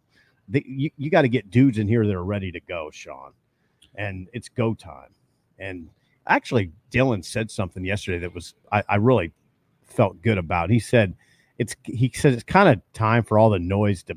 The, 0.49 0.65
you 0.67 0.91
you 0.97 1.11
got 1.11 1.23
to 1.23 1.29
get 1.29 1.51
dudes 1.51 1.79
in 1.79 1.89
here 1.89 2.07
that 2.07 2.15
are 2.15 2.25
ready 2.25 2.53
to 2.53 2.61
go, 2.61 2.91
Sean, 2.93 3.33
and 3.97 4.29
it's 4.33 4.49
go 4.49 4.75
time. 4.75 5.11
And 5.59 5.89
actually, 6.29 6.71
Dylan 6.93 7.25
said 7.25 7.51
something 7.51 7.85
yesterday 7.85 8.19
that 8.21 8.35
was 8.35 8.55
I, 8.71 8.85
I 8.89 8.97
really 8.97 9.33
felt 9.87 10.21
good 10.23 10.39
about. 10.39 10.71
He 10.71 10.79
said 10.79 11.15
it's 11.59 11.77
he 11.85 12.11
said 12.15 12.33
it's 12.33 12.43
kind 12.43 12.69
of 12.69 12.81
time 12.93 13.23
for 13.23 13.39
all 13.39 13.51
the 13.51 13.59
noise 13.59 14.03
to 14.05 14.17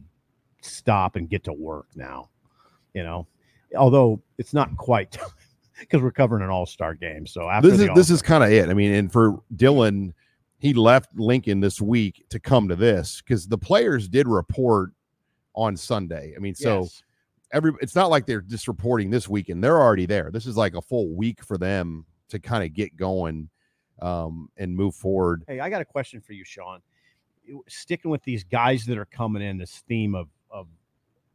stop 0.62 1.16
and 1.16 1.30
get 1.30 1.44
to 1.46 1.54
work 1.54 1.88
now. 1.96 2.30
You 2.94 3.04
know, 3.04 3.28
although 3.78 4.22
it's 4.38 4.54
not 4.54 4.76
quite 4.78 5.18
because 5.80 6.02
we're 6.02 6.12
covering 6.12 6.44
an 6.44 6.50
all-star 6.50 6.96
game. 6.96 7.28
So 7.28 7.50
after 7.50 7.70
This 7.70 7.82
is 7.82 7.90
this 7.96 8.10
is 8.10 8.22
kind 8.22 8.44
of 8.44 8.52
it. 8.52 8.70
I 8.70 8.74
mean, 8.74 8.94
and 8.94 9.12
for 9.12 9.42
Dylan, 9.56 10.14
he 10.60 10.74
left 10.74 11.10
Lincoln 11.16 11.60
this 11.60 11.80
week 11.80 12.26
to 12.30 12.40
come 12.40 12.68
to 12.70 12.76
this 12.76 13.22
because 13.22 13.48
the 13.48 13.58
players 13.58 14.08
did 14.08 14.28
report 14.28 14.92
on 15.54 15.78
Sunday. 15.78 16.34
I 16.36 16.40
mean, 16.40 16.56
so 16.56 16.82
Yes. 16.82 17.04
every 17.52 17.74
it's 17.82 17.96
not 17.96 18.10
like 18.10 18.26
they're 18.26 18.42
just 18.42 18.68
reporting 18.68 19.10
this 19.10 19.28
weekend. 19.28 19.64
They're 19.64 19.82
already 19.82 20.06
there. 20.06 20.32
This 20.32 20.46
is 20.46 20.58
like 20.58 20.76
a 20.76 20.82
full 20.82 21.14
week 21.14 21.44
for 21.44 21.58
them 21.58 22.06
to 22.30 22.40
kind 22.40 22.64
of 22.64 22.74
get 22.74 22.96
going 22.96 23.50
um, 24.02 24.50
and 24.58 24.76
move 24.76 24.96
forward. 24.96 25.44
Hey, 25.48 25.60
I 25.60 25.70
got 25.70 25.82
a 25.82 25.86
question 25.86 26.22
for 26.22 26.34
you, 26.34 26.44
Sean. 26.44 26.82
Sticking 27.68 28.12
with 28.12 28.24
these 28.24 28.44
guys 28.44 28.86
that 28.86 28.98
are 28.98 29.06
coming 29.06 29.42
in, 29.42 29.58
this 29.58 29.84
theme 29.88 30.16
of 30.16 30.28
of 30.52 30.68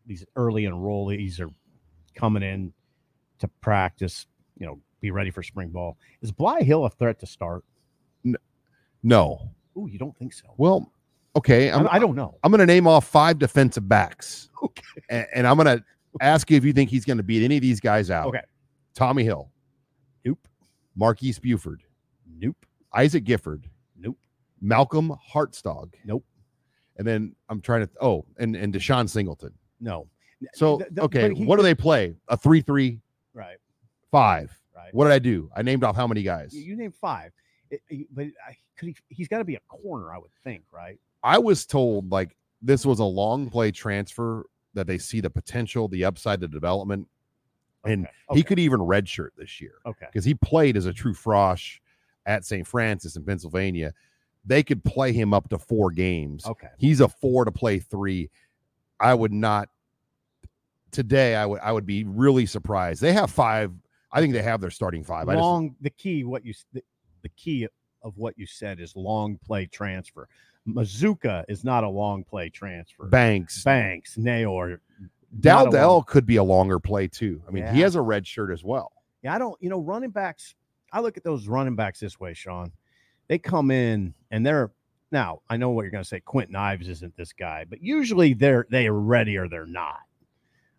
these 0.06 0.24
early 0.36 0.64
enrollees 0.64 1.40
are 1.40 1.50
coming 2.14 2.42
in 2.42 2.72
to 3.38 3.48
practice. 3.60 4.26
You 4.58 4.66
know, 4.66 4.80
be 5.00 5.10
ready 5.10 5.30
for 5.30 5.42
spring 5.42 5.68
ball. 5.70 5.96
Is 6.20 6.30
Blye 6.32 6.62
Hill 6.62 6.84
a 6.84 6.90
threat 6.90 7.18
to 7.20 7.26
start? 7.26 7.64
No, 9.02 9.50
Ooh, 9.76 9.88
you 9.90 9.98
don't 9.98 10.16
think 10.16 10.32
so? 10.32 10.54
well, 10.58 10.92
okay. 11.34 11.70
I, 11.70 11.78
I'm, 11.78 11.88
I 11.90 11.98
don't 11.98 12.14
know. 12.14 12.38
I'm 12.44 12.52
going 12.52 12.60
to 12.60 12.66
name 12.66 12.86
off 12.86 13.04
five 13.06 13.38
defensive 13.38 13.88
backs, 13.88 14.48
Okay. 14.62 14.82
and, 15.10 15.26
and 15.34 15.46
I'm 15.46 15.56
going 15.56 15.78
to 15.78 15.84
ask 16.20 16.48
you 16.50 16.56
if 16.56 16.64
you 16.64 16.72
think 16.72 16.88
he's 16.88 17.04
going 17.04 17.16
to 17.16 17.24
beat 17.24 17.42
any 17.44 17.56
of 17.56 17.62
these 17.62 17.80
guys 17.80 18.10
out. 18.10 18.28
Okay. 18.28 18.42
Tommy 18.94 19.24
Hill, 19.24 19.50
Nope. 20.24 20.46
Marquise 20.94 21.40
Buford, 21.40 21.82
Nope. 22.38 22.64
Isaac 22.94 23.24
Gifford. 23.24 23.68
Malcolm 24.62 25.12
Hartzog, 25.34 25.92
Nope. 26.06 26.24
and 26.96 27.06
then 27.06 27.34
I'm 27.48 27.60
trying 27.60 27.86
to. 27.86 27.90
Oh, 28.00 28.24
and 28.38 28.54
and 28.56 28.72
DeShon 28.72 29.08
Singleton. 29.08 29.52
No. 29.80 30.06
So 30.54 30.78
Th- 30.78 30.88
th- 30.90 31.00
okay, 31.04 31.34
he 31.34 31.44
what 31.44 31.56
do 31.56 31.62
they 31.62 31.74
play? 31.74 32.14
A 32.28 32.36
three-three 32.36 33.00
Right. 33.34 33.56
five. 34.10 34.56
Right. 34.74 34.92
What 34.94 35.04
did 35.04 35.12
I 35.12 35.18
do? 35.18 35.50
I 35.54 35.62
named 35.62 35.84
off 35.84 35.96
how 35.96 36.06
many 36.06 36.22
guys? 36.22 36.54
You, 36.54 36.62
you 36.62 36.76
named 36.76 36.94
five, 36.94 37.32
It- 37.70 37.82
but 38.14 38.26
I, 38.48 38.56
could 38.76 38.88
he? 38.88 38.96
He's 39.08 39.28
got 39.28 39.38
to 39.38 39.44
be 39.44 39.56
a 39.56 39.60
corner, 39.68 40.12
I 40.12 40.18
would 40.18 40.30
think, 40.44 40.64
right? 40.72 40.98
I 41.22 41.38
was 41.38 41.66
told 41.66 42.10
like 42.10 42.36
this 42.62 42.86
was 42.86 42.98
a 43.00 43.04
long 43.04 43.50
play 43.50 43.70
transfer 43.72 44.46
that 44.74 44.86
they 44.86 44.98
see 44.98 45.20
the 45.20 45.30
potential, 45.30 45.86
the 45.88 46.04
upside, 46.04 46.40
the 46.40 46.48
development, 46.48 47.06
and 47.84 48.06
Okay, 48.30 48.38
he 48.38 48.42
could 48.42 48.58
even 48.58 48.80
redshirt 48.80 49.30
this 49.36 49.60
year 49.60 49.74
okay. 49.86 50.06
because 50.06 50.24
he 50.24 50.34
played 50.34 50.76
as 50.76 50.86
a 50.86 50.92
true 50.92 51.14
frosh 51.14 51.78
at 52.26 52.44
St. 52.44 52.66
Francis 52.66 53.16
in 53.16 53.24
Pennsylvania. 53.24 53.92
They 54.44 54.62
could 54.62 54.84
play 54.84 55.12
him 55.12 55.32
up 55.32 55.48
to 55.50 55.58
four 55.58 55.90
games. 55.90 56.46
Okay. 56.46 56.68
He's 56.78 57.00
a 57.00 57.08
four 57.08 57.44
to 57.44 57.52
play 57.52 57.78
three. 57.78 58.30
I 58.98 59.14
would 59.14 59.32
not 59.32 59.68
today. 60.90 61.36
I 61.36 61.46
would 61.46 61.60
I 61.60 61.72
would 61.72 61.86
be 61.86 62.04
really 62.04 62.46
surprised. 62.46 63.00
They 63.00 63.12
have 63.12 63.30
five. 63.30 63.72
I 64.12 64.20
think 64.20 64.32
they 64.32 64.42
have 64.42 64.60
their 64.60 64.70
starting 64.70 65.04
five. 65.04 65.28
I 65.28 65.34
just, 65.34 65.42
long 65.42 65.76
the 65.80 65.90
key 65.90 66.24
what 66.24 66.44
you 66.44 66.54
the, 66.72 66.82
the 67.22 67.28
key 67.30 67.68
of 68.02 68.18
what 68.18 68.36
you 68.36 68.46
said 68.46 68.80
is 68.80 68.94
long 68.96 69.38
play 69.44 69.66
transfer. 69.66 70.28
Mazzccua 70.68 71.44
is 71.48 71.64
not 71.64 71.84
a 71.84 71.88
long 71.88 72.22
play 72.24 72.48
transfer. 72.48 73.06
Banks, 73.06 73.64
Banks, 73.64 74.16
Neyor. 74.16 74.78
Dowdell 75.40 76.02
could 76.06 76.26
be 76.26 76.36
a 76.36 76.42
longer 76.42 76.78
play 76.78 77.08
too. 77.08 77.42
I 77.48 77.50
mean, 77.50 77.66
he 77.74 77.80
has 77.80 77.94
a 77.94 78.02
red 78.02 78.26
shirt 78.26 78.52
as 78.52 78.62
well. 78.62 78.92
Yeah, 79.22 79.34
I 79.34 79.38
don't, 79.38 79.56
you 79.62 79.70
know, 79.70 79.80
running 79.80 80.10
backs. 80.10 80.54
I 80.92 81.00
look 81.00 81.16
at 81.16 81.24
those 81.24 81.48
running 81.48 81.74
backs 81.74 82.00
this 82.00 82.20
way, 82.20 82.34
Sean. 82.34 82.70
They 83.28 83.38
come 83.38 83.70
in 83.70 84.14
and 84.30 84.44
they're 84.44 84.72
now. 85.10 85.42
I 85.48 85.56
know 85.56 85.70
what 85.70 85.82
you're 85.82 85.90
going 85.90 86.04
to 86.04 86.08
say. 86.08 86.20
Quentin 86.20 86.56
Ives 86.56 86.88
isn't 86.88 87.16
this 87.16 87.32
guy, 87.32 87.64
but 87.68 87.82
usually 87.82 88.34
they're 88.34 88.66
they 88.70 88.86
are 88.86 88.98
ready 88.98 89.36
or 89.36 89.48
they're 89.48 89.66
not. 89.66 90.00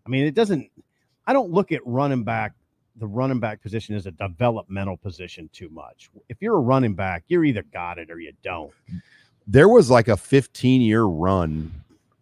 I 0.06 0.10
mean, 0.10 0.24
it 0.24 0.34
doesn't. 0.34 0.70
I 1.26 1.32
don't 1.32 1.50
look 1.50 1.72
at 1.72 1.80
running 1.86 2.24
back 2.24 2.52
the 2.96 3.06
running 3.06 3.40
back 3.40 3.60
position 3.60 3.94
is 3.94 4.06
a 4.06 4.12
developmental 4.12 4.96
position 4.96 5.50
too 5.52 5.68
much. 5.70 6.10
If 6.28 6.40
you're 6.40 6.56
a 6.56 6.60
running 6.60 6.94
back, 6.94 7.24
you're 7.28 7.44
either 7.44 7.64
got 7.72 7.98
it 7.98 8.10
or 8.10 8.20
you 8.20 8.32
don't. 8.42 8.72
There 9.46 9.68
was 9.68 9.90
like 9.90 10.08
a 10.08 10.16
15 10.16 10.80
year 10.80 11.04
run 11.04 11.72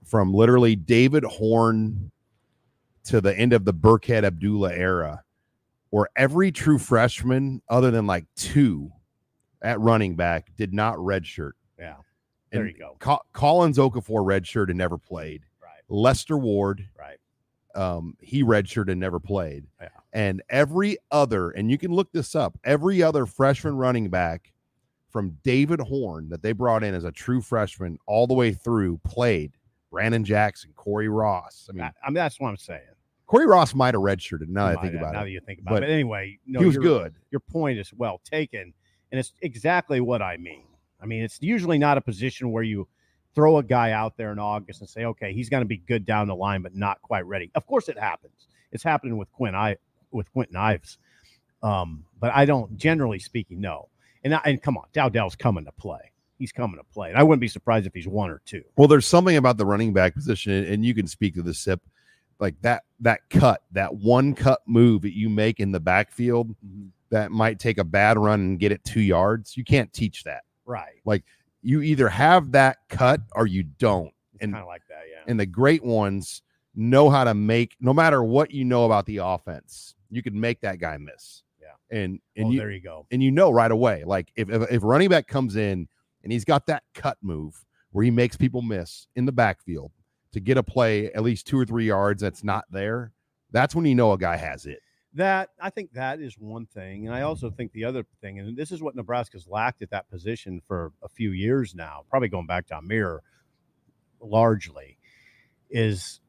from 0.05 0.33
literally 0.33 0.77
David 0.77 1.25
Horn 1.25 2.11
to 3.05 3.21
the 3.21 3.37
end 3.37 3.53
of 3.53 3.65
the 3.65 3.75
Burkhead 3.75 4.25
Abdullah 4.25 4.73
era, 4.73 5.23
where 5.91 6.09
every 6.17 6.51
true 6.53 6.79
freshman, 6.79 7.61
other 7.69 7.91
than 7.91 8.07
like 8.07 8.27
two 8.37 8.91
at 9.63 9.81
running 9.81 10.17
back, 10.17 10.51
did 10.57 10.73
not 10.75 10.97
redshirt. 10.97 11.53
Yeah, 11.79 11.97
there 12.51 12.63
And 12.65 12.71
you 12.73 12.79
go. 12.79 12.97
Co- 12.99 13.23
Collins 13.33 13.79
Okafor 13.79 14.25
redshirt 14.25 14.69
and 14.69 14.79
never 14.79 14.99
played. 14.99 15.43
Right, 15.63 15.81
Lester 15.89 16.37
Ward, 16.37 16.87
right. 16.99 17.19
um, 17.75 18.17
he 18.21 18.43
redshirted 18.43 18.91
and 18.91 19.01
never 19.01 19.19
played. 19.21 19.65
Yeah. 19.81 19.89
And 20.13 20.43
every 20.51 20.99
other, 21.11 21.51
and 21.51 21.71
you 21.71 21.79
can 21.79 21.93
look 21.93 22.13
this 22.13 22.35
up, 22.35 22.59
every 22.65 23.03
other 23.03 23.25
freshman 23.25 23.77
running 23.77 24.11
back 24.11 24.53
from 25.11 25.39
David 25.43 25.81
Horn 25.81 26.29
that 26.31 26.43
they 26.43 26.53
brought 26.53 26.83
in 26.83 26.95
as 26.95 27.05
a 27.05 27.13
true 27.13 27.41
freshman 27.41 27.99
all 28.07 28.27
the 28.27 28.35
way 28.35 28.53
through 28.53 28.99
played. 29.05 29.53
Brandon 29.91 30.25
Jackson, 30.25 30.73
Cory 30.75 31.09
Ross. 31.09 31.67
I 31.69 31.73
mean, 31.73 31.83
I, 31.83 31.93
I 32.03 32.09
mean, 32.09 32.15
that's 32.15 32.41
what 32.41 32.49
I'm 32.49 32.57
saying. 32.57 32.81
Cory 33.27 33.47
Ross 33.47 33.75
might 33.75 33.95
have 33.95 34.03
redshirted. 34.03 34.49
Now 34.49 34.69
that 34.69 34.79
I 34.79 34.81
think 34.83 34.93
have, 34.95 35.03
about 35.03 35.13
now 35.13 35.21
it, 35.21 35.25
that 35.25 35.31
you 35.31 35.41
think 35.41 35.61
about 35.61 35.71
But 35.73 35.83
it. 35.83 35.87
But 35.87 35.93
anyway, 35.93 36.39
no, 36.47 36.61
he 36.61 36.67
was 36.67 36.75
you're- 36.77 36.87
good. 36.87 37.15
your 37.31 37.41
point 37.41 37.79
is 37.79 37.93
well 37.95 38.21
taken 38.25 38.73
and 39.13 39.21
it's 39.21 39.33
exactly 39.43 40.01
what 40.01 40.21
i 40.23 40.37
mean. 40.37 40.65
I 41.01 41.07
mean 41.07 41.23
it's 41.23 41.39
usually 41.41 41.79
not 41.79 41.99
a 41.99 42.01
position 42.01 42.51
where 42.51 42.65
you 42.65 42.89
throw 43.35 43.59
a 43.59 43.63
guy 43.63 43.93
out 43.93 44.17
there 44.17 44.33
in 44.33 44.39
august 44.41 44.81
and 44.81 44.89
say 44.91 45.05
okay 45.05 45.33
he's 45.33 45.49
going 45.49 45.61
to 45.63 45.69
be 45.69 45.77
good 45.77 46.05
down 46.05 46.27
the 46.27 46.35
line 46.35 46.63
but 46.63 46.75
not 46.75 47.01
quite 47.03 47.25
ready. 47.27 47.51
Of 47.55 47.67
course 47.67 47.89
it 47.89 47.99
happens. 47.99 48.49
It's 48.73 48.83
happening 48.83 49.17
with 49.19 49.31
quinn 49.33 49.55
i 49.55 49.77
with 50.11 50.33
quentin 50.33 50.57
ives. 50.57 50.99
Um, 51.63 52.05
but 52.19 52.33
i 52.35 52.45
don't 52.45 52.77
generally 52.77 53.21
speaking 53.21 53.61
no. 53.61 53.89
And, 54.25 54.35
I, 54.35 54.41
and 54.45 54.63
come 54.63 54.77
on 54.77 54.85
dowdell's 54.93 55.37
coming 55.37 55.65
to 55.67 55.73
play. 55.73 56.01
He's 56.39 56.53
coming 56.53 56.79
to 56.79 56.85
play. 56.93 57.09
And 57.11 57.19
i 57.19 57.23
wouldn't 57.23 57.41
be 57.41 57.49
surprised 57.49 57.87
if 57.87 57.95
he's 57.95 58.09
one 58.09 58.31
or 58.31 58.41
two. 58.45 58.65
Well, 58.77 58.89
there's 58.89 59.07
something 59.07 59.37
about 59.37 59.59
the 59.59 59.67
running 59.67 59.93
back 59.93 60.15
position, 60.15 60.53
and- 60.53 60.67
and 60.67 60.85
you 60.85 60.95
can 60.95 61.07
speak 61.07 61.35
to 61.35 61.43
the 61.43 61.55
sip, 61.55 61.81
like 62.41 62.61
that 62.63 62.83
that 63.01 63.21
cut, 63.31 63.63
that 63.73 63.95
one 63.95 64.35
cut 64.35 64.61
move 64.67 65.03
that 65.03 65.17
you 65.17 65.29
make 65.29 65.61
in 65.61 65.71
the 65.71 65.79
backfield 65.81 66.55
that 67.13 67.31
might 67.31 67.59
take 67.61 67.79
a 67.79 67.85
bad 67.85 68.19
run 68.19 68.41
and 68.41 68.59
get 68.59 68.73
it 68.73 68.83
two 68.85 69.01
yards. 69.01 69.57
You 69.57 69.65
can't 69.65 69.93
teach 69.93 70.25
that. 70.25 70.43
right 70.67 71.01
Like 71.05 71.23
You 71.63 71.81
either 71.83 72.09
have 72.09 72.53
that 72.53 72.79
cut 72.89 73.21
or 73.37 73.47
you 73.47 73.63
don't. 73.63 74.09
it's 74.35 74.43
And- 74.43 74.53
kind 74.53 74.63
of 74.63 74.67
like 74.69 74.83
that 74.89 75.05
yeah 75.09 75.23
And 75.29 75.39
the 75.39 75.47
great 75.47 75.85
ones 75.85 76.43
know 76.75 77.09
how 77.11 77.23
to 77.25 77.35
make, 77.35 77.77
no 77.81 77.93
matter 77.95 78.25
what 78.25 78.51
you 78.51 78.65
know 78.65 78.87
about 78.87 79.07
the 79.07 79.19
offense, 79.19 79.95
you 80.11 80.23
can 80.23 80.39
make 80.41 80.61
that 80.63 80.79
guy 80.81 80.97
miss. 80.99 81.43
Yeah. 81.61 81.97
And 81.97 82.19
and 82.37 82.47
oh, 82.47 82.51
you 82.51 82.59
there 82.59 82.71
you 82.73 82.81
go 82.81 83.07
and 83.13 83.23
you 83.23 83.31
know 83.31 83.51
right 83.51 83.71
away, 83.71 84.05
like 84.05 84.33
if, 84.37 84.49
if 84.51 84.71
if 84.71 84.83
running 84.83 85.09
back 85.11 85.27
comes 85.29 85.55
in 85.57 85.87
and 86.25 86.33
he's 86.33 86.45
got 86.45 86.67
that 86.67 86.83
cut 86.95 87.19
move 87.23 87.65
where 87.91 88.05
he 88.05 88.11
makes 88.11 88.37
people 88.37 88.63
miss 88.63 89.07
in 89.17 89.27
the 89.27 89.33
backfield 89.33 89.93
to 90.33 90.41
get 90.41 90.57
a 90.57 90.63
play 90.63 91.13
at 91.13 91.23
least 91.23 91.47
two 91.47 91.59
or 91.59 91.67
three 91.67 91.87
yards 91.87 92.23
that's 92.23 92.43
not 92.43 92.65
there, 92.71 93.13
that's 93.51 93.75
when 93.75 93.85
you 93.85 93.95
know 93.95 94.13
a 94.13 94.19
guy 94.19 94.37
has 94.37 94.65
it. 94.65 94.81
That 95.15 95.51
I 95.61 95.69
think 95.69 95.93
that 95.93 96.21
is 96.21 96.39
one 96.39 96.65
thing, 96.65 97.07
and 97.07 97.15
I 97.15 97.21
also 97.21 97.51
think 97.51 97.73
the 97.73 97.85
other 97.85 98.07
thing, 98.23 98.39
and 98.39 98.57
this 98.57 98.73
is 98.73 98.83
what 98.83 98.97
Nebraska's 98.97 99.47
lacked 99.47 99.83
at 99.83 99.91
that 99.91 100.09
position 100.09 100.63
for 100.67 100.93
a 101.03 101.09
few 101.09 101.33
years 101.33 101.75
now, 101.75 102.05
probably 102.09 102.29
going 102.29 102.47
back 102.47 102.67
to 102.69 102.79
Ameer, 102.79 103.21
largely, 104.21 104.97
is 105.69 106.21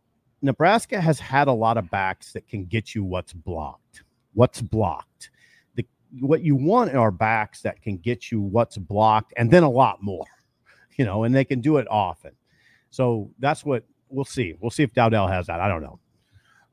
Nebraska 0.42 1.00
has 1.00 1.18
had 1.18 1.48
a 1.48 1.54
lot 1.54 1.78
of 1.78 1.90
backs 1.90 2.34
that 2.34 2.46
can 2.50 2.66
get 2.66 2.94
you 2.94 3.06
what's 3.06 3.32
blocked. 3.32 4.04
What's 4.34 4.62
blocked? 4.62 5.30
The 5.76 5.86
what 6.20 6.42
you 6.42 6.58
want 6.58 6.94
are 6.94 7.12
backs 7.12 7.62
that 7.62 7.82
can 7.82 7.98
get 7.98 8.32
you 8.32 8.42
what's 8.42 8.78
blocked, 8.78 9.34
and 9.38 9.50
then 9.50 9.64
a 9.64 9.70
lot 9.70 10.04
more, 10.04 10.26
you 10.98 11.06
know, 11.06 11.24
and 11.24 11.34
they 11.34 11.46
can 11.46 11.62
do 11.62 11.78
it 11.78 11.88
often. 11.90 12.32
So 12.90 13.32
that's 13.40 13.64
what 13.64 13.86
we'll 14.10 14.26
see. 14.26 14.56
We'll 14.60 14.72
see 14.72 14.84
if 14.84 14.94
Dowdell 14.94 15.30
has 15.30 15.48
that. 15.48 15.62
I 15.62 15.70
don't 15.70 15.82
know. 15.82 16.00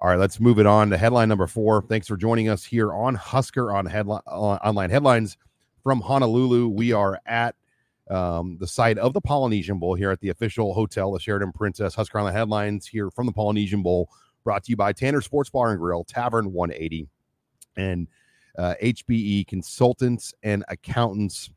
All 0.02 0.08
right, 0.08 0.18
let's 0.18 0.40
move 0.40 0.58
it 0.58 0.64
on 0.64 0.88
to 0.90 0.96
headline 0.96 1.28
number 1.28 1.46
four. 1.46 1.82
Thanks 1.82 2.08
for 2.08 2.16
joining 2.16 2.48
us 2.48 2.64
here 2.64 2.90
on 2.90 3.14
Husker 3.14 3.70
on 3.70 3.84
headline 3.84 4.22
on 4.26 4.56
online 4.60 4.88
headlines 4.88 5.36
from 5.82 6.00
Honolulu. 6.00 6.68
We 6.68 6.92
are 6.92 7.20
at 7.26 7.54
um, 8.08 8.56
the 8.58 8.66
site 8.66 8.96
of 8.96 9.12
the 9.12 9.20
Polynesian 9.20 9.78
Bowl 9.78 9.94
here 9.94 10.10
at 10.10 10.20
the 10.20 10.30
official 10.30 10.72
hotel, 10.72 11.12
the 11.12 11.20
Sheraton 11.20 11.52
Princess. 11.52 11.94
Husker 11.94 12.18
on 12.18 12.24
the 12.24 12.32
headlines 12.32 12.86
here 12.86 13.10
from 13.10 13.26
the 13.26 13.32
Polynesian 13.32 13.82
Bowl, 13.82 14.08
brought 14.42 14.64
to 14.64 14.70
you 14.70 14.76
by 14.76 14.94
Tanner 14.94 15.20
Sports 15.20 15.50
Bar 15.50 15.72
and 15.72 15.78
Grill, 15.78 16.04
Tavern 16.04 16.50
180, 16.50 17.06
and 17.76 18.08
uh, 18.56 18.76
HBE 18.82 19.48
Consultants 19.48 20.32
and 20.42 20.64
Accountants, 20.68 21.50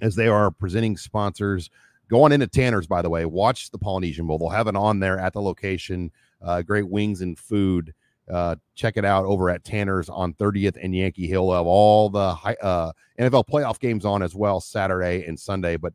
as 0.00 0.14
they 0.16 0.28
are 0.28 0.50
presenting 0.50 0.96
sponsors. 0.96 1.68
Go 2.08 2.22
on 2.22 2.32
into 2.32 2.46
Tanner's, 2.46 2.86
by 2.86 3.02
the 3.02 3.10
way. 3.10 3.26
Watch 3.26 3.70
the 3.70 3.78
Polynesian 3.78 4.26
Bowl. 4.26 4.38
They'll 4.38 4.48
have 4.48 4.66
it 4.66 4.76
on 4.76 5.00
there 5.00 5.18
at 5.18 5.34
the 5.34 5.42
location 5.42 6.10
uh, 6.42 6.62
great 6.62 6.88
wings 6.88 7.20
and 7.22 7.38
food. 7.38 7.94
Uh, 8.30 8.56
check 8.74 8.96
it 8.96 9.04
out 9.04 9.24
over 9.24 9.50
at 9.50 9.64
Tanner's 9.64 10.08
on 10.08 10.34
30th 10.34 10.76
and 10.82 10.94
Yankee 10.94 11.28
Hill. 11.28 11.52
Of 11.52 11.66
all 11.66 12.10
the 12.10 12.34
high, 12.34 12.56
uh, 12.60 12.92
NFL 13.18 13.46
playoff 13.48 13.78
games 13.78 14.04
on 14.04 14.22
as 14.22 14.34
well 14.34 14.60
Saturday 14.60 15.24
and 15.26 15.38
Sunday. 15.38 15.76
But 15.76 15.92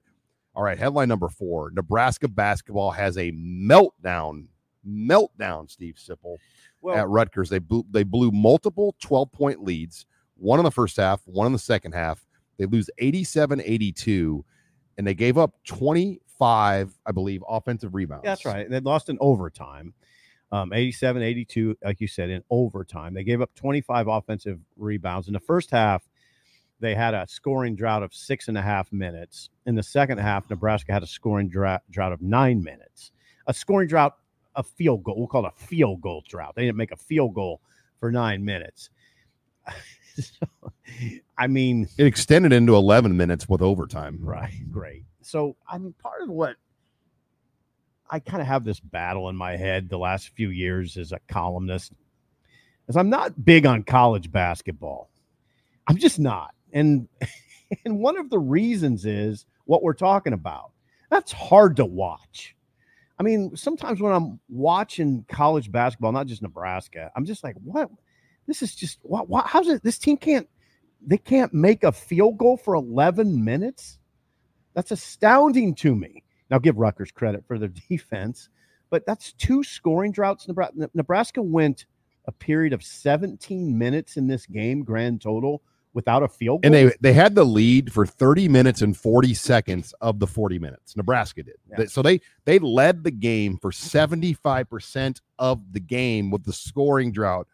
all 0.56 0.64
right, 0.64 0.78
headline 0.78 1.10
number 1.10 1.30
four: 1.30 1.72
Nebraska 1.74 2.28
basketball 2.28 2.92
has 2.92 3.18
a 3.18 3.32
meltdown. 3.32 4.46
Meltdown, 4.88 5.70
Steve 5.70 5.96
Sipple 5.96 6.38
Well, 6.82 6.98
at 6.98 7.08
Rutgers. 7.08 7.50
They 7.50 7.60
blew, 7.60 7.86
they 7.92 8.04
blew 8.04 8.32
multiple 8.32 8.96
12 9.00 9.32
point 9.32 9.64
leads, 9.64 10.06
one 10.38 10.60
in 10.60 10.66
the 10.66 10.72
first 10.72 10.98
half, 10.98 11.22
one 11.26 11.46
in 11.46 11.54
the 11.54 11.60
second 11.60 11.94
half. 11.94 12.26
They 12.58 12.66
lose 12.66 12.90
87 12.98 13.62
82, 13.64 14.44
and 14.98 15.06
they 15.06 15.14
gave 15.14 15.38
up 15.38 15.56
25, 15.66 17.00
I 17.06 17.12
believe, 17.12 17.44
offensive 17.48 17.94
rebounds. 17.94 18.24
That's 18.24 18.46
right. 18.46 18.70
They 18.70 18.80
lost 18.80 19.10
in 19.10 19.18
overtime. 19.22 19.94
Um, 20.52 20.74
87 20.74 21.22
82, 21.22 21.78
like 21.84 22.02
you 22.02 22.08
said, 22.08 22.30
in 22.30 22.44
overtime. 22.50 23.14
They 23.14 23.24
gave 23.24 23.42
up 23.42 23.54
25 23.56 24.08
offensive 24.08 24.60
rebounds. 24.76 25.28
In 25.28 25.34
the 25.34 25.40
first 25.40 25.72
half, 25.72 26.04
they 26.82 26.94
had 26.94 27.14
a 27.14 27.26
scoring 27.28 27.76
drought 27.76 28.04
of 28.04 28.14
six 28.14 28.48
and 28.48 28.58
a 28.58 28.62
half 28.62 28.92
minutes. 28.92 29.50
In 29.66 29.76
the 29.76 29.84
second 29.84 30.18
half, 30.18 30.50
Nebraska 30.50 30.92
had 30.92 31.04
a 31.04 31.08
scoring 31.08 31.48
drought, 31.48 31.84
drought 31.90 32.12
of 32.12 32.22
nine 32.22 32.62
minutes. 32.62 33.12
A 33.48 33.54
scoring 33.54 33.88
drought, 33.88 34.18
a 34.56 34.64
field 34.64 35.04
goal. 35.04 35.16
We'll 35.18 35.28
call 35.28 35.46
it 35.46 35.54
a 35.56 35.66
field 35.66 36.02
goal 36.02 36.24
drought. 36.28 36.56
They 36.56 36.66
didn't 36.66 36.78
make 36.78 36.92
a 36.92 36.98
field 36.98 37.34
goal 37.34 37.62
for 38.00 38.12
nine 38.12 38.44
minutes. 38.44 38.90
So, 40.14 40.46
I 41.38 41.48
mean, 41.48 41.88
It 41.98 42.06
extended 42.06 42.52
into 42.52 42.76
11 42.76 43.16
minutes 43.16 43.48
with 43.48 43.62
overtime. 43.62 44.20
Right. 44.22 44.54
Great. 44.70 45.06
So, 45.22 45.56
I 45.70 45.78
mean, 45.78 45.94
part 45.94 46.22
of 46.22 46.30
what 46.30 46.58
I 48.12 48.20
kind 48.20 48.42
of 48.42 48.48
have 48.48 48.66
this 48.66 48.80
battle 48.80 49.30
in 49.30 49.38
my 49.38 49.56
head 49.56 49.90
the 49.90 49.98
last 49.98 50.30
few 50.30 50.50
years 50.50 50.98
as 50.98 51.14
a 51.14 51.20
columnist 51.30 51.94
is 52.90 52.98
I'm 52.98 53.10
not 53.10 53.44
big 53.44 53.66
on 53.66 53.84
college 53.84 54.32
basketball. 54.32 55.10
I'm 55.88 55.98
just 55.98 56.20
not. 56.20 56.54
And 56.74 57.08
and 57.86 58.00
one 58.00 58.18
of 58.18 58.30
the 58.30 58.40
reasons 58.40 59.06
is 59.06 59.46
what 59.66 59.82
we're 59.82 59.94
talking 59.94 60.34
about. 60.34 60.72
That's 61.10 61.32
hard 61.32 61.78
to 61.78 61.86
watch. 61.86 62.56
I 63.18 63.24
mean, 63.24 63.56
sometimes 63.56 64.02
when 64.02 64.14
I'm 64.14 64.40
watching 64.50 65.26
college 65.30 65.72
basketball, 65.72 66.12
not 66.12 66.28
just 66.28 66.42
Nebraska, 66.42 67.12
I'm 67.16 67.26
just 67.26 67.44
like, 67.44 67.56
what? 67.64 67.90
This 68.48 68.62
is 68.62 68.76
just 68.76 69.00
what? 69.04 69.30
what 69.30 69.46
how's 69.46 69.68
it? 69.68 69.84
This 69.84 69.98
team 69.98 70.18
can't 70.18 70.50
they 71.06 71.18
can't 71.18 71.54
make 71.54 71.84
a 71.84 71.92
field 71.92 72.38
goal 72.38 72.58
for 72.58 72.76
11 72.76 73.44
minutes. 73.44 74.00
That's 74.74 74.92
astounding 74.92 75.76
to 75.76 75.96
me. 75.96 76.24
Now, 76.52 76.60
give 76.60 76.78
Rutgers 76.78 77.12
credit 77.12 77.44
for 77.48 77.58
their 77.58 77.70
defense, 77.90 78.50
but 78.90 79.06
that's 79.08 79.34
two 79.34 79.64
scoring 79.64 80.12
droughts. 80.12 80.48
Nebraska, 80.48 80.90
Nebraska 80.94 81.42
went 81.42 81.86
a 82.26 82.32
period 82.32 82.74
of 82.74 82.84
17 82.84 83.76
minutes 83.76 84.18
in 84.18 84.28
this 84.28 84.46
game, 84.46 84.84
grand 84.84 85.22
total, 85.22 85.64
without 85.94 86.24
a 86.24 86.28
field 86.28 86.62
goal. 86.62 86.68
And 86.68 86.76
they 86.76 86.96
they 87.02 87.14
had 87.14 87.36
the 87.36 87.44
lead 87.44 87.92
for 87.92 88.06
30 88.06 88.48
minutes 88.48 88.82
and 88.82 88.96
40 88.96 89.34
seconds 89.34 89.94
of 90.02 90.20
the 90.20 90.28
40 90.28 90.60
minutes. 90.60 90.96
Nebraska 90.96 91.44
did. 91.44 91.56
Yeah. 91.70 91.86
So 91.86 92.02
they 92.02 92.22
they 92.46 92.60
led 92.60 93.04
the 93.04 93.12
game 93.12 93.58
for 93.58 93.72
75% 93.72 95.22
of 95.40 95.62
the 95.72 95.80
game 95.80 96.30
with 96.30 96.44
the 96.44 96.54
scoring 96.54 97.12
drought 97.12 97.48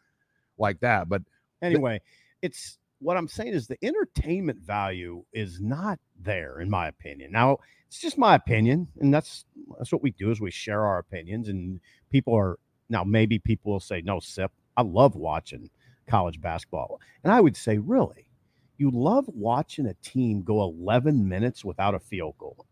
like 0.58 0.80
that. 0.82 1.08
But 1.08 1.22
anyway, 1.62 2.02
it's 2.42 2.78
what 3.00 3.18
I'm 3.18 3.28
saying 3.28 3.54
is 3.54 3.68
the 3.68 3.78
entertainment 3.84 4.60
value 4.60 5.24
is 5.34 5.60
not 5.62 6.00
there, 6.20 6.60
in 6.60 6.70
my 6.70 6.88
opinion. 6.88 7.32
Now, 7.32 7.58
it's 7.88 8.00
just 8.00 8.18
my 8.18 8.36
opinion, 8.36 8.88
and 9.00 9.14
that's 9.14 9.46
that's 9.78 9.92
what 9.92 10.04
we 10.04 10.12
do 10.12 10.32
is 10.32 10.42
we 10.42 10.52
share 10.52 10.86
our 10.86 11.00
opinions, 11.00 11.48
and 11.48 11.80
people 12.10 12.36
are 12.36 12.58
now 12.90 13.04
maybe 13.04 13.40
people 13.40 13.72
will 13.72 13.80
say, 13.80 14.02
no, 14.02 14.20
Sip, 14.20 14.52
I 14.76 14.82
love 14.82 15.16
watching 15.16 15.70
college 16.08 16.42
basketball. 16.42 17.00
And 17.24 17.32
I 17.32 17.42
would 17.42 17.56
say, 17.56 17.78
really, 17.78 18.30
you 18.78 18.92
love 18.92 19.26
watching 19.28 19.88
a 19.88 19.94
team 19.96 20.44
go 20.44 20.64
11 20.64 21.28
minutes 21.28 21.66
without 21.66 21.96
a 21.96 22.00
field 22.00 22.36
goal. 22.38 22.66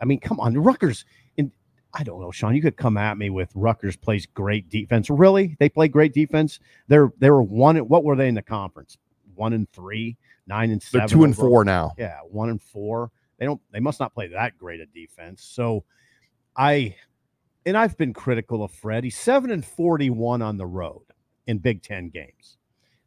I 0.00 0.04
mean, 0.04 0.20
come 0.20 0.40
on, 0.40 0.56
Rutgers. 0.56 1.04
And 1.36 1.50
I 1.92 2.04
don't 2.04 2.20
know, 2.20 2.30
Sean. 2.30 2.54
You 2.54 2.62
could 2.62 2.76
come 2.76 2.96
at 2.96 3.18
me 3.18 3.30
with 3.30 3.50
Rutgers 3.54 3.96
plays 3.96 4.26
great 4.26 4.68
defense. 4.68 5.10
Really, 5.10 5.56
they 5.58 5.68
play 5.68 5.88
great 5.88 6.14
defense. 6.14 6.60
They're 6.88 7.12
they 7.18 7.30
were 7.30 7.42
one. 7.42 7.76
What 7.76 8.04
were 8.04 8.16
they 8.16 8.28
in 8.28 8.34
the 8.34 8.42
conference? 8.42 8.96
One 9.40 9.54
and 9.54 9.72
three, 9.72 10.18
nine 10.46 10.70
and 10.70 10.82
seven. 10.82 11.00
they're 11.00 11.16
two 11.16 11.24
and 11.24 11.32
overall. 11.32 11.50
four 11.50 11.64
now. 11.64 11.92
Yeah, 11.96 12.18
one 12.28 12.50
and 12.50 12.60
four. 12.60 13.10
They 13.38 13.46
don't. 13.46 13.58
They 13.72 13.80
must 13.80 13.98
not 13.98 14.12
play 14.12 14.26
that 14.28 14.58
great 14.58 14.80
a 14.80 14.86
defense. 14.86 15.42
So, 15.42 15.84
I, 16.54 16.94
and 17.64 17.74
I've 17.74 17.96
been 17.96 18.12
critical 18.12 18.62
of 18.62 18.70
Fred. 18.70 19.02
He's 19.02 19.16
seven 19.16 19.50
and 19.50 19.64
forty-one 19.64 20.42
on 20.42 20.58
the 20.58 20.66
road 20.66 21.04
in 21.46 21.56
Big 21.56 21.82
Ten 21.82 22.10
games. 22.10 22.58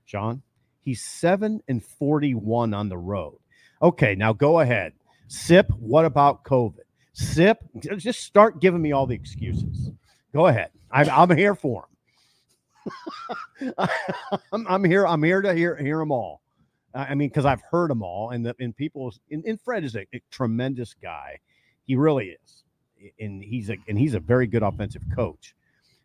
John, 0.08 0.42
he's 0.80 1.04
seven 1.04 1.62
and 1.68 1.86
forty-one 1.86 2.74
on 2.74 2.90
the 2.90 2.98
road. 2.98 3.38
Okay, 3.80 4.16
now 4.16 4.34
go 4.34 4.60
ahead. 4.60 4.94
Sip. 5.28 5.70
What 5.78 6.06
about 6.06 6.44
COVID? 6.46 6.80
Sip. 7.14 7.60
Just 7.98 8.22
start 8.22 8.60
giving 8.60 8.82
me 8.82 8.92
all 8.92 9.06
the 9.06 9.14
excuses. 9.14 9.92
Go 10.34 10.48
ahead. 10.48 10.72
I'm, 10.90 11.08
I'm 11.12 11.38
here 11.38 11.54
for 11.54 11.82
him. 11.84 11.93
I'm, 14.52 14.68
I'm 14.68 14.84
here. 14.84 15.08
I'm 15.08 15.24
here 15.24 15.42
to 15.42 15.54
hear 15.54 15.76
hear 15.76 15.98
them 16.00 16.12
all. 16.12 16.42
I 16.96 17.16
mean, 17.16 17.30
because 17.30 17.46
I've 17.46 17.62
heard 17.62 17.90
them 17.90 18.04
all, 18.04 18.32
and 18.32 18.46
the 18.46 18.56
and 18.60 18.76
people 18.76 19.14
and, 19.32 19.44
and 19.46 19.60
Fred 19.60 19.84
is 19.84 19.96
a, 19.96 20.02
a 20.14 20.22
tremendous 20.32 20.94
guy. 20.94 21.40
He 21.86 21.96
really 21.96 22.38
is, 22.44 22.64
and 23.20 23.42
he's 23.44 23.70
a 23.70 23.78
and 23.88 23.98
he's 23.98 24.14
a 24.14 24.20
very 24.20 24.48
good 24.48 24.64
offensive 24.64 25.04
coach. 25.16 25.56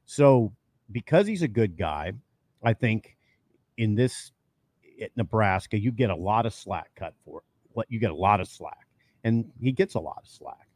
So 0.06 0.52
because 0.90 1.26
he's 1.26 1.42
a 1.42 1.48
good 1.48 1.76
guy, 1.76 2.12
I 2.62 2.72
think 2.72 3.16
in 3.76 3.94
this 3.94 4.32
at 5.02 5.10
Nebraska, 5.16 5.78
you 5.78 5.92
get 5.92 6.10
a 6.10 6.16
lot 6.16 6.46
of 6.46 6.54
slack 6.54 6.90
cut 6.96 7.14
for 7.24 7.40
it. 7.40 7.44
What 7.72 7.86
you 7.90 7.98
get 8.00 8.10
a 8.10 8.16
lot 8.16 8.40
of 8.40 8.48
slack, 8.48 8.86
and 9.24 9.50
he 9.60 9.72
gets 9.72 9.94
a 9.94 10.00
lot 10.00 10.18
of 10.22 10.28
slack. 10.28 10.68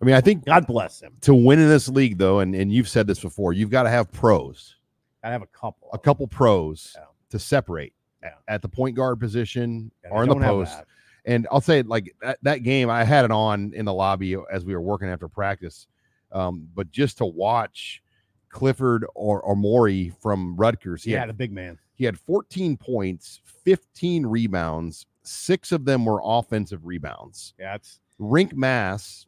I 0.00 0.04
mean, 0.04 0.14
I 0.14 0.20
think 0.20 0.44
God 0.44 0.66
bless 0.66 1.00
him. 1.00 1.14
to 1.22 1.34
win 1.34 1.58
in 1.58 1.68
this 1.68 1.88
league, 1.88 2.18
though, 2.18 2.40
and, 2.40 2.54
and 2.54 2.72
you've 2.72 2.88
said 2.88 3.06
this 3.06 3.20
before, 3.20 3.52
you've 3.52 3.70
got 3.70 3.84
to 3.84 3.90
have 3.90 4.12
pros, 4.12 4.76
I 5.24 5.30
have 5.30 5.42
a 5.42 5.46
couple. 5.46 5.88
a 5.92 5.98
couple 5.98 6.26
pros 6.28 6.94
Yeah. 6.96 7.04
to 7.30 7.38
separate 7.38 7.94
Yeah. 8.22 8.34
at 8.48 8.62
the 8.62 8.68
point 8.68 8.94
guard 8.96 9.18
position 9.18 9.90
Yeah, 10.04 10.10
or 10.10 10.22
in 10.24 10.28
the 10.28 10.36
post. 10.36 10.82
And 11.26 11.48
I'll 11.50 11.62
say, 11.62 11.80
like 11.82 12.14
that, 12.20 12.38
that 12.42 12.58
game, 12.58 12.90
I 12.90 13.02
had 13.04 13.24
it 13.24 13.30
on 13.30 13.72
in 13.74 13.86
the 13.86 13.94
lobby 13.94 14.36
as 14.52 14.64
we 14.66 14.74
were 14.74 14.82
working 14.82 15.08
after 15.08 15.26
practice. 15.26 15.86
Um, 16.32 16.68
but 16.74 16.90
just 16.90 17.16
to 17.18 17.24
watch 17.26 18.02
Clifford 18.50 19.06
or, 19.14 19.40
or 19.40 19.56
Maury 19.56 20.10
from 20.20 20.54
Rutgers, 20.56 21.02
he, 21.04 21.12
Yeah, 21.12 21.20
had, 21.20 21.30
the 21.30 21.32
big 21.34 21.50
man. 21.52 21.78
he 21.94 22.04
had 22.04 22.18
14 22.18 22.76
points, 22.76 23.40
15 23.64 24.26
rebounds, 24.26 25.06
six 25.22 25.72
of 25.72 25.86
them 25.86 26.04
were 26.04 26.20
offensive 26.22 26.84
rebounds. 26.84 27.54
Yeah, 27.58 27.74
it's 27.76 28.00
Rienk 28.20 28.52
Mast 28.52 29.26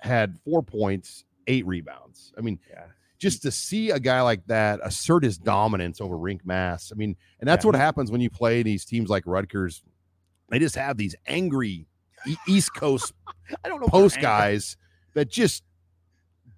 had 0.00 0.36
four 0.44 0.62
points, 0.62 1.24
eight 1.46 1.64
rebounds. 1.66 2.32
I 2.36 2.40
mean, 2.40 2.58
yeah. 2.68 2.86
Just 3.18 3.42
to 3.42 3.50
see 3.50 3.90
a 3.90 3.98
guy 3.98 4.20
like 4.20 4.44
that 4.46 4.80
assert 4.82 5.24
his 5.24 5.38
dominance 5.38 6.00
over 6.00 6.16
Rienk 6.16 6.44
Mast. 6.44 6.92
I 6.92 6.96
mean, 6.96 7.16
and 7.40 7.48
that's 7.48 7.64
Yeah. 7.64 7.68
what 7.70 7.76
happens 7.76 8.10
when 8.10 8.20
you 8.20 8.28
play 8.30 8.62
these 8.62 8.84
teams 8.84 9.08
like 9.08 9.24
Rutgers. 9.26 9.82
They 10.50 10.58
just 10.58 10.76
have 10.76 10.96
these 10.96 11.14
angry 11.26 11.86
East 12.46 12.74
Coast 12.74 13.12
I 13.64 13.68
don't 13.68 13.80
know. 13.80 13.88
post 13.88 14.20
guys 14.20 14.76
that 15.14 15.30
just 15.30 15.64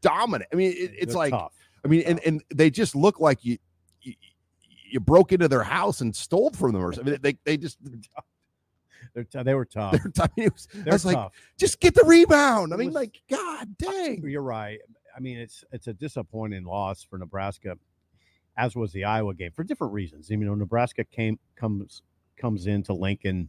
dominate. 0.00 0.48
I 0.52 0.56
mean, 0.56 0.72
it, 0.72 0.92
it's 0.98 1.06
They're 1.12 1.14
like 1.16 1.30
tough. 1.32 1.52
I 1.84 1.88
mean, 1.88 2.02
and 2.06 2.20
and 2.26 2.42
they 2.54 2.70
just 2.70 2.94
look 2.96 3.20
like 3.20 3.44
you. 3.44 3.58
you 4.02 4.14
you 4.90 5.00
broke 5.00 5.32
into 5.32 5.48
their 5.48 5.62
house 5.62 6.00
and 6.00 6.16
stole 6.16 6.50
from 6.50 6.72
them 6.72 6.82
or 6.82 6.92
something. 6.94 7.18
They 7.20 7.36
they 7.44 7.56
just 7.58 7.78
They're 9.14 9.24
t- 9.24 9.42
they 9.42 9.54
were 9.54 9.64
tough. 9.66 9.92
they're, 10.14 10.24
I 10.24 10.28
mean, 10.36 10.46
it 10.46 10.52
was, 10.54 10.68
They're 10.74 10.92
was 10.92 11.04
like, 11.04 11.16
tough. 11.16 11.32
just 11.58 11.78
get 11.80 11.94
the 11.94 12.04
rebound. 12.04 12.72
I 12.72 12.76
mean, 12.76 12.88
was- 12.88 12.94
like, 12.94 13.20
God 13.30 13.76
dang. 13.78 14.22
You're 14.26 14.42
right. 14.42 14.78
I 15.18 15.20
mean, 15.20 15.38
it's 15.38 15.64
it's 15.72 15.88
a 15.88 15.92
disappointing 15.92 16.64
loss 16.64 17.02
for 17.02 17.18
Nebraska, 17.18 17.76
as 18.56 18.76
was 18.76 18.92
the 18.92 19.04
Iowa 19.04 19.34
game 19.34 19.50
for 19.50 19.64
different 19.64 19.92
reasons. 19.92 20.30
You 20.30 20.36
know, 20.36 20.54
Nebraska 20.54 21.02
came 21.02 21.40
comes 21.56 22.02
comes 22.36 22.68
into 22.68 22.94
Lincoln 22.94 23.48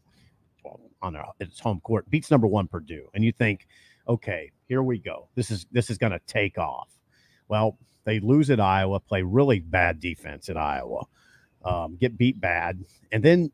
on 1.01 1.15
a, 1.15 1.23
its 1.39 1.59
home 1.59 1.79
court, 1.81 2.09
beats 2.09 2.31
number 2.31 2.47
one 2.47 2.67
Purdue, 2.67 3.07
and 3.13 3.23
you 3.23 3.31
think, 3.31 3.67
okay, 4.07 4.51
here 4.67 4.81
we 4.81 4.97
go. 4.97 5.29
This 5.35 5.51
is 5.51 5.67
this 5.71 5.91
is 5.91 5.99
going 5.99 6.11
to 6.11 6.19
take 6.25 6.57
off. 6.57 6.89
Well, 7.47 7.77
they 8.03 8.19
lose 8.19 8.49
at 8.49 8.59
Iowa, 8.59 8.99
play 8.99 9.21
really 9.21 9.59
bad 9.59 9.99
defense 9.99 10.49
at 10.49 10.57
Iowa, 10.57 11.03
um, 11.63 11.97
get 11.97 12.17
beat 12.17 12.41
bad, 12.41 12.83
and 13.11 13.23
then 13.23 13.51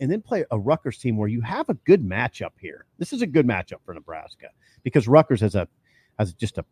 and 0.00 0.12
then 0.12 0.20
play 0.20 0.44
a 0.50 0.58
Rutgers 0.58 0.98
team 0.98 1.16
where 1.16 1.28
you 1.28 1.40
have 1.40 1.70
a 1.70 1.74
good 1.74 2.06
matchup 2.06 2.52
here. 2.60 2.84
This 2.98 3.14
is 3.14 3.22
a 3.22 3.26
good 3.26 3.46
matchup 3.46 3.80
for 3.86 3.94
Nebraska 3.94 4.48
because 4.82 5.08
Rutgers 5.08 5.40
has 5.40 5.54
a 5.54 5.66
has 6.18 6.34
just 6.34 6.58
a 6.58 6.64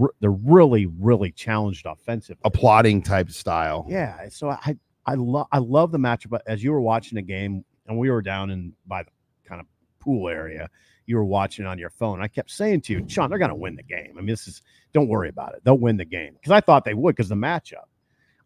r- 0.00 0.14
they're 0.20 0.30
really 0.30 0.86
really 0.86 1.32
challenged 1.32 1.86
offensively. 1.86 2.40
A 2.44 2.50
plotting 2.50 3.02
type 3.02 3.30
style. 3.30 3.86
Yeah, 3.88 4.28
so 4.28 4.50
I 4.50 4.76
I 5.06 5.14
love 5.14 5.46
I 5.52 5.58
love 5.58 5.92
the 5.92 5.98
matchup. 5.98 6.30
But 6.30 6.42
as 6.46 6.62
you 6.62 6.72
were 6.72 6.80
watching 6.80 7.16
the 7.16 7.22
game, 7.22 7.64
and 7.86 7.98
we 7.98 8.10
were 8.10 8.22
down 8.22 8.50
in 8.50 8.72
by 8.86 9.02
the 9.04 9.10
kind 9.44 9.60
of 9.60 9.66
pool 10.00 10.28
area, 10.28 10.68
you 11.06 11.16
were 11.16 11.24
watching 11.24 11.66
on 11.66 11.78
your 11.78 11.90
phone. 11.90 12.20
I 12.20 12.28
kept 12.28 12.50
saying 12.50 12.82
to 12.82 12.92
you, 12.92 13.04
Sean, 13.08 13.30
they're 13.30 13.38
going 13.38 13.50
to 13.50 13.54
win 13.54 13.76
the 13.76 13.82
game. 13.82 14.14
I 14.16 14.20
mean, 14.20 14.26
this 14.26 14.48
is 14.48 14.62
don't 14.92 15.08
worry 15.08 15.28
about 15.28 15.54
it. 15.54 15.62
They'll 15.64 15.78
win 15.78 15.96
the 15.96 16.04
game 16.04 16.34
because 16.34 16.52
I 16.52 16.60
thought 16.60 16.84
they 16.84 16.94
would 16.94 17.14
because 17.14 17.28
the 17.28 17.34
matchup. 17.34 17.84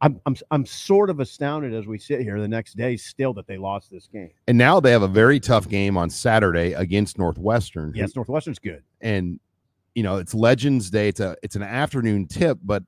I'm, 0.03 0.18
I'm 0.24 0.35
I'm 0.50 0.64
sort 0.64 1.11
of 1.11 1.20
astounded 1.20 1.74
as 1.74 1.87
we 1.87 1.98
sit 1.98 2.22
here 2.22 2.40
the 2.40 2.48
next 2.48 2.74
day 2.74 2.96
still 2.96 3.35
that 3.35 3.46
they 3.46 3.59
lost 3.59 3.90
this 3.90 4.07
game. 4.07 4.31
And 4.48 4.57
now 4.57 4.81
they 4.81 4.92
have 4.92 5.03
a 5.03 5.09
very 5.09 5.38
tough 5.38 5.68
game 5.68 5.98
on 5.98 6.09
Saturday 6.09 6.72
against 6.72 7.18
Northwestern. 7.18 7.92
Yes, 7.94 8.16
Northwestern's 8.16 8.59
good. 8.59 8.83
and 9.03 9.38
you 9.94 10.03
know 10.03 10.16
it's 10.16 10.35
Legends 10.35 10.90
Day. 10.90 11.09
It's 11.09 11.20
a 11.20 11.37
it's 11.42 11.57
an 11.57 11.62
afternoon 11.62 12.26
tip, 12.26 12.59
but 12.62 12.83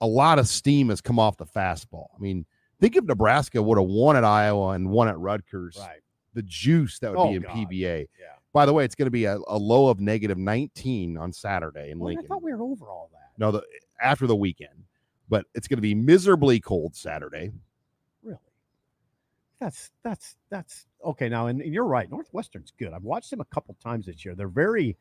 a 0.00 0.06
lot 0.06 0.38
of 0.38 0.46
steam 0.48 0.88
has 0.90 1.00
come 1.00 1.18
off 1.18 1.36
the 1.36 1.46
fastball. 1.46 2.06
I 2.16 2.20
mean, 2.20 2.46
think 2.80 2.96
if 2.96 3.04
Nebraska 3.04 3.60
would 3.62 3.78
have 3.78 3.88
won 3.88 4.16
at 4.16 4.24
Iowa 4.24 4.70
and 4.70 4.90
won 4.90 5.08
at 5.08 5.18
Rutgers, 5.18 5.76
Right. 5.80 6.00
the 6.34 6.42
juice 6.42 6.98
that 7.00 7.10
would 7.10 7.18
Oh, 7.18 7.28
be 7.30 7.36
in 7.36 7.42
God. 7.42 7.52
PBA. 7.56 8.06
Yeah. 8.18 8.26
By 8.52 8.64
the 8.64 8.72
way, 8.72 8.84
it's 8.84 8.94
going 8.94 9.06
to 9.06 9.10
be 9.10 9.24
a, 9.24 9.38
a 9.48 9.58
low 9.58 9.88
of 9.88 9.98
negative 10.00 10.38
19 10.38 11.16
on 11.18 11.32
Saturday 11.32 11.90
in 11.90 11.98
oh, 12.00 12.04
Well, 12.04 12.16
I 12.18 12.22
thought 12.26 12.42
we 12.42 12.52
were 12.54 12.62
over 12.62 12.86
all 12.86 13.10
that. 13.12 13.32
no, 13.38 13.50
the 13.50 13.62
after 14.00 14.26
the 14.26 14.36
weekend, 14.36 14.84
but 15.28 15.44
it's 15.54 15.66
going 15.68 15.78
to 15.78 15.82
be 15.82 15.94
miserably 15.94 16.60
cold 16.60 16.94
Saturday. 16.94 17.50
Really? 18.22 18.38
That's 19.60 19.90
that's 20.04 20.36
that's 20.48 20.86
okay. 21.04 21.28
Now, 21.28 21.48
and, 21.48 21.60
and 21.60 21.74
you're 21.74 21.84
right. 21.84 22.08
Northwestern's 22.08 22.72
good. 22.78 22.92
I've 22.92 23.02
watched 23.02 23.30
them 23.30 23.40
a 23.40 23.44
couple 23.46 23.74
times 23.82 24.06
this 24.06 24.24
year. 24.24 24.34
They're 24.36 24.48
very. 24.48 24.96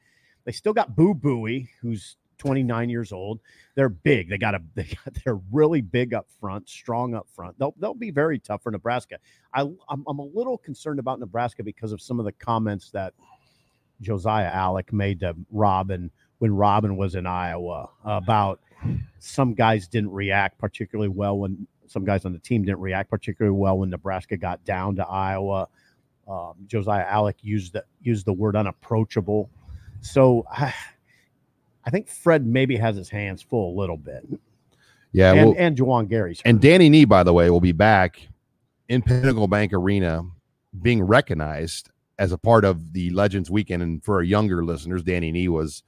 They 0.47 0.53
still 0.53 0.71
got 0.71 0.95
Boo 0.95 1.13
Buie, 1.13 1.67
who's 1.81 2.15
29 2.37 2.89
years 2.89 3.11
old. 3.11 3.41
They're 3.75 3.89
big. 3.89 4.29
They 4.29 4.37
got 4.37 4.55
a. 4.55 4.61
They 4.75 4.83
got, 4.83 5.13
they're 5.25 5.41
really 5.51 5.81
big 5.81 6.13
up 6.13 6.25
front, 6.39 6.69
strong 6.69 7.13
up 7.13 7.27
front. 7.35 7.59
They'll 7.59 7.75
they'll 7.79 7.93
be 7.93 8.11
very 8.11 8.39
tough 8.39 8.63
for 8.63 8.71
Nebraska. 8.71 9.17
I 9.53 9.63
I'm, 9.89 10.05
I'm 10.07 10.19
a 10.19 10.23
little 10.23 10.57
concerned 10.57 10.99
about 10.99 11.19
Nebraska 11.19 11.63
because 11.63 11.91
of 11.91 12.01
some 12.01 12.17
of 12.17 12.25
the 12.25 12.31
comments 12.31 12.91
that 12.91 13.13
Josiah 13.99 14.49
Allick 14.49 14.93
made 14.93 15.19
to 15.19 15.35
Robin 15.51 16.09
when 16.37 16.55
Robin 16.55 16.95
was 16.95 17.15
in 17.15 17.25
Iowa 17.25 17.89
about 18.05 18.61
some 19.19 19.53
guys 19.53 19.89
didn't 19.89 20.11
react 20.11 20.59
particularly 20.59 21.09
well 21.09 21.39
when 21.39 21.67
some 21.87 22.05
guys 22.05 22.23
on 22.23 22.31
the 22.31 22.39
team 22.39 22.63
didn't 22.63 22.79
react 22.79 23.09
particularly 23.09 23.57
well 23.57 23.79
when 23.79 23.89
Nebraska 23.89 24.37
got 24.37 24.63
down 24.63 24.95
to 24.95 25.05
Iowa. 25.05 25.67
Um, 26.25 26.53
Josiah 26.67 27.05
Allick 27.05 27.35
used 27.41 27.73
the 27.73 27.83
used 28.01 28.25
the 28.25 28.33
word 28.33 28.55
unapproachable. 28.55 29.49
So 30.01 30.45
I, 30.51 30.73
I 31.85 31.89
think 31.89 32.07
Fred 32.09 32.45
maybe 32.45 32.75
has 32.77 32.95
his 32.95 33.09
hands 33.09 33.41
full 33.41 33.73
a 33.73 33.75
little 33.79 33.97
bit, 33.97 34.27
Yeah, 35.13 35.33
and 35.33 35.49
well, 35.49 35.55
and 35.57 35.77
Juwan 35.77 36.09
Gary's 36.09 36.41
And. 36.43 36.59
Danny 36.59 36.89
Nee, 36.89 37.05
by 37.05 37.23
the 37.23 37.31
way, 37.31 37.49
will 37.49 37.61
be 37.61 37.71
back 37.71 38.27
in 38.89 39.01
Pinnacle 39.01 39.47
Bank 39.47 39.71
Arena 39.73 40.23
being 40.81 41.01
recognized 41.01 41.89
as 42.19 42.31
a 42.33 42.37
part 42.37 42.65
of 42.65 42.91
the 42.93 43.09
Legends 43.11 43.49
weekend. 43.49 43.83
And 43.83 44.03
for 44.03 44.15
our 44.15 44.23
younger 44.23 44.65
listeners, 44.65 45.01
Danny 45.03 45.31
Nee 45.31 45.47
was 45.47 45.83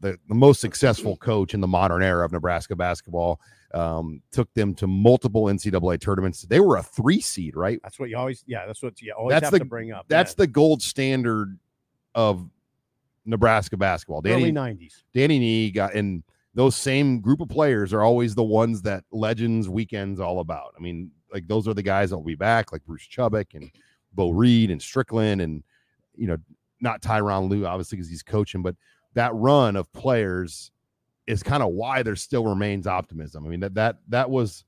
the, 0.00 0.18
the 0.28 0.34
most 0.34 0.60
successful 0.60 1.16
coach 1.16 1.54
in 1.54 1.60
the 1.60 1.66
modern 1.68 2.02
era 2.02 2.24
of 2.24 2.32
Nebraska 2.32 2.74
basketball. 2.74 3.40
Um, 3.74 4.22
took 4.32 4.52
them 4.54 4.74
to 4.76 4.86
multiple 4.86 5.44
NCAA 5.44 6.00
tournaments. 6.00 6.42
They 6.42 6.60
were 6.60 6.76
a 6.78 6.82
three 6.82 7.20
seed, 7.20 7.56
right? 7.56 7.78
That's 7.82 7.98
what 7.98 8.08
you 8.08 8.16
always, 8.16 8.42
yeah, 8.46 8.64
that's 8.66 8.82
what 8.82 9.00
you 9.02 9.12
always 9.16 9.34
That's 9.34 9.44
have 9.44 9.52
the- 9.52 9.58
to 9.60 9.64
bring 9.64 9.92
up. 9.92 10.06
That's 10.08 10.32
yeah. 10.32 10.36
the 10.38 10.46
gold 10.48 10.82
standard 10.82 11.58
of 12.14 12.48
Nebraska 13.26 13.76
basketball. 13.76 14.22
early 14.24 14.50
Danny 14.50 14.76
'90s. 14.76 15.02
Danny 15.12 15.38
Nee 15.38 15.70
got 15.70 15.94
and 15.94 16.22
those 16.54 16.74
same 16.74 17.20
group 17.20 17.40
of 17.40 17.48
players 17.48 17.92
are 17.92 18.02
always 18.02 18.34
the 18.34 18.42
ones 18.42 18.80
that 18.82 19.04
Legends 19.12 19.68
Weekends 19.68 20.18
all 20.18 20.40
about. 20.40 20.72
I 20.76 20.80
mean, 20.80 21.10
like 21.32 21.46
those 21.46 21.68
are 21.68 21.74
the 21.74 21.82
guys 21.82 22.10
that 22.10 22.16
will 22.16 22.24
be 22.24 22.34
back, 22.34 22.72
like 22.72 22.84
Bruce 22.86 23.06
Chubick 23.06 23.54
and 23.54 23.70
Beau 24.14 24.30
Reid 24.30 24.70
and 24.70 24.80
Strickland, 24.80 25.42
and 25.42 25.62
you 26.14 26.26
know, 26.26 26.38
not 26.80 27.02
Tyronn 27.02 27.50
Lue, 27.50 27.66
obviously, 27.66 27.96
because 27.96 28.08
he's 28.08 28.22
coaching, 28.22 28.62
but 28.62 28.74
that 29.14 29.34
run 29.34 29.76
of 29.76 29.92
players 29.92 30.70
is 31.26 31.42
kind 31.42 31.62
of 31.62 31.72
why 31.72 32.02
there 32.02 32.16
still 32.16 32.46
remains 32.46 32.86
optimism. 32.86 33.44
I 33.44 33.48
mean, 33.48 33.60
that 33.60 33.74
that 33.74 33.98
that 34.08 34.30
was 34.30 34.64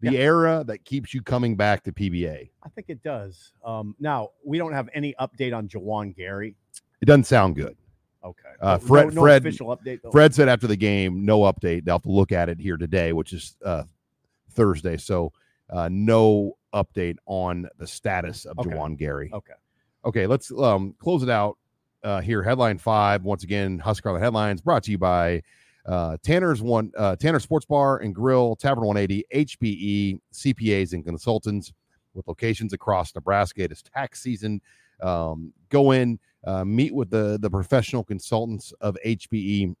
the 0.00 0.16
era 0.18 0.64
that 0.66 0.84
keeps 0.84 1.14
you 1.14 1.22
coming 1.22 1.56
back 1.56 1.82
to 1.84 1.92
PBA. 1.92 2.50
I 2.62 2.68
think 2.70 2.88
it 2.88 3.02
does. 3.02 3.52
Um, 3.64 3.94
now 4.00 4.30
we 4.44 4.58
don't 4.58 4.72
have 4.72 4.88
any 4.94 5.14
update 5.20 5.56
on 5.56 5.68
Juwan 5.68 6.14
Gary. 6.14 6.56
It 7.00 7.06
doesn't 7.06 7.24
sound 7.24 7.56
good. 7.56 7.76
Okay, 8.22 8.48
Uh, 8.60 8.76
Fred- 8.78 9.14
no, 9.14 9.22
Fred- 9.22 9.42
official 9.42 9.68
update. 9.76 10.00
Though. 10.02 10.10
Fred 10.10 10.34
said 10.34 10.48
after 10.48 10.66
the 10.66 10.76
game, 10.76 11.24
no 11.24 11.40
update. 11.40 11.84
They'll 11.84 11.94
have 11.94 12.02
to 12.02 12.10
look 12.10 12.32
at 12.32 12.48
it 12.48 12.60
here 12.60 12.76
today, 12.76 13.12
which 13.12 13.32
is 13.32 13.56
uh, 13.64 13.84
Thursday. 14.52 14.96
So 14.98 15.32
uh, 15.70 15.88
no 15.90 16.56
update 16.74 17.16
on 17.26 17.68
the 17.78 17.86
status 17.86 18.44
of 18.44 18.58
Okay. 18.58 18.70
Juwan 18.70 18.96
Gary. 18.98 19.30
Okay. 19.32 19.54
Okay, 20.04 20.26
let's 20.26 20.50
um, 20.52 20.94
close 20.98 21.22
it 21.22 21.30
out 21.30 21.56
uh, 22.04 22.20
here. 22.20 22.42
Headline 22.42 22.78
five. 22.78 23.22
Once 23.22 23.42
again, 23.44 23.78
Husker 23.78 24.12
the 24.12 24.18
headlines 24.18 24.60
brought 24.60 24.82
to 24.84 24.90
you 24.90 24.98
by 24.98 25.42
uh, 25.86 26.16
Tanner's 26.22 26.60
one 26.62 26.92
uh, 26.96 27.16
Tanner 27.16 27.40
Sports 27.40 27.66
Bar 27.66 27.98
and 27.98 28.14
Grill, 28.14 28.54
Tavern 28.56 28.84
180, 28.86 29.24
HBE, 29.34 30.20
CPAs 30.32 30.92
and 30.92 31.04
consultants 31.04 31.72
with 32.14 32.26
locations 32.28 32.72
across 32.72 33.14
Nebraska. 33.14 33.62
It 33.64 33.72
is 33.72 33.82
tax 33.82 34.20
season. 34.22 34.60
Um, 35.02 35.52
go 35.70 35.92
in, 35.92 36.18
uh, 36.44 36.64
meet 36.64 36.94
with 36.94 37.10
the 37.10 37.38
the 37.40 37.50
professional 37.50 38.04
consultants 38.04 38.72
of 38.80 38.96
HBE. 39.04 39.74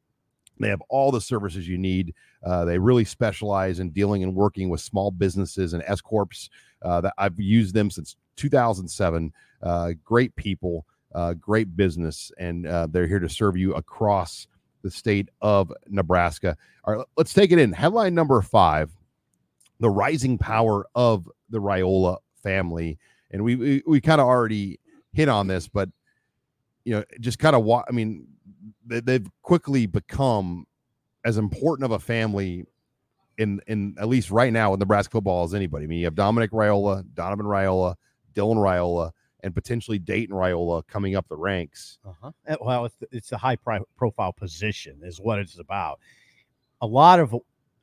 They 0.58 0.68
have 0.68 0.82
all 0.90 1.10
the 1.10 1.20
services 1.20 1.66
you 1.66 1.78
need. 1.78 2.14
Uh, 2.44 2.66
they 2.66 2.78
really 2.78 3.04
specialize 3.04 3.80
in 3.80 3.90
dealing 3.90 4.22
and 4.22 4.34
working 4.34 4.68
with 4.68 4.82
small 4.82 5.10
businesses 5.10 5.72
and 5.72 5.82
S 5.86 6.00
corps. 6.00 6.50
Uh, 6.82 7.00
that 7.02 7.14
I've 7.18 7.38
used 7.38 7.74
them 7.74 7.90
since 7.90 8.16
2007. 8.36 9.32
Uh, 9.62 9.92
great 10.02 10.34
people, 10.36 10.86
uh, 11.14 11.34
great 11.34 11.76
business, 11.76 12.32
and 12.38 12.66
uh, 12.66 12.86
they're 12.90 13.06
here 13.06 13.18
to 13.18 13.28
serve 13.28 13.56
you 13.56 13.74
across 13.74 14.46
the 14.82 14.90
state 14.90 15.28
of 15.42 15.70
Nebraska. 15.88 16.56
All 16.84 16.96
right, 16.96 17.06
let's 17.18 17.34
take 17.34 17.52
it 17.52 17.58
in. 17.58 17.72
Headline 17.72 18.14
number 18.14 18.40
five: 18.40 18.90
the 19.80 19.90
rising 19.90 20.38
power 20.38 20.86
of 20.94 21.28
the 21.50 21.60
Raiola 21.60 22.18
family, 22.42 22.98
and 23.30 23.44
we 23.44 23.56
we, 23.56 23.82
we 23.86 24.00
kind 24.00 24.20
of 24.20 24.26
already 24.26 24.80
hit 25.12 25.28
on 25.28 25.46
this, 25.46 25.68
but 25.68 25.90
you 26.84 26.94
know, 26.94 27.04
just 27.20 27.38
kind 27.38 27.54
of 27.56 27.64
what 27.64 27.84
I 27.88 27.92
mean, 27.92 28.26
they, 28.86 29.00
they've 29.00 29.26
quickly 29.42 29.86
become 29.86 30.66
as 31.24 31.36
important 31.36 31.84
of 31.84 31.92
a 31.92 31.98
family 31.98 32.64
in 33.38 33.60
in 33.66 33.96
at 33.98 34.08
least 34.08 34.30
right 34.30 34.52
now 34.52 34.72
in 34.72 34.78
Nebraska 34.78 35.12
football 35.12 35.44
as 35.44 35.54
anybody. 35.54 35.84
I 35.84 35.88
mean, 35.88 35.98
you 35.98 36.06
have 36.06 36.14
Dominic 36.14 36.50
Raiola, 36.50 37.04
Donovan 37.14 37.46
Raiola, 37.46 37.94
Dylan 38.34 38.56
Raiola, 38.56 39.10
and 39.42 39.54
potentially 39.54 39.98
Dayton 39.98 40.34
Raiola 40.34 40.86
coming 40.86 41.16
up 41.16 41.28
the 41.28 41.36
ranks. 41.36 41.98
Uh-huh. 42.04 42.32
Uh, 42.48 42.56
Well, 42.60 42.84
it's 42.86 42.96
it's 43.10 43.32
a 43.32 43.38
high 43.38 43.56
pri- 43.56 43.80
profile 43.96 44.32
position 44.32 45.00
is 45.02 45.20
what 45.20 45.38
it's 45.38 45.58
about. 45.58 46.00
A 46.82 46.86
lot 46.86 47.20
of 47.20 47.34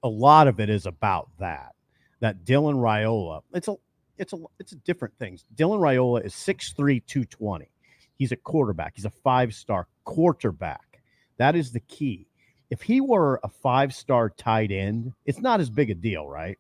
a 0.04 0.08
lot 0.08 0.48
of 0.48 0.60
it 0.60 0.70
is 0.70 0.86
about 0.86 1.30
that. 1.40 1.74
That 2.20 2.46
Dylan 2.46 2.76
Raiola. 2.76 3.42
It's 3.54 3.68
a 3.68 3.76
it's 4.18 4.34
a 4.34 4.38
it's 4.60 4.72
a 4.72 4.78
different 4.78 5.16
things. 5.18 5.46
Dylan 5.56 5.80
Raiola 5.80 6.26
is 6.26 6.34
6'3", 6.34 6.76
220. 7.06 7.70
He's 8.18 8.32
a 8.32 8.36
quarterback. 8.36 8.94
He's 8.96 9.06
a 9.06 9.10
five 9.10 9.54
star 9.54 9.88
quarterback. 10.04 11.02
That 11.38 11.56
is 11.56 11.72
the 11.72 11.80
key. 11.82 12.28
If 12.70 12.82
he 12.82 13.00
were 13.00 13.40
a 13.44 13.48
five 13.48 13.94
star 13.94 14.30
tight 14.30 14.72
end, 14.72 15.14
it's 15.26 15.40
not 15.40 15.60
as 15.60 15.70
big 15.70 15.90
a 15.90 15.96
deal, 15.96 16.28
right, 16.28 16.58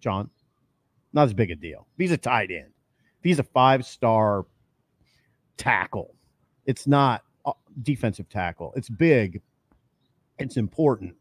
John? 0.00 0.28
Not 1.12 1.24
as 1.24 1.34
big 1.34 1.50
a 1.50 1.54
deal. 1.54 1.86
If 1.94 2.00
he's 2.00 2.10
a 2.12 2.16
tight 2.16 2.50
end, 2.50 2.72
if 3.18 3.24
he's 3.24 3.38
a 3.38 3.44
five 3.44 3.86
star 3.86 4.46
tackle, 5.56 6.14
it's 6.66 6.86
not 6.86 7.22
uh, 7.46 7.52
defensive 7.82 8.28
tackle. 8.28 8.72
It's 8.76 8.88
big. 8.88 9.40
It's 10.38 10.56
important. 10.56 11.14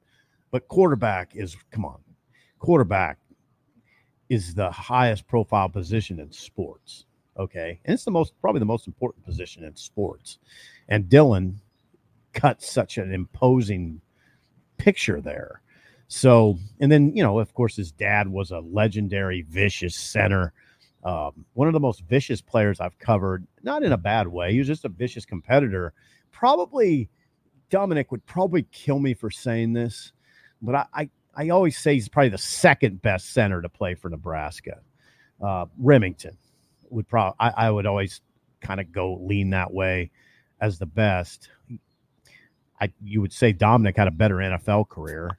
But 0.50 0.67
quarterback 0.67 1.36
is 1.36 1.56
come 1.71 1.86
on. 1.86 2.00
Quarterback 2.60 3.17
is 4.30 4.54
the 4.54 4.71
highest 4.71 5.28
profile 5.28 5.69
position 5.69 6.19
in 6.19 6.32
sports. 6.32 7.06
Okay. 7.37 7.79
And 7.85 7.93
it's 7.93 8.05
the 8.05 8.11
most 8.11 8.33
probably 8.41 8.59
the 8.59 8.65
most 8.65 8.87
important 8.87 9.25
position 9.25 9.63
in 9.63 9.75
sports. 9.75 10.37
And 10.89 11.05
Dylan 11.05 11.55
cut 12.33 12.61
such 12.61 12.97
an 12.97 13.13
imposing 13.13 14.01
picture 14.77 15.21
there. 15.21 15.61
So, 16.07 16.57
and 16.79 16.91
then, 16.91 17.15
you 17.15 17.23
know, 17.23 17.39
of 17.39 17.53
course, 17.53 17.75
his 17.75 17.91
dad 17.91 18.27
was 18.27 18.51
a 18.51 18.59
legendary, 18.59 19.43
vicious 19.43 19.95
center. 19.95 20.51
Um, 21.03 21.45
one 21.53 21.67
of 21.67 21.73
the 21.73 21.79
most 21.79 22.01
vicious 22.01 22.41
players 22.41 22.79
I've 22.79 22.99
covered, 22.99 23.47
not 23.63 23.83
in 23.83 23.93
a 23.93 23.97
bad 23.97 24.27
way. 24.27 24.51
He 24.51 24.59
was 24.59 24.67
just 24.67 24.85
a 24.85 24.89
vicious 24.89 25.25
competitor. 25.25 25.93
Probably 26.31 27.09
Dominic 27.69 28.11
would 28.11 28.25
probably 28.25 28.63
kill 28.71 28.99
me 28.99 29.13
for 29.13 29.31
saying 29.31 29.73
this, 29.73 30.11
but 30.61 30.75
I, 30.75 30.85
I, 30.93 31.09
I 31.33 31.49
always 31.49 31.77
say 31.77 31.93
he's 31.93 32.09
probably 32.09 32.29
the 32.29 32.37
second 32.37 33.01
best 33.01 33.33
center 33.33 33.61
to 33.61 33.69
play 33.69 33.95
for 33.95 34.09
Nebraska. 34.09 34.79
Uh, 35.41 35.65
Rimington 35.81 36.35
would 36.91 37.08
probably, 37.08 37.36
I, 37.39 37.67
I 37.67 37.71
would 37.71 37.86
always 37.86 38.21
kind 38.62 38.80
of 38.80 38.91
go 38.91 39.19
lean 39.21 39.49
that 39.51 39.73
way 39.73 40.12
as 40.60 40.77
the 40.77 40.86
best. 40.86 41.49
I, 42.80 42.91
you 43.04 43.21
would 43.21 43.34
say 43.34 43.51
Dominic 43.51 43.97
had 43.97 44.08
a 44.08 44.12
better 44.12 44.36
NFL 44.38 44.89
career. 44.89 45.38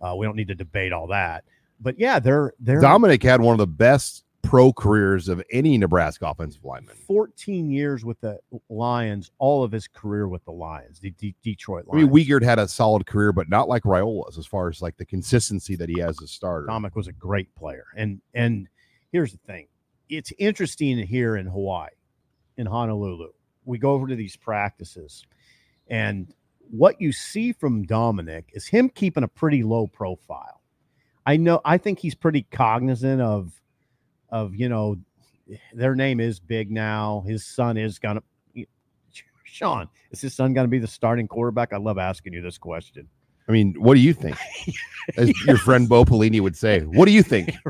Uh, 0.00 0.14
we 0.14 0.26
don't 0.26 0.36
need 0.36 0.48
to 0.48 0.54
debate 0.54 0.92
all 0.92 1.06
that, 1.08 1.44
but 1.80 1.98
yeah, 1.98 2.18
they're 2.18 2.52
they're 2.60 2.80
Dominic 2.80 3.22
had 3.22 3.40
one 3.40 3.54
of 3.54 3.58
the 3.58 3.66
best 3.66 4.24
pro 4.46 4.72
careers 4.72 5.28
of 5.28 5.42
any 5.50 5.76
Nebraska 5.76 6.28
offensive 6.28 6.64
lineman. 6.64 6.94
14 7.06 7.70
years 7.70 8.04
with 8.04 8.20
the 8.20 8.38
Lions, 8.68 9.30
all 9.38 9.64
of 9.64 9.72
his 9.72 9.88
career 9.88 10.28
with 10.28 10.44
the 10.44 10.52
Lions, 10.52 11.00
the 11.00 11.10
D- 11.10 11.34
Detroit 11.42 11.86
I 11.92 11.96
mean, 11.96 12.08
Wiegert 12.08 12.42
had 12.42 12.58
a 12.58 12.68
solid 12.68 13.06
career, 13.06 13.32
but 13.32 13.48
not 13.48 13.68
like 13.68 13.82
Raiola's 13.82 14.38
as 14.38 14.46
far 14.46 14.68
as 14.68 14.80
like 14.80 14.96
the 14.96 15.04
consistency 15.04 15.76
that 15.76 15.88
he 15.88 15.98
has 16.00 16.20
as 16.22 16.30
a 16.30 16.32
starter. 16.32 16.66
Dominic 16.66 16.94
was 16.94 17.08
a 17.08 17.12
great 17.12 17.52
player. 17.54 17.86
And 17.96 18.20
and 18.34 18.68
here's 19.12 19.32
the 19.32 19.38
thing. 19.46 19.66
It's 20.08 20.32
interesting 20.38 20.98
here 20.98 21.36
in 21.36 21.46
Hawaii, 21.46 21.90
in 22.56 22.66
Honolulu. 22.66 23.32
We 23.64 23.78
go 23.78 23.92
over 23.92 24.06
to 24.06 24.14
these 24.14 24.36
practices 24.36 25.26
and 25.88 26.32
what 26.70 27.00
you 27.00 27.12
see 27.12 27.52
from 27.52 27.84
Dominic 27.84 28.50
is 28.52 28.66
him 28.66 28.88
keeping 28.88 29.22
a 29.22 29.28
pretty 29.28 29.62
low 29.62 29.86
profile. 29.86 30.60
I 31.24 31.36
know 31.36 31.60
I 31.64 31.78
think 31.78 31.98
he's 31.98 32.14
pretty 32.14 32.46
cognizant 32.50 33.20
of 33.20 33.52
of, 34.30 34.54
you 34.54 34.68
know, 34.68 34.96
their 35.72 35.94
name 35.94 36.18
is 36.20 36.40
big 36.40 36.70
now. 36.70 37.24
His 37.26 37.44
son 37.44 37.76
is 37.76 37.98
gonna 37.98 38.22
Sean, 39.44 39.88
is 40.10 40.20
his 40.20 40.34
son 40.34 40.54
gonna 40.54 40.68
be 40.68 40.78
the 40.78 40.86
starting 40.86 41.28
quarterback? 41.28 41.72
I 41.72 41.76
love 41.78 41.98
asking 41.98 42.32
you 42.32 42.42
this 42.42 42.58
question. 42.58 43.08
I 43.48 43.52
mean, 43.52 43.74
what 43.78 43.94
do 43.94 44.00
you 44.00 44.12
think? 44.12 44.36
As 45.16 45.32
your 45.46 45.56
friend 45.58 45.88
Bo 45.88 46.04
Pelini 46.04 46.40
would 46.40 46.56
say, 46.56 46.80
what 46.80 47.06
do 47.06 47.12
you 47.12 47.22
think? 47.22 47.54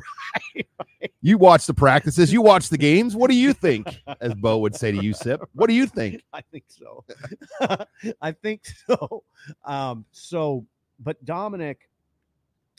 You 1.27 1.38
watch 1.38 1.67
the 1.67 1.75
practices, 1.75 2.33
you 2.33 2.40
watch 2.40 2.69
the 2.69 2.79
games. 2.79 3.17
What 3.17 3.31
do 3.31 3.37
you 3.37 3.53
think? 3.53 4.00
As 4.21 4.33
Bo 4.35 4.59
would 4.59 4.77
say 4.77 4.92
to 4.92 5.03
you, 5.03 5.13
Sip. 5.13 5.40
What 5.55 5.69
do 5.69 5.75
you 5.75 5.87
think? 5.87 6.23
I 6.33 6.40
think 6.40 6.65
so. 6.69 7.05
I 8.21 8.33
think 8.33 8.63
so. 8.87 9.25
Um, 9.65 10.05
so, 10.13 10.65
but 11.00 11.23
Dominic, 11.25 11.88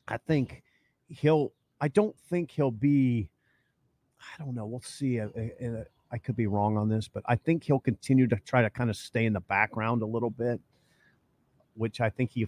I 0.08 0.16
think 0.16 0.64
he'll. 1.10 1.52
I 1.82 1.90
don't 1.90 2.18
think 2.30 2.52
he'll 2.52 2.72
be. 2.72 3.30
I 4.20 4.44
don't 4.44 4.56
know. 4.56 4.66
We'll 4.66 4.82
see. 4.82 5.20
Uh, 5.20 5.28
uh, 5.28 5.84
I 6.12 6.18
could 6.18 6.38
be 6.38 6.48
wrong 6.48 6.78
on 6.78 6.88
this, 6.88 7.08
but 7.08 7.24
I 7.26 7.36
think 7.36 7.64
he'll 7.64 7.80
continue 7.80 8.28
to 8.28 8.38
try 8.46 8.62
to 8.62 8.70
kind 8.70 8.90
of 8.90 8.96
stay 8.96 9.26
in 9.26 9.34
the 9.34 9.42
background 9.42 10.02
a 10.04 10.06
little 10.06 10.30
bit, 10.30 10.62
which 11.76 12.00
I 12.00 12.10
think 12.10 12.32
he, 12.32 12.48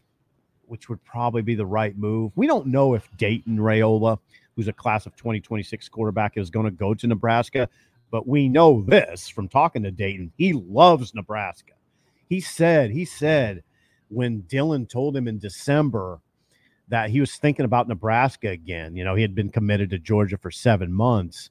which 0.69 0.87
would 0.89 1.03
probably 1.03 1.41
be 1.41 1.55
the 1.55 1.65
right 1.65 1.97
move. 1.97 2.31
We 2.35 2.47
don't 2.47 2.67
know 2.67 2.93
if 2.93 3.09
Dayton 3.17 3.57
Raiola, 3.57 4.19
who's 4.55 4.67
a 4.67 4.73
class 4.73 5.05
of 5.05 5.15
2026 5.15 5.89
quarterback, 5.89 6.37
is 6.37 6.49
going 6.49 6.65
to 6.65 6.71
go 6.71 6.93
to 6.93 7.07
Nebraska. 7.07 7.67
But 8.11 8.27
we 8.27 8.49
know 8.49 8.81
this 8.81 9.27
from 9.27 9.47
talking 9.47 9.83
to 9.83 9.91
Dayton. 9.91 10.31
He 10.37 10.53
loves 10.53 11.13
Nebraska. 11.13 11.73
He 12.27 12.39
said, 12.39 12.91
he 12.91 13.05
said 13.05 13.63
when 14.09 14.43
Dylan 14.43 14.89
told 14.89 15.15
him 15.15 15.27
in 15.27 15.39
December 15.39 16.19
that 16.87 17.09
he 17.09 17.19
was 17.19 17.35
thinking 17.35 17.65
about 17.65 17.87
Nebraska 17.87 18.49
again, 18.49 18.95
you 18.95 19.03
know, 19.03 19.15
he 19.15 19.21
had 19.21 19.35
been 19.35 19.49
committed 19.49 19.89
to 19.91 19.99
Georgia 19.99 20.37
for 20.37 20.51
seven 20.51 20.91
months. 20.91 21.49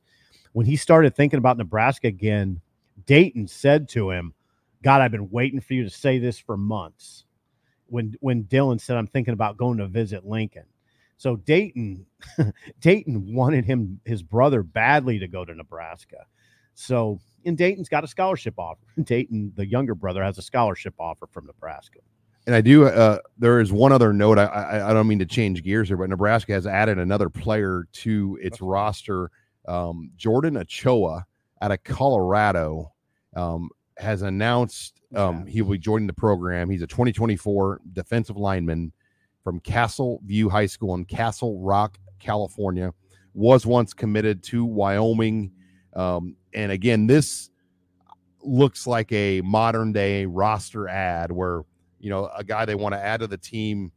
When 0.53 0.67
he 0.67 0.77
started 0.77 1.15
thinking 1.15 1.39
about 1.39 1.59
Nebraska 1.59 2.09
again, 2.09 2.61
Dayton 3.07 3.47
said 3.47 3.89
to 3.91 4.11
him, 4.11 4.35
God, 4.83 5.01
I've 5.01 5.13
been 5.13 5.31
waiting 5.31 5.61
for 5.61 5.75
you 5.75 5.85
to 5.85 5.91
say 5.91 6.19
this 6.19 6.39
for 6.39 6.57
months. 6.57 7.25
When 7.89 8.15
when 8.21 8.45
Dylan 8.45 8.81
said 8.81 8.97
I'm 8.97 9.07
thinking 9.07 9.35
about 9.35 9.57
going 9.57 9.79
to 9.79 9.87
visit 9.87 10.25
Lincoln. 10.25 10.65
So 11.17 11.37
Dayton, 11.37 12.07
Dayton 12.81 13.35
wanted 13.35 13.65
him 13.65 14.01
his 14.05 14.23
brother 14.23 14.63
badly 14.63 15.19
to 15.19 15.29
go 15.29 15.45
to 15.45 15.55
Nebraska. 15.55 16.27
So 16.75 17.19
and 17.45 17.57
Dayton's 17.57 17.89
got 17.89 18.05
a 18.05 18.09
scholarship 18.09 18.55
offer. 18.59 18.81
Dayton, 19.03 19.53
the 19.57 19.67
younger 19.67 19.95
brother, 19.95 20.23
has 20.23 20.39
a 20.39 20.43
scholarship 20.43 20.95
offer 20.99 21.27
from 21.27 21.47
Nebraska. 21.47 22.01
And 22.47 22.55
I 22.55 22.61
do. 22.61 22.87
Uh, 22.87 23.19
there 23.37 23.61
is 23.61 23.73
one 23.73 23.93
other 23.93 24.13
note. 24.13 24.39
I, 24.39 24.45
I, 24.45 24.91
I 24.91 24.93
don't 24.95 25.07
mean 25.07 25.19
to 25.19 25.27
change 25.27 25.63
gears 25.63 25.89
here, 25.89 25.99
but 25.99 26.09
Nebraska 26.09 26.53
has 26.53 26.67
added 26.67 26.99
another 26.99 27.29
player 27.29 27.87
to 27.93 28.39
its 28.41 28.63
roster. 28.63 29.31
Um, 29.67 30.13
Jordan 30.17 30.57
Ochoa 30.57 31.27
out 31.61 31.73
of 31.73 31.83
Colorado 31.85 32.93
um, 33.37 33.69
has 33.99 34.23
announced 34.23 35.01
um, 35.15 35.47
he 35.47 35.63
will 35.63 35.73
be 35.73 35.79
joining 35.79 36.07
the 36.07 36.13
program. 36.13 36.71
He's 36.71 36.83
a 36.83 36.87
2024 36.87 37.81
defensive 37.93 38.37
lineman 38.37 38.93
from 39.43 39.59
Castle 39.61 40.21
View 40.25 40.49
High 40.49 40.67
School 40.67 40.95
in 40.95 41.05
Castle 41.05 41.59
Rock, 41.61 41.99
California. 42.19 42.93
Was 43.35 43.65
once 43.67 43.93
committed 43.95 44.43
to 44.45 44.65
Wyoming, 44.65 45.53
um, 45.95 46.35
and 46.55 46.73
again, 46.73 47.07
this 47.07 47.51
looks 48.43 48.87
like 48.87 49.13
a 49.13 49.41
modern 49.43 49.93
day 49.93 50.25
roster 50.27 50.89
ad 50.89 51.31
where 51.31 51.63
you 52.01 52.11
know 52.11 52.29
a 52.37 52.43
guy 52.43 52.65
they 52.65 52.75
want 52.75 52.95
to 52.95 52.99
add 53.01 53.21
to 53.21 53.27
the 53.29 53.37
team, 53.39 53.93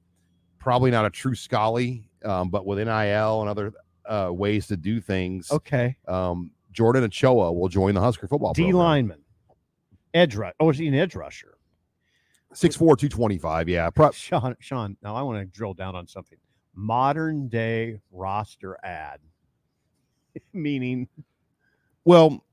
probably 0.59 0.91
not 0.91 1.05
a 1.05 1.09
true 1.09 1.33
Scully, 1.33 2.07
um, 2.23 2.49
but 2.49 2.65
with 2.67 2.77
NIL 2.77 3.41
and 3.41 3.49
other 3.49 3.73
uh, 4.05 4.29
ways 4.31 4.67
to 4.67 4.77
do 4.77 5.01
things. 5.01 5.49
Okay, 5.51 5.95
Um, 6.07 6.51
Jordan 6.71 7.03
Ochoa 7.03 7.51
will 7.51 7.69
join 7.69 7.95
the 7.95 8.01
Husker 8.01 8.27
football 8.27 8.53
D 8.53 8.63
program. 8.63 8.77
lineman, 8.77 9.20
edge 10.13 10.35
rush. 10.35 10.53
Oh, 10.59 10.69
is 10.69 10.77
he 10.77 10.87
an 10.87 10.95
edge 10.95 11.15
rusher? 11.15 11.55
6'4", 12.53 12.77
225. 12.77 13.69
Yeah, 13.69 13.89
pro- 13.89 14.11
Sean, 14.13 14.55
Sean. 14.59 14.97
Now 15.01 15.15
I 15.15 15.21
want 15.21 15.39
to 15.39 15.45
drill 15.45 15.73
down 15.73 15.95
on 15.95 16.07
something. 16.07 16.37
Modern 16.75 17.47
day 17.49 17.99
roster 18.11 18.77
ad, 18.83 19.19
meaning 20.53 21.07
well, 22.05 22.43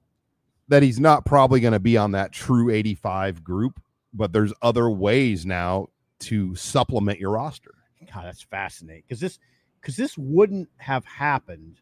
that 0.69 0.83
he's 0.83 1.01
not 1.01 1.25
probably 1.25 1.61
going 1.61 1.73
to 1.73 1.81
be 1.81 1.97
on 1.97 2.13
that 2.13 2.33
true 2.33 2.71
85 2.71 3.43
group, 3.43 3.81
but 4.13 4.33
there's 4.33 4.53
other 4.61 4.91
ways 4.91 5.47
now 5.47 5.89
to 6.21 6.55
supplement 6.55 7.19
your 7.19 7.31
roster. 7.31 7.75
God, 8.13 8.25
that's 8.25 8.43
fascinating 8.43 9.03
because 9.07 9.21
this 9.21 9.39
because 9.81 9.97
this 9.97 10.17
wouldn't 10.17 10.69
have 10.79 11.05
happened 11.05 11.81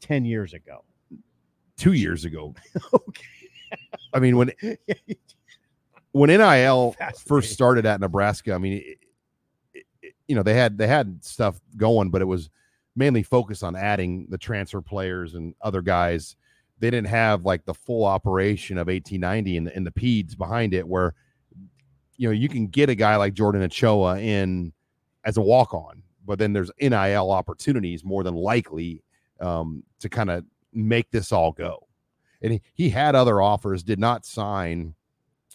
ten 0.00 0.24
years 0.24 0.54
ago. 0.54 0.84
Two 1.76 1.92
years 1.92 2.24
ago, 2.24 2.54
okay. 2.94 3.24
I 4.12 4.18
mean, 4.20 4.36
when 4.36 4.52
when 6.12 6.28
NIL 6.30 6.96
first 7.26 7.52
started 7.52 7.86
at 7.86 8.00
Nebraska, 8.00 8.52
I 8.54 8.58
mean, 8.58 8.74
it, 8.74 8.84
it- 8.84 10.14
you 10.28 10.36
know, 10.36 10.42
they 10.44 10.54
had 10.54 10.78
they 10.78 10.86
had 10.86 11.24
stuff 11.24 11.60
going, 11.76 12.10
but 12.10 12.22
it 12.22 12.26
was 12.26 12.50
mainly 12.94 13.22
focused 13.22 13.64
on 13.64 13.74
adding 13.74 14.26
the 14.30 14.38
transfer 14.38 14.80
players 14.80 15.34
and 15.34 15.54
other 15.60 15.82
guys. 15.82 16.36
They 16.78 16.88
didn't 16.90 17.08
have 17.08 17.44
like 17.44 17.64
the 17.64 17.74
full 17.74 18.04
operation 18.04 18.78
of 18.78 18.86
1890 18.86 19.56
and 19.56 19.66
the, 19.66 19.76
and 19.76 19.86
the 19.86 19.90
peds 19.90 20.38
behind 20.38 20.72
it, 20.72 20.86
where 20.86 21.14
you 22.16 22.28
know 22.28 22.32
you 22.32 22.48
can 22.48 22.68
get 22.68 22.88
a 22.88 22.94
guy 22.94 23.16
like 23.16 23.34
Jordan 23.34 23.62
Ochoa 23.62 24.18
in 24.20 24.72
as 25.24 25.36
a 25.36 25.40
walk 25.40 25.74
on, 25.74 26.02
but 26.24 26.38
then 26.38 26.52
there's 26.52 26.70
NIL 26.80 27.30
opportunities 27.32 28.04
more 28.04 28.22
than 28.22 28.34
likely 28.34 29.02
um, 29.40 29.82
to 29.98 30.08
kind 30.08 30.30
of 30.30 30.44
make 30.72 31.10
this 31.10 31.32
all 31.32 31.50
go. 31.52 31.86
And 32.42 32.54
he, 32.54 32.62
he 32.74 32.90
had 32.90 33.14
other 33.14 33.40
offers, 33.40 33.82
did 33.82 33.98
not 33.98 34.24
sign, 34.24 34.94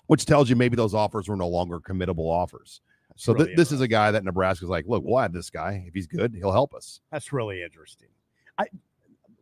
which 0.08 0.26
tells 0.26 0.50
you 0.50 0.56
maybe 0.56 0.76
those 0.76 0.94
offers 0.94 1.28
were 1.28 1.36
no 1.36 1.48
longer 1.48 1.80
committable 1.80 2.30
offers. 2.30 2.82
So 3.16 3.34
th- 3.34 3.56
this 3.56 3.72
is 3.72 3.82
a 3.82 3.88
guy 3.88 4.12
that 4.12 4.24
Nebraska's 4.24 4.70
like, 4.70 4.86
look, 4.88 5.04
we'll 5.06 5.20
add 5.20 5.34
this 5.34 5.50
guy. 5.50 5.86
If 5.88 5.94
he's 5.94 6.08
good, 6.08 6.36
he'll 6.36 6.52
help 6.52 6.74
us. 6.74 7.00
That's 7.12 7.32
really 7.32 7.64
interesting. 7.64 8.10
I 8.58 8.68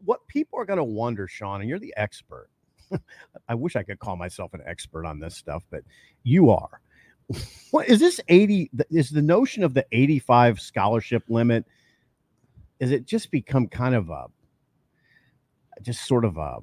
what 0.05 0.25
people 0.27 0.59
are 0.59 0.65
going 0.65 0.77
to 0.77 0.83
wonder, 0.83 1.27
Sean, 1.27 1.61
and 1.61 1.69
you're 1.69 1.79
the 1.79 1.93
expert. 1.97 2.49
I 3.47 3.55
wish 3.55 3.75
I 3.75 3.83
could 3.83 3.99
call 3.99 4.15
myself 4.15 4.53
an 4.53 4.61
expert 4.65 5.05
on 5.05 5.19
this 5.19 5.35
stuff, 5.35 5.63
but 5.71 5.83
you 6.23 6.49
are. 6.49 6.81
What 7.71 7.87
is 7.87 7.99
this 7.99 8.19
80 8.27 8.69
is 8.91 9.09
the 9.09 9.21
notion 9.21 9.63
of 9.63 9.73
the 9.73 9.85
85 9.91 10.59
scholarship 10.59 11.23
limit 11.29 11.65
is 12.79 12.91
it 12.91 13.05
just 13.05 13.31
become 13.31 13.67
kind 13.67 13.95
of 13.95 14.09
a 14.09 14.25
just 15.81 16.05
sort 16.05 16.25
of 16.25 16.37
a 16.37 16.57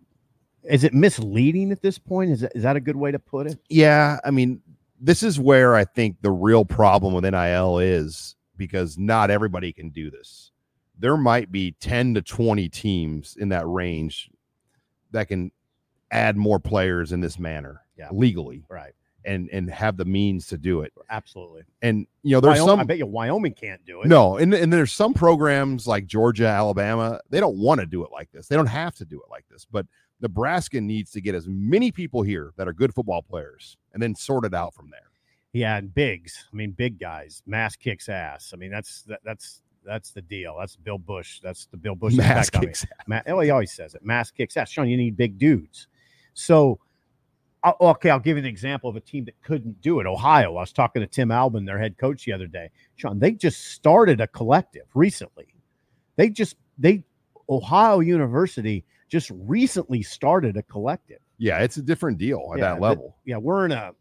is 0.64 0.84
it 0.84 0.92
misleading 0.94 1.72
at 1.72 1.82
this 1.82 1.98
point? 1.98 2.30
Is 2.30 2.40
that, 2.40 2.52
is 2.54 2.62
that 2.62 2.76
a 2.76 2.80
good 2.80 2.96
way 2.96 3.10
to 3.10 3.18
put 3.18 3.46
it? 3.46 3.58
Yeah, 3.68 4.18
I 4.24 4.30
mean, 4.30 4.60
this 5.00 5.22
is 5.22 5.40
where 5.40 5.74
I 5.74 5.84
think 5.84 6.16
the 6.20 6.30
real 6.30 6.64
problem 6.64 7.14
with 7.14 7.24
NIL 7.24 7.78
is 7.78 8.36
because 8.56 8.98
not 8.98 9.30
everybody 9.30 9.72
can 9.72 9.88
do 9.90 10.10
this. 10.10 10.52
There 10.98 11.16
might 11.16 11.50
be 11.50 11.72
10 11.80 12.14
to 12.14 12.22
20 12.22 12.68
teams 12.68 13.36
in 13.40 13.48
that 13.48 13.66
range 13.66 14.30
that 15.12 15.28
can 15.28 15.50
add 16.10 16.36
more 16.36 16.58
players 16.60 17.12
in 17.12 17.20
this 17.20 17.38
manner 17.38 17.80
Yeah. 17.96 18.08
legally 18.12 18.64
Right. 18.68 18.92
and 19.24 19.48
and 19.50 19.70
have 19.70 19.96
the 19.96 20.04
means 20.04 20.46
to 20.48 20.58
do 20.58 20.82
it. 20.82 20.92
Absolutely. 21.08 21.62
And 21.82 22.06
you 22.22 22.36
know, 22.36 22.40
there's 22.40 22.60
Wyoming, 22.60 22.80
I 22.80 22.84
bet 22.84 22.98
you 22.98 23.06
Wyoming 23.06 23.54
can't 23.54 23.82
do 23.86 24.02
it. 24.02 24.08
no, 24.08 24.36
and 24.36 24.52
and 24.52 24.70
there's 24.72 24.92
some 24.92 25.14
programs 25.14 25.86
like 25.86 26.06
Georgia, 26.06 26.46
Alabama, 26.46 27.20
they 27.30 27.40
don't 27.40 27.56
want 27.56 27.80
to 27.80 27.86
do 27.86 28.04
it 28.04 28.10
like 28.12 28.30
this. 28.32 28.46
They 28.48 28.56
don't 28.56 28.66
have 28.66 28.94
to 28.96 29.04
do 29.06 29.16
it 29.22 29.30
like 29.30 29.46
this, 29.50 29.64
but 29.64 29.86
Nebraska 30.20 30.80
needs 30.80 31.10
to 31.12 31.20
get 31.20 31.34
as 31.34 31.46
many 31.48 31.90
people 31.90 32.22
here 32.22 32.52
that 32.56 32.68
are 32.68 32.72
good 32.72 32.94
football 32.94 33.22
players 33.22 33.76
and 33.92 34.02
then 34.02 34.14
sort 34.14 34.44
it 34.44 34.54
out 34.54 34.74
from 34.74 34.90
there. 34.90 35.10
Yeah, 35.52 35.76
and 35.76 35.92
bigs. 35.92 36.46
I 36.52 36.56
mean, 36.56 36.72
big 36.72 36.98
guys. 36.98 37.42
Mass 37.46 37.74
kicks 37.76 38.08
ass. 38.08 38.52
I 38.54 38.56
mean, 38.56 38.70
that's 38.70 39.02
that, 39.02 39.20
that's 39.24 39.62
that's 39.84 40.12
the 40.12 40.22
deal. 40.22 40.56
That's 40.58 40.76
Bill 40.76 40.98
Busch. 40.98 41.40
That's 41.40 41.66
the 41.66 41.76
Bill 41.76 41.94
Busch. 41.94 42.14
Mass 42.14 42.48
effect 42.48 42.56
on 42.56 42.60
me. 42.60 42.66
kicks. 42.68 42.86
Ma- 43.06 43.22
oh, 43.26 43.40
he 43.40 43.50
always 43.50 43.72
says 43.72 43.94
it. 43.94 44.04
Mass 44.04 44.30
kicks 44.30 44.56
ass. 44.56 44.70
Sean, 44.70 44.88
you 44.88 44.96
need 44.96 45.16
big 45.16 45.38
dudes. 45.38 45.88
So, 46.34 46.78
i 47.64 47.72
okay, 47.80 48.10
I'll 48.10 48.20
give 48.20 48.36
you 48.36 48.42
an 48.42 48.48
example 48.48 48.88
of 48.88 48.96
a 48.96 49.00
team 49.00 49.24
that 49.24 49.40
couldn't 49.42 49.80
do 49.80 49.98
it. 50.00 50.06
Ohio. 50.06 50.56
I 50.56 50.60
was 50.60 50.72
talking 50.72 51.00
to 51.00 51.06
Tim 51.08 51.32
Albin, 51.32 51.64
their 51.64 51.78
head 51.78 51.98
coach, 51.98 52.24
the 52.24 52.32
other 52.32 52.46
day. 52.46 52.70
Sean, 52.96 53.18
they 53.18 53.32
just 53.32 53.72
started 53.72 54.20
a 54.20 54.28
collective 54.28 54.86
recently. 54.94 55.54
They 56.16 56.30
just 56.30 56.56
they 56.78 57.04
Ohio 57.48 57.98
University 57.98 58.84
just 59.10 59.30
recently 59.34 60.02
started 60.02 60.56
a 60.56 60.62
collective. 60.62 61.18
Yeah, 61.36 61.58
it's 61.58 61.76
a 61.76 61.82
different 61.82 62.16
deal 62.16 62.50
at 62.54 62.58
Yeah, 62.60 62.70
that 62.74 62.80
but- 62.80 62.88
level. 62.88 63.16
yeah, 63.26 63.36
we're 63.36 63.66
in 63.66 63.72
a. 63.72 63.92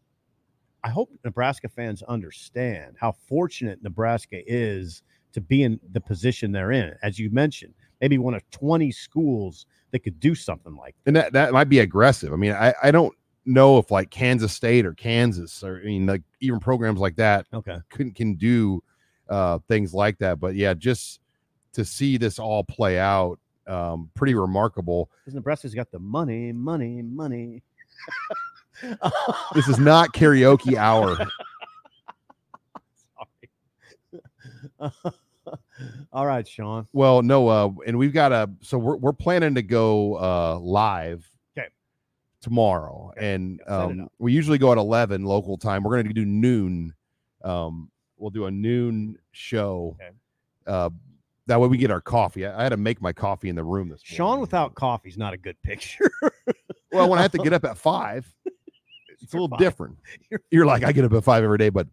I 0.82 0.88
hope 0.88 1.10
Nebraska 1.24 1.68
fans 1.68 2.02
understand 2.04 2.96
how 2.98 3.12
fortunate 3.12 3.82
Nebraska 3.82 4.40
is 4.50 5.02
to 5.32 5.40
be 5.42 5.62
in 5.64 5.78
the 5.92 6.00
position 6.00 6.52
they're 6.52 6.72
in. 6.72 6.94
As 7.02 7.18
you 7.18 7.28
mentioned, 7.30 7.74
maybe 8.00 8.16
one 8.16 8.32
of 8.32 8.48
20 8.50 8.90
schools 8.90 9.66
that 9.90 9.98
could 9.98 10.18
do 10.20 10.34
something 10.34 10.74
like 10.76 10.94
and 11.04 11.14
that, 11.16 11.34
that 11.34 11.52
might 11.52 11.68
be 11.68 11.80
aggressive. 11.80 12.32
I 12.32 12.36
mean, 12.36 12.52
I, 12.52 12.72
I 12.82 12.90
don't 12.90 13.14
know 13.44 13.76
if 13.76 13.90
like 13.90 14.10
Kansas 14.10 14.54
State 14.54 14.86
or 14.86 14.94
Kansas 14.94 15.62
or 15.62 15.80
I 15.82 15.86
mean 15.86 16.06
like 16.06 16.22
even 16.40 16.60
programs 16.60 17.00
like 17.00 17.16
that 17.16 17.46
that. 17.50 17.56
Okay. 17.58 17.76
can 17.90 18.12
can 18.12 18.34
do 18.36 18.82
uh 19.28 19.58
things 19.68 19.92
like 19.92 20.16
that. 20.18 20.40
But 20.40 20.54
yeah, 20.54 20.72
just 20.72 21.20
to 21.74 21.84
see 21.84 22.16
this 22.16 22.38
all 22.38 22.64
play 22.64 22.98
out, 22.98 23.38
um, 23.70 24.10
pretty 24.14 24.34
remarkable. 24.34 25.10
Because 25.24 25.34
Nebraska's 25.34 25.74
got 25.74 25.90
the 25.90 25.98
money, 25.98 26.52
money, 26.52 27.02
money. 27.02 27.62
This 29.54 29.68
is 29.68 29.78
not 29.78 30.12
karaoke 30.12 30.76
hour. 30.76 31.16
Sorry. 34.80 34.90
All 36.12 36.26
right, 36.26 36.46
Sean. 36.46 36.86
Well, 36.92 37.22
no, 37.22 37.48
uh, 37.48 37.70
and 37.86 37.98
we've 37.98 38.12
got 38.12 38.32
a 38.32 38.50
so 38.60 38.78
we're 38.78 38.96
we're 38.96 39.12
planning 39.12 39.54
to 39.54 39.62
go 39.62 40.16
uh 40.16 40.58
live 40.58 41.30
Okay. 41.56 41.68
tomorrow, 42.40 43.12
and 43.16 43.60
um, 43.66 44.08
we 44.18 44.32
usually 44.32 44.58
go 44.58 44.72
at 44.72 44.78
eleven 44.78 45.24
local 45.24 45.56
time. 45.56 45.82
We're 45.82 45.96
gonna 46.02 46.14
do 46.14 46.24
noon. 46.24 46.94
Um, 47.42 47.90
we'll 48.16 48.30
do 48.30 48.46
a 48.46 48.50
noon 48.50 49.16
show. 49.32 49.96
Okay. 50.00 50.10
Uh, 50.66 50.90
that 51.50 51.60
way 51.60 51.66
we 51.66 51.78
get 51.78 51.90
our 51.90 52.00
coffee. 52.00 52.46
I, 52.46 52.60
I 52.60 52.62
had 52.62 52.68
to 52.68 52.76
make 52.76 53.02
my 53.02 53.12
coffee 53.12 53.48
in 53.48 53.56
the 53.56 53.64
room 53.64 53.88
this 53.88 54.00
Sean 54.04 54.26
morning. 54.26 54.40
without 54.42 54.74
coffee 54.76 55.08
is 55.08 55.18
not 55.18 55.34
a 55.34 55.36
good 55.36 55.60
picture. 55.62 56.10
well, 56.92 57.08
when 57.08 57.18
I 57.18 57.22
have 57.22 57.32
to 57.32 57.38
get 57.38 57.52
up 57.52 57.64
at 57.64 57.76
five, 57.78 58.32
it's 59.20 59.34
a 59.34 59.36
little 59.36 59.56
different. 59.58 59.98
You're 60.30 60.40
You're 60.50 60.66
like 60.66 60.84
I 60.84 60.92
get 60.92 61.04
up 61.04 61.12
at 61.12 61.24
five 61.24 61.42
every 61.42 61.58
day, 61.58 61.68
but 61.68 61.88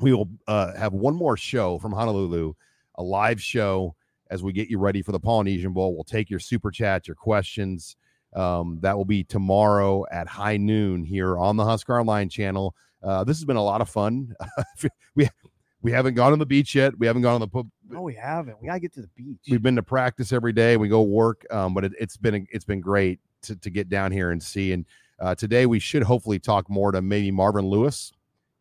we 0.00 0.12
will 0.12 0.28
uh, 0.46 0.76
have 0.76 0.92
one 0.92 1.14
more 1.14 1.36
show 1.38 1.78
from 1.78 1.92
Honolulu, 1.92 2.52
a 2.96 3.02
live 3.02 3.40
show 3.40 3.94
as 4.30 4.42
we 4.42 4.52
get 4.52 4.68
you 4.68 4.78
ready 4.78 5.00
for 5.00 5.12
the 5.12 5.20
Polynesian 5.20 5.72
Bowl. 5.72 5.94
We'll 5.94 6.04
take 6.04 6.28
your 6.28 6.38
super 6.38 6.70
chat, 6.70 7.08
your 7.08 7.14
questions. 7.14 7.96
Um, 8.34 8.78
that 8.82 8.96
will 8.96 9.06
be 9.06 9.24
tomorrow 9.24 10.04
at 10.12 10.28
high 10.28 10.58
noon 10.58 11.04
here 11.04 11.38
on 11.38 11.56
the 11.56 11.64
Husker 11.64 11.98
Online 11.98 12.28
channel. 12.28 12.74
Uh, 13.02 13.24
this 13.24 13.38
has 13.38 13.46
been 13.46 13.56
a 13.56 13.64
lot 13.64 13.80
of 13.80 13.88
fun. 13.88 14.34
we 15.14 15.28
we 15.82 15.92
haven't 15.92 16.14
gone 16.14 16.32
on 16.32 16.38
the 16.38 16.46
beach 16.46 16.74
yet. 16.74 16.98
We 16.98 17.06
haven't 17.06 17.22
gone 17.22 17.34
on 17.34 17.40
the 17.40 17.48
pub. 17.48 17.68
No, 17.88 18.02
we 18.02 18.14
haven't. 18.14 18.60
We 18.60 18.68
gotta 18.68 18.80
get 18.80 18.92
to 18.94 19.02
the 19.02 19.10
beach. 19.16 19.38
We've 19.50 19.62
been 19.62 19.76
to 19.76 19.82
practice 19.82 20.32
every 20.32 20.52
day. 20.52 20.76
We 20.76 20.88
go 20.88 21.02
work, 21.02 21.46
um, 21.50 21.74
but 21.74 21.84
it, 21.84 21.92
has 21.98 22.16
been 22.16 22.46
it's 22.50 22.64
been 22.64 22.80
great 22.80 23.18
to, 23.42 23.56
to 23.56 23.70
get 23.70 23.88
down 23.88 24.12
here 24.12 24.30
and 24.30 24.42
see. 24.42 24.72
And 24.72 24.84
uh, 25.18 25.34
today 25.34 25.66
we 25.66 25.78
should 25.78 26.02
hopefully 26.02 26.38
talk 26.38 26.68
more 26.68 26.92
to 26.92 27.00
maybe 27.00 27.30
Marvin 27.30 27.66
Lewis, 27.66 28.12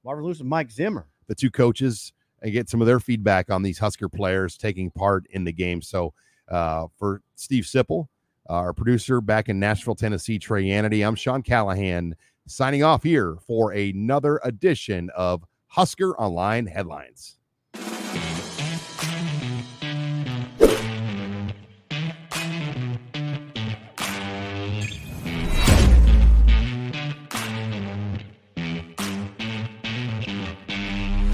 Marvin 0.04 0.24
Lewis 0.24 0.40
and 0.40 0.50
Mike 0.50 0.72
Zimmer, 0.72 1.08
the 1.28 1.36
two 1.36 1.52
coaches, 1.52 2.14
and 2.42 2.54
get 2.54 2.70
some 2.70 2.82
of 2.82 2.88
their 2.88 3.00
feedback 3.00 3.52
on 3.52 3.64
these 3.64 3.80
Husker 3.80 4.08
players 4.08 4.58
taking 4.58 4.90
part 4.90 5.26
in 5.32 5.44
the 5.44 5.52
game. 5.52 5.82
So 5.82 6.14
uh, 6.48 6.88
for 6.98 7.22
Steve 7.36 7.66
Sipple, 7.66 8.08
our 8.48 8.74
producer 8.74 9.22
back 9.22 9.50
in 9.50 9.60
Nashville, 9.60 9.96
Tennessee, 9.96 10.40
Trey 10.40 10.66
Anity, 10.66 11.06
I'm 11.06 11.16
Sean 11.16 11.44
Callahan 11.44 12.16
signing 12.48 12.84
off 12.84 13.04
here 13.04 13.36
for 13.46 13.72
another 13.72 14.40
edition 14.44 15.10
of 15.16 15.44
Husker 15.70 16.16
Online 16.20 16.68
headlines. 16.68 17.39